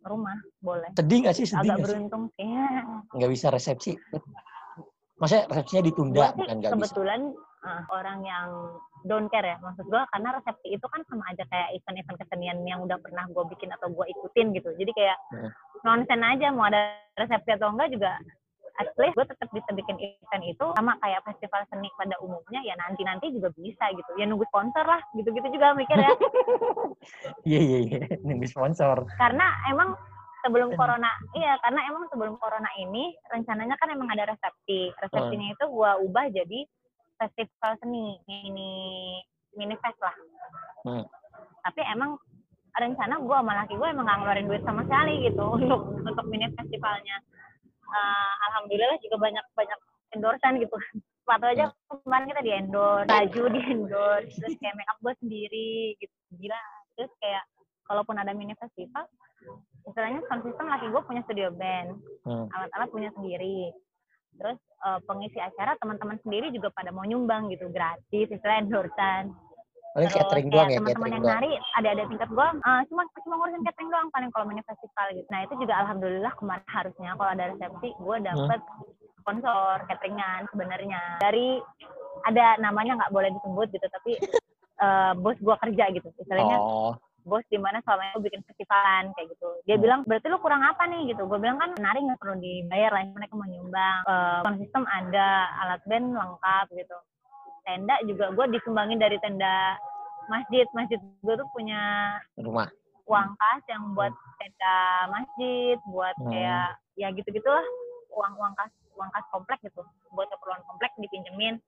rumah 0.04 0.36
boleh 0.60 0.92
Sedih 0.92 1.24
nggak 1.24 1.36
sih? 1.36 1.48
Sedih 1.48 1.72
agak 1.72 1.78
sih? 1.80 1.84
beruntung 1.88 2.24
sih 2.36 2.48
Nggak 3.16 3.30
bisa 3.32 3.48
resepsi. 3.48 3.92
Maksudnya 5.16 5.46
resepsinya 5.48 5.84
ditunda, 5.88 6.24
sih 6.28 6.44
bukan 6.44 6.56
nggak 6.60 6.72
bisa. 6.72 6.76
kebetulan 6.76 7.22
uh, 7.64 7.82
orang 7.96 8.20
yang 8.28 8.48
don't 9.08 9.32
care 9.32 9.44
ya 9.46 9.56
maksud 9.60 9.88
gue 9.88 10.02
karena 10.12 10.30
resepsi 10.36 10.68
itu 10.72 10.84
kan 10.84 11.00
sama 11.08 11.24
aja 11.32 11.44
kayak 11.48 11.70
event-event 11.76 12.18
kesenian 12.20 12.60
yang 12.64 12.84
udah 12.84 13.00
pernah 13.00 13.24
gue 13.28 13.44
bikin 13.52 13.72
atau 13.72 13.88
gue 13.88 14.06
ikutin 14.10 14.52
gitu 14.52 14.70
jadi 14.76 14.92
kayak 14.92 15.18
Hmm. 15.32 15.50
nonsen 15.84 16.20
aja 16.20 16.52
mau 16.52 16.68
ada 16.68 16.96
resepsi 17.16 17.56
atau 17.56 17.72
enggak 17.72 17.92
juga 17.92 18.20
at 18.74 18.90
least 18.98 19.14
gue 19.14 19.26
tetap 19.26 19.50
bisa 19.50 19.70
bikin 19.70 19.98
event 19.98 20.44
itu 20.44 20.66
sama 20.74 20.98
kayak 20.98 21.22
festival 21.24 21.62
seni 21.68 21.90
pada 21.94 22.18
umumnya 22.20 22.58
ya 22.62 22.74
nanti 22.76 23.02
nanti 23.02 23.30
juga 23.30 23.54
bisa 23.54 23.86
gitu 23.92 24.12
ya 24.18 24.26
nunggu 24.26 24.50
sponsor 24.50 24.82
lah 24.82 24.98
gitu 25.14 25.30
gitu 25.30 25.48
juga 25.50 25.74
mikir 25.74 25.94
ya 25.96 26.10
Iya, 27.44 27.60
iya, 27.60 27.78
iya. 27.84 28.00
Nunggu 28.24 28.48
sponsor. 28.48 29.04
karena 29.18 29.46
emang 29.70 29.94
sebelum 30.42 30.72
Hmm. 30.72 30.80
corona 30.80 31.12
iya 31.34 31.56
karena 31.60 31.88
emang 31.88 32.04
sebelum 32.10 32.36
corona 32.36 32.68
ini 32.76 33.16
rencananya 33.28 33.76
kan 33.78 33.88
emang 33.90 34.10
ada 34.10 34.28
resepsi 34.28 34.92
resepsinya 34.98 35.48
itu 35.52 35.66
gua 35.70 35.96
ubah 36.00 36.28
jadi 36.30 36.68
festival 37.16 37.72
seni 37.80 38.20
mini 38.26 38.74
mini 39.54 39.76
fest 39.80 40.00
lah 40.02 40.16
Hmm. 40.84 41.06
tapi 41.62 41.80
emang 41.88 42.20
rencana 42.74 43.22
gua 43.22 43.40
sama 43.40 43.54
laki 43.56 43.78
gue 43.78 43.88
emang 43.88 44.04
gak 44.04 44.18
ngeluarin 44.20 44.50
duit 44.50 44.64
sama 44.66 44.82
sekali 44.84 45.14
gitu 45.24 45.46
untuk 45.56 45.80
untuk 45.96 46.26
mini 46.28 46.50
festivalnya 46.52 47.22
Eh, 47.84 48.34
alhamdulillah 48.50 48.98
juga 49.04 49.18
banyak 49.20 49.46
banyak 49.54 49.80
endorsean 50.16 50.58
gitu. 50.58 50.74
Sepatu 51.24 51.46
aja 51.48 51.72
kemarin 51.88 52.28
kita 52.28 52.42
di 52.44 52.52
endorse 52.52 53.08
baju 53.08 53.44
di 53.52 53.62
endorse 53.64 54.34
terus 54.36 54.56
kayak 54.60 54.76
make 54.76 54.92
up 54.92 55.00
gue 55.00 55.14
sendiri 55.24 55.72
gitu. 56.00 56.16
Gila. 56.36 56.64
Terus 57.00 57.12
kayak 57.20 57.44
kalaupun 57.88 58.16
ada 58.20 58.32
mini 58.36 58.56
festival 58.60 59.08
istilahnya 59.84 60.24
sound 60.32 60.48
system 60.48 60.72
laki 60.72 60.88
gue 60.88 61.02
punya 61.04 61.22
studio 61.28 61.52
band 61.52 62.00
Hmm. 62.24 62.48
alat-alat 62.52 62.90
punya 62.92 63.10
sendiri. 63.16 63.72
Terus 64.40 64.60
eh, 64.60 65.00
pengisi 65.08 65.40
acara 65.40 65.76
teman-teman 65.80 66.20
sendiri 66.24 66.52
juga 66.52 66.72
pada 66.72 66.92
mau 66.92 67.04
nyumbang 67.04 67.52
gitu 67.52 67.68
gratis 67.72 68.28
istilah 68.32 68.60
endorsean 68.64 69.32
Paling 69.94 70.10
Terus 70.10 70.20
catering 70.20 70.48
doang 70.50 70.70
ya, 70.70 70.78
teman-teman 70.82 71.10
yang 71.12 71.22
doang. 71.22 71.34
nari 71.38 71.52
ada-ada 71.78 72.04
tingkat 72.10 72.30
gue 72.30 72.48
eh, 72.60 72.82
cuma 72.90 73.02
cuma 73.16 73.34
ngurusin 73.38 73.62
catering 73.62 73.90
doang 73.90 74.08
paling 74.10 74.30
kalau 74.34 74.46
mini 74.46 74.62
festival 74.66 75.08
gitu. 75.14 75.28
Nah 75.30 75.40
itu 75.40 75.54
juga 75.56 75.74
alhamdulillah 75.78 76.34
kemarin 76.34 76.66
harusnya 76.68 77.10
kalau 77.14 77.30
ada 77.30 77.44
resepsi 77.54 77.90
gue 77.94 78.16
Hmm. 78.18 78.26
dapet 78.26 78.60
sponsor 79.16 79.86
cateringan 79.86 80.50
sebenarnya. 80.50 81.02
Dari 81.22 81.62
ada 82.24 82.58
namanya 82.58 82.98
nggak 82.98 83.14
boleh 83.14 83.30
disebut 83.32 83.68
gitu 83.70 83.88
tapi 83.88 84.12
eh, 84.76 85.12
bos 85.16 85.38
gue 85.38 85.56
kerja 85.62 85.86
gitu. 85.94 86.10
Istilahnya 86.18 86.58
Oh, 86.58 86.98
bos 87.24 87.46
di 87.48 87.56
mana 87.56 87.78
selama 87.80 88.18
gue 88.18 88.26
bikin 88.26 88.42
festivalan 88.44 89.14
kayak 89.14 89.30
gitu. 89.30 89.50
Dia 89.64 89.78
Hmm. 89.78 89.84
bilang 89.86 90.00
berarti 90.04 90.26
lu 90.26 90.42
kurang 90.42 90.66
apa 90.66 90.90
nih? 90.90 91.14
Gitu. 91.14 91.22
Gue 91.22 91.38
bilang 91.38 91.62
kan 91.62 91.70
menari 91.78 92.02
nggak 92.02 92.18
perlu 92.18 92.42
dibayar 92.42 92.90
lah 92.90 93.06
mereka 93.08 93.38
mau 93.38 93.46
nyumbang. 93.46 94.00
Eh, 94.04 94.40
sound 94.42 94.58
system 94.58 94.84
ada 94.84 95.28
alat 95.62 95.82
band 95.86 96.18
lengkap 96.18 96.66
gitu 96.74 96.98
tenda 97.64 97.96
juga 98.06 98.32
gue 98.32 98.46
disumbangin 98.56 99.00
dari 99.00 99.18
tenda 99.20 99.80
masjid. 100.28 100.68
Masjid 100.72 101.00
gue 101.00 101.36
tuh 101.36 101.48
punya 101.52 101.82
rumah. 102.40 102.70
uang 103.04 103.36
kas 103.36 103.62
yang 103.68 103.84
buat 104.00 104.16
tenda 104.40 104.78
masjid 105.12 105.76
buat 105.92 106.16
Hmm. 106.24 106.32
kayak 106.32 106.68
ya 106.96 107.08
gitu 107.12 107.28
gitulah 107.36 107.66
uang 108.16 108.34
uang 108.40 108.54
kas 108.56 108.72
uang 108.96 109.10
kas 109.12 109.26
komplek 109.34 109.60
gitu. 109.68 109.84
Buat 110.16 110.32
keperluan 110.32 110.64
komplek 110.70 110.92
dipinjemin. 110.96 111.60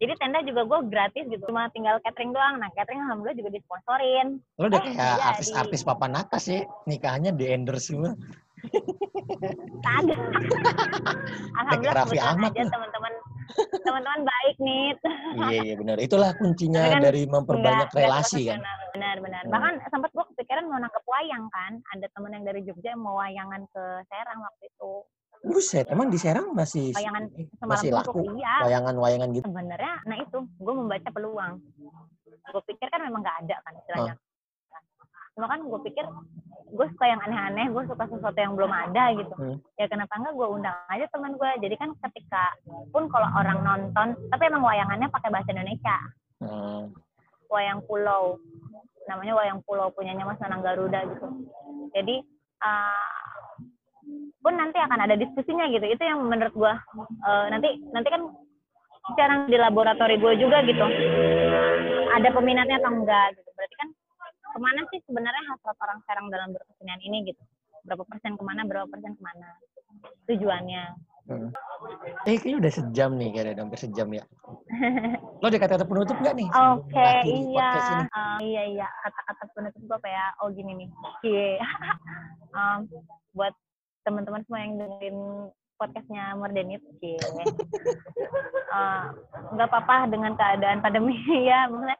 Jadi 0.00 0.12
tenda 0.16 0.40
juga 0.40 0.64
gue 0.64 0.78
gratis 0.88 1.28
gitu. 1.28 1.44
Cuma 1.44 1.68
tinggal 1.76 2.00
catering 2.00 2.32
doang. 2.32 2.56
Nah 2.56 2.72
catering 2.72 3.04
alhamdulillah 3.04 3.36
juga 3.36 3.50
disponsorin 3.52 4.40
lo 4.56 4.72
udah 4.72 4.80
Eh, 4.80 4.96
kayak 4.96 5.20
artis-artis 5.36 5.84
papan 5.84 6.16
atas 6.16 6.48
ya 6.48 6.64
nikahannya 6.88 7.36
di 7.36 7.44
endorse 7.52 7.92
semua 7.92 8.16
ada 9.80 10.14
alhamdulillah 11.58 11.96
Raffi 11.96 12.18
Ahmad. 12.18 12.50
aja 12.52 12.64
teman-teman 12.66 13.12
teman-teman 13.80 14.20
baik 14.22 14.56
nih 14.60 14.88
iya 15.48 15.60
iya 15.64 15.74
benar. 15.74 15.96
Itulah 15.98 16.30
kuncinya 16.36 16.82
Tapi 16.82 16.92
kan 16.92 17.00
dari 17.02 17.22
memperbanyak 17.24 17.88
Nggak- 17.88 17.92
nggak 17.92 18.04
relasi 18.04 18.42
kan? 18.44 18.58
profesional. 18.60 18.76
benar-benar 18.88 19.42
Hmm. 19.44 19.52
bahkan 19.52 19.74
sempat 19.88 20.10
gue 20.10 20.24
kepikiran 20.34 20.64
mau 20.66 20.78
nangkep 20.78 21.04
wayang 21.06 21.44
kan? 21.48 21.72
Ada 21.88 22.06
temen 22.10 22.30
yang 22.32 22.44
dari 22.44 22.60
Jogja 22.62 22.88
yang 22.92 23.00
mau 23.00 23.16
wayangan 23.16 23.62
ke 23.68 23.84
Serang 24.06 24.40
waktu 24.40 24.64
itu. 24.66 24.92
Buset 25.38 25.86
emang 25.88 26.10
di 26.10 26.18
Serang 26.18 26.50
masih 26.50 26.90
Wayangan 26.92 27.24
masih 27.62 27.90
laku? 27.94 28.26
iya. 28.34 28.66
Wayangan-wayangan 28.66 29.28
gitu? 29.32 29.46
Sebenarnya 29.46 29.94
nah 30.04 30.16
itu 30.18 30.38
gue 30.42 30.74
membaca 30.74 31.08
peluang. 31.08 31.52
Gue 32.48 32.62
pikir 32.66 32.88
kan 32.88 33.00
memang 33.00 33.22
nggak 33.22 33.38
ada 33.44 33.56
kan 33.60 33.72
istilahnya 33.76 34.14
cuma 35.38 35.46
kan 35.54 35.62
gue 35.62 35.80
pikir 35.86 36.02
gue 36.68 36.86
suka 36.90 37.06
yang 37.06 37.22
aneh-aneh 37.22 37.70
gue 37.70 37.82
suka 37.86 38.04
sesuatu 38.10 38.34
yang 38.34 38.58
belum 38.58 38.74
ada 38.74 39.14
gitu. 39.14 39.34
Hmm. 39.38 39.56
ya 39.78 39.86
kenapa 39.86 40.18
enggak 40.18 40.34
gue 40.34 40.48
undang 40.50 40.74
aja 40.90 41.06
teman 41.14 41.38
gue 41.38 41.50
jadi 41.62 41.74
kan 41.78 41.94
ketika 42.10 42.44
pun 42.90 43.06
kalau 43.06 43.30
orang 43.38 43.62
nonton 43.62 44.18
tapi 44.34 44.42
emang 44.50 44.66
wayangannya 44.66 45.06
pakai 45.14 45.30
bahasa 45.30 45.54
Indonesia. 45.54 45.96
Hmm. 46.42 46.90
wayang 47.48 47.80
pulau. 47.86 48.36
Namanya 49.06 49.32
wayang 49.38 49.60
pulau 49.64 49.88
punyanya 49.94 50.26
Mas 50.26 50.36
Nanang 50.42 50.60
Garuda 50.60 51.00
gitu. 51.06 51.26
Jadi 51.96 52.20
uh, 52.60 53.14
pun 54.42 54.54
nanti 54.58 54.76
akan 54.76 55.00
ada 55.06 55.14
diskusinya 55.16 55.70
gitu. 55.70 55.86
Itu 55.86 56.02
yang 56.02 56.26
menurut 56.26 56.52
gue 56.52 56.74
uh, 57.24 57.46
nanti 57.48 57.78
nanti 57.94 58.08
kan 58.10 58.26
sekarang 59.14 59.48
di 59.48 59.56
laboratori 59.56 60.20
gue 60.20 60.32
juga 60.36 60.60
gitu. 60.66 60.84
Ada 62.12 62.28
peminatnya 62.34 62.82
atau 62.82 62.90
enggak 62.92 63.38
gitu. 63.38 63.50
Berarti 63.56 63.76
kan 63.80 63.88
ke 64.52 64.58
mana 64.58 64.80
sih 64.90 65.00
sebenarnya 65.04 65.42
hasrat 65.52 65.78
orang 65.80 66.00
Serang 66.04 66.28
dalam 66.32 66.50
berkesenian 66.54 67.00
ini 67.04 67.32
gitu 67.32 67.42
berapa 67.86 68.04
persen 68.04 68.36
ke 68.36 68.44
mana 68.44 68.66
berapa 68.68 68.86
persen 68.90 69.14
ke 69.16 69.22
mana 69.22 69.48
tujuannya 70.28 70.84
Hmm. 71.28 71.52
Eh, 72.24 72.40
kayaknya 72.40 72.56
udah 72.56 72.72
sejam 72.72 73.10
nih, 73.20 73.28
kayaknya 73.36 73.52
udah 73.60 73.64
hampir 73.68 73.80
sejam 73.84 74.08
ya. 74.16 74.24
Lo 75.44 75.46
ada 75.52 75.60
kata-kata 75.60 75.84
penutup 75.84 76.16
nggak 76.24 76.34
nih? 76.40 76.48
Oke, 76.48 76.88
mengakhiri 76.96 77.52
iya? 77.52 77.68
Eh, 77.76 78.40
iya, 78.48 78.62
iya. 78.64 78.86
Kata-kata 79.04 79.44
penutup 79.52 79.82
gue 79.84 79.96
apa 80.00 80.08
ya? 80.08 80.26
Oh 80.40 80.48
gini 80.48 80.72
nih. 80.72 80.88
Em, 82.56 82.88
buat 83.36 83.52
teman-teman 84.08 84.40
semua 84.48 84.60
yang 84.64 84.80
dengerin 84.80 85.18
podcastnya 85.78 86.34
Merdenit, 86.34 86.82
Cie. 86.98 87.16
Eh, 88.68 89.02
nggak 89.54 89.68
apa-apa 89.70 90.10
dengan 90.12 90.36
keadaan 90.36 90.82
pandemi 90.84 91.14
ya, 91.48 91.70
maksudnya 91.70 91.96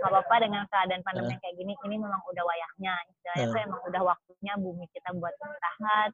nggak 0.00 0.10
apa-apa 0.14 0.34
dengan 0.40 0.62
keadaan 0.70 1.02
pandemi 1.04 1.34
yang 1.34 1.42
kayak 1.42 1.56
gini. 1.60 1.72
Ini 1.76 1.96
memang 2.00 2.22
udah 2.30 2.42
wayahnya, 2.46 2.94
istilahnya 3.12 3.44
Eh. 3.44 3.52
tuh 3.52 3.60
emang 3.66 3.80
udah 3.90 4.02
waktunya 4.14 4.52
bumi 4.56 4.86
kita 4.94 5.10
buat 5.18 5.34
istirahat. 5.36 6.10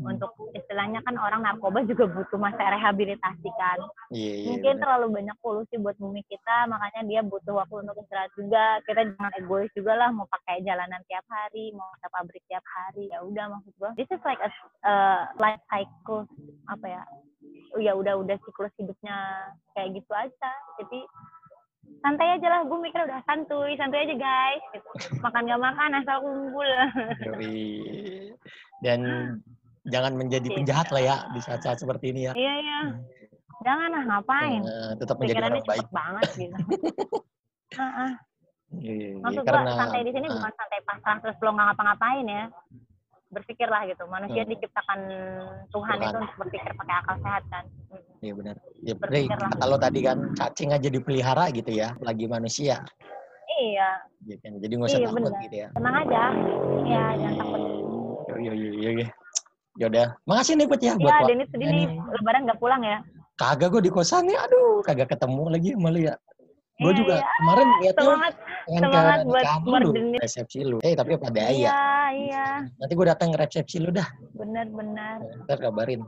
Hmm. 0.00 0.16
Untuk 0.16 0.32
istilahnya 0.56 1.04
kan 1.04 1.12
orang 1.20 1.44
narkoba 1.44 1.84
juga 1.84 2.08
butuh 2.08 2.40
masa 2.40 2.72
rehabilitasi 2.72 3.50
kan 3.52 3.78
Iya, 4.08 4.32
iya. 4.32 4.46
mungkin 4.48 4.74
benar. 4.74 4.82
terlalu 4.82 5.06
banyak 5.20 5.36
polusi 5.44 5.74
buat 5.76 5.96
bumi 6.00 6.24
kita 6.24 6.56
makanya 6.72 7.00
dia 7.04 7.20
butuh 7.20 7.54
waktu 7.60 7.84
untuk 7.84 8.00
istirahat 8.00 8.32
juga 8.32 8.80
kita 8.88 9.00
jangan 9.12 9.32
egois 9.36 9.68
juga 9.76 9.92
lah 10.00 10.08
mau 10.08 10.24
pakai 10.32 10.64
jalanan 10.64 11.04
tiap 11.04 11.28
hari 11.28 11.76
mau 11.76 11.92
ke 12.00 12.08
pabrik 12.08 12.42
tiap 12.48 12.64
hari 12.64 13.12
ya 13.12 13.20
udah 13.20 13.44
maksud 13.52 13.72
gua 13.76 13.92
this 14.00 14.08
is 14.08 14.22
like 14.24 14.40
a 14.40 14.50
uh, 14.88 15.28
life 15.36 15.60
cycle 15.68 16.24
apa 16.72 16.86
ya 16.88 17.02
oh 17.76 17.80
ya 17.84 17.92
udah 17.92 18.16
udah 18.18 18.40
siklus 18.40 18.72
hidupnya 18.80 19.14
kayak 19.76 20.00
gitu 20.00 20.12
aja 20.16 20.50
jadi 20.80 21.00
santai 22.00 22.38
aja 22.38 22.46
lah 22.48 22.60
gue 22.64 22.78
mikir 22.80 23.02
udah 23.04 23.20
santuy 23.28 23.76
santuy 23.76 24.00
aja 24.06 24.16
guys 24.16 24.64
gitu. 24.72 24.88
makan 25.20 25.50
gak 25.50 25.60
makan 25.60 25.90
asal 26.00 26.16
kumpul. 26.22 26.64
Dan 28.84 29.00
jangan 29.90 30.12
menjadi 30.14 30.48
penjahat 30.48 30.88
lah 30.88 31.02
ya 31.02 31.16
di 31.28 31.40
saat-saat 31.40 31.78
seperti 31.78 32.14
ini 32.14 32.30
ya. 32.30 32.32
iya 32.32 32.54
iya 32.56 32.78
jangan 33.60 33.88
lah 33.90 34.02
ngapain 34.06 34.62
Eh, 34.62 34.92
tetap 34.96 35.18
menjadi 35.18 35.44
orang 35.44 35.66
baik. 35.66 35.86
banget 35.90 36.26
gitu 36.32 36.56
Heeh. 37.70 38.12
Iya, 38.70 38.92
iya, 38.92 39.08
iya. 39.10 39.18
Maksud 39.20 39.42
Karena 39.42 39.62
gua 39.64 39.78
santai 39.78 40.02
di 40.02 40.10
sini 40.10 40.26
ah, 40.26 40.32
bukan 40.32 40.52
santai 40.54 40.80
pasrah 40.82 41.16
terus 41.18 41.36
lo 41.38 41.50
nggak 41.50 41.66
ngapa-ngapain 41.68 42.26
ya. 42.26 42.44
Berpikirlah 43.28 43.82
gitu. 43.86 44.02
Manusia 44.06 44.42
Hmm. 44.42 44.50
diciptakan 44.50 45.00
Tuhan, 45.70 45.96
Tuhan. 45.96 45.98
itu 46.02 46.16
untuk 46.18 46.36
berpikir 46.36 46.70
pakai 46.72 46.94
akal 46.96 47.16
sehat 47.20 47.44
kan. 47.46 47.64
Mm. 47.88 48.02
Iya 48.20 48.32
benar. 48.34 48.56
Ya, 48.80 48.94
Berpikir 48.96 49.38
lah. 49.38 49.50
kalau 49.54 49.76
tadi 49.78 50.00
kan 50.02 50.18
cacing 50.34 50.70
aja 50.70 50.88
dipelihara 50.88 51.46
gitu 51.50 51.70
ya, 51.70 51.94
lagi 51.98 52.26
manusia. 52.26 52.82
Iya, 53.60 53.90
Gitu 54.20 54.38
kan. 54.40 54.52
Jadi 54.58 54.72
nggak 54.72 54.88
usah 54.88 54.98
Iya, 54.98 55.06
takut 55.06 55.22
benar. 55.22 55.42
gitu 55.42 55.56
ya. 55.56 55.68
tenang 55.70 55.94
aja. 55.96 56.22
Iya, 56.84 57.04
jangan 57.16 57.34
takut. 57.38 57.60
Iya, 58.36 58.52
iya, 58.52 58.70
iya, 58.72 58.90
iya. 58.98 59.08
Yaudah, 59.78 60.18
makasih 60.26 60.58
nih 60.58 60.66
Put 60.66 60.82
ya 60.82 60.98
buat 60.98 61.14
Iya. 61.14 61.26
Dennis 61.30 61.48
sedih 61.54 61.68
nih. 61.70 61.86
Lebaran 62.18 62.40
nggak 62.48 62.58
pulang 62.58 62.82
ya. 62.82 62.98
Kagak 63.38 63.68
gue 63.72 63.82
di 63.86 63.92
kosan 63.92 64.26
nih, 64.26 64.36
aduh, 64.36 64.82
kagak 64.82 65.08
ketemu 65.08 65.42
lagi 65.48 65.70
sama 65.72 65.88
lu 65.88 66.00
ya. 66.02 66.14
Gue 66.80 66.90
Iya, 66.90 66.98
juga 66.98 67.14
iya. 67.16 67.28
kemarin 67.36 67.66
liatnya 67.76 67.92
Semangat. 68.00 68.34
pengen 68.40 68.80
semangat 68.80 69.18
ke 69.20 69.24
buat 69.24 69.42
nikahan 69.44 69.80
lu, 69.84 69.90
resepsi 70.16 70.60
lu. 70.64 70.76
Eh, 70.80 70.94
tapi 70.96 71.10
pada 71.16 71.40
ya. 71.40 71.48
Iya, 71.52 71.80
iya. 72.16 72.46
Nanti 72.76 72.92
gue 72.92 73.06
datang 73.06 73.28
ke 73.30 73.38
resepsi 73.38 73.76
lu 73.78 73.90
dah, 73.90 74.08
Benar-benar. 74.34 75.16
ntar 75.44 75.58
kabarin. 75.60 76.00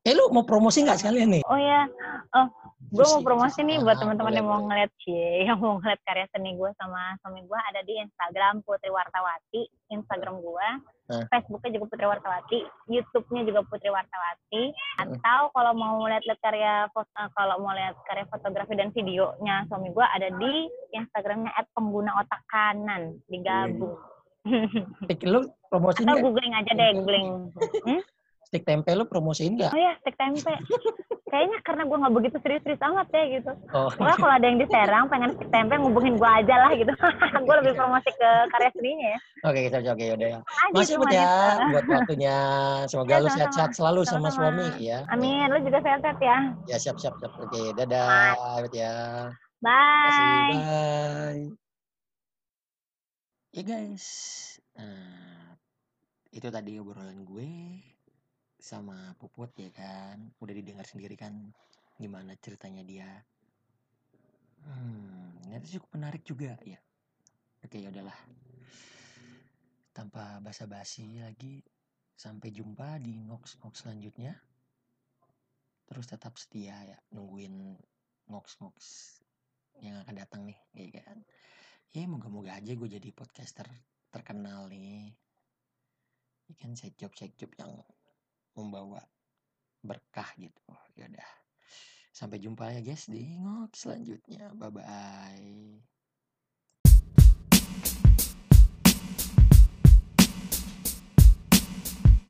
Eh, 0.00 0.16
lu 0.16 0.32
mau 0.32 0.48
promosi 0.48 0.80
nggak 0.80 0.96
sekalian 0.96 1.28
nih? 1.28 1.42
Oh 1.44 1.60
ya, 1.60 1.84
oh, 2.32 2.48
gue 2.88 3.04
mau 3.04 3.20
promosi 3.20 3.60
nih 3.60 3.84
buat 3.84 4.00
teman-teman 4.00 4.32
yang 4.32 4.48
mau 4.48 4.64
ngeliat 4.64 4.88
cie, 5.04 5.44
yang 5.44 5.60
mau 5.60 5.76
ngeliat 5.76 6.00
karya 6.08 6.24
seni 6.32 6.56
gue 6.56 6.70
sama 6.80 7.20
suami 7.20 7.44
gue 7.44 7.60
ada 7.68 7.84
di 7.84 8.00
Instagram 8.00 8.64
Putri 8.64 8.88
Wartawati, 8.88 9.68
Instagram 9.92 10.40
gue, 10.40 10.68
Ah. 11.10 11.26
Facebooknya 11.26 11.74
juga 11.74 11.86
Putri 11.90 12.06
Wartawati, 12.06 12.58
YouTube-nya 12.86 13.42
juga 13.42 13.60
Putri 13.66 13.90
Wartawati. 13.90 14.64
Atau 15.02 15.40
kalau 15.50 15.72
mau 15.74 16.06
lihat-lihat 16.06 16.38
karya 16.38 16.86
eh, 16.86 17.30
kalau 17.34 17.56
mau 17.58 17.74
lihat 17.74 17.98
karya 18.06 18.30
fotografi 18.30 18.78
dan 18.78 18.94
videonya 18.94 19.66
suami 19.66 19.90
gue 19.90 20.06
ada 20.06 20.30
di 20.38 20.70
Instagramnya 20.94 21.50
@pengguna 21.74 22.14
otak 22.22 22.46
kanan, 22.46 23.18
digabung. 23.26 23.98
Stick 25.04 25.26
lu 25.26 25.50
promosiin 25.68 26.06
Atau 26.08 26.30
googling 26.30 26.54
aja 26.54 26.72
deh, 26.72 26.90
googling. 26.96 27.28
Hmm? 27.90 28.02
Stick 28.50 28.66
tempe 28.66 28.90
lu 28.98 29.06
promosiin 29.06 29.54
nggak? 29.54 29.70
Oh 29.70 29.78
ya, 29.78 29.94
stek 30.02 30.18
tempe. 30.18 30.50
Kayaknya 31.30 31.58
karena 31.62 31.82
gue 31.86 31.96
nggak 32.02 32.14
begitu 32.18 32.36
serius-serius 32.42 32.82
amat 32.82 33.06
ya 33.14 33.24
gitu. 33.38 33.52
Oh, 33.70 33.86
Pokoknya 33.94 34.18
kalau 34.18 34.34
ada 34.34 34.46
yang 34.50 34.58
di 34.58 34.66
Serang 34.66 35.06
pengen 35.06 35.30
stek 35.38 35.50
tempe 35.54 35.78
ngubungin 35.78 36.18
gue 36.18 36.26
aja 36.26 36.54
lah 36.66 36.74
gitu. 36.74 36.90
gue 37.46 37.54
lebih 37.62 37.78
promosi 37.78 38.10
ke 38.10 38.30
karya 38.50 38.70
seninya 38.74 39.06
ya. 39.14 39.18
oke, 39.46 39.58
kita 39.70 39.76
oke, 39.86 40.02
yaudah 40.02 40.28
ya. 40.34 40.38
Aja 40.42 40.74
Masih 40.74 40.94
Put 40.98 41.14
ya, 41.14 41.30
buat 41.70 41.86
waktunya. 41.86 42.36
Semoga 42.90 43.12
Ya, 43.14 43.22
lu 43.22 43.28
sehat-sehat 43.30 43.70
selalu 43.70 44.00
sama 44.02 44.34
Sama-sama. 44.34 44.66
suami 44.66 44.66
ya. 44.82 44.98
Amin, 45.14 45.46
lu 45.46 45.58
juga 45.62 45.78
sehat-sehat 45.86 46.18
ya. 46.18 46.38
Ya, 46.66 46.76
siap-siap. 46.82 47.14
siap. 47.22 47.32
Oke, 47.38 47.70
dadah. 47.78 48.34
Put 48.66 48.74
ya. 48.74 49.30
Bye. 49.62 50.58
Bye. 50.58 51.42
Ya 53.54 53.62
guys, 53.62 54.06
nah, 54.74 55.54
itu 56.34 56.46
tadi 56.50 56.78
obrolan 56.82 57.22
gue 57.22 57.50
sama 58.60 59.16
Puput 59.16 59.50
ya 59.56 59.72
kan. 59.72 60.30
Udah 60.38 60.54
didengar 60.54 60.84
sendiri 60.84 61.16
kan 61.16 61.52
gimana 62.00 62.36
ceritanya 62.40 62.84
dia. 62.84 63.10
Hmm, 64.64 65.36
ternyata 65.40 65.66
cukup 65.68 65.90
menarik 65.96 66.22
juga 66.24 66.56
ya. 66.64 66.76
Oke, 67.64 67.80
ya 67.80 67.92
udahlah. 67.92 68.16
Tanpa 69.92 70.40
basa-basi 70.40 71.20
lagi, 71.20 71.60
sampai 72.16 72.52
jumpa 72.52 73.00
di 73.00 73.20
ngox-ngox 73.24 73.84
selanjutnya. 73.84 74.36
Terus 75.88 76.06
tetap 76.08 76.36
setia 76.40 76.76
ya, 76.84 76.98
nungguin 77.12 77.76
ngox-ngox 78.28 78.76
yang 79.80 80.00
akan 80.04 80.14
datang 80.20 80.48
nih, 80.48 80.60
ya 80.76 81.04
kan. 81.04 81.20
Ya 81.90 82.06
moga-moga 82.06 82.54
aja 82.54 82.72
gue 82.76 82.88
jadi 82.88 83.08
podcaster 83.10 83.66
terkenal 84.08 84.70
nih. 84.70 85.10
Ya 86.48 86.54
kan 86.60 86.78
side 86.78 86.96
job 86.96 87.12
side 87.12 87.34
job 87.34 87.50
yang 87.58 87.82
membawa 88.60 89.00
berkah 89.80 90.30
gitu. 90.36 90.60
Ya 90.96 91.08
udah. 91.08 91.30
Sampai 92.10 92.42
jumpa 92.42 92.68
ya 92.74 92.80
guys 92.84 93.08
di 93.08 93.40
ngox 93.40 93.86
selanjutnya. 93.86 94.52
Bye 94.52 94.70
bye. 94.74 95.89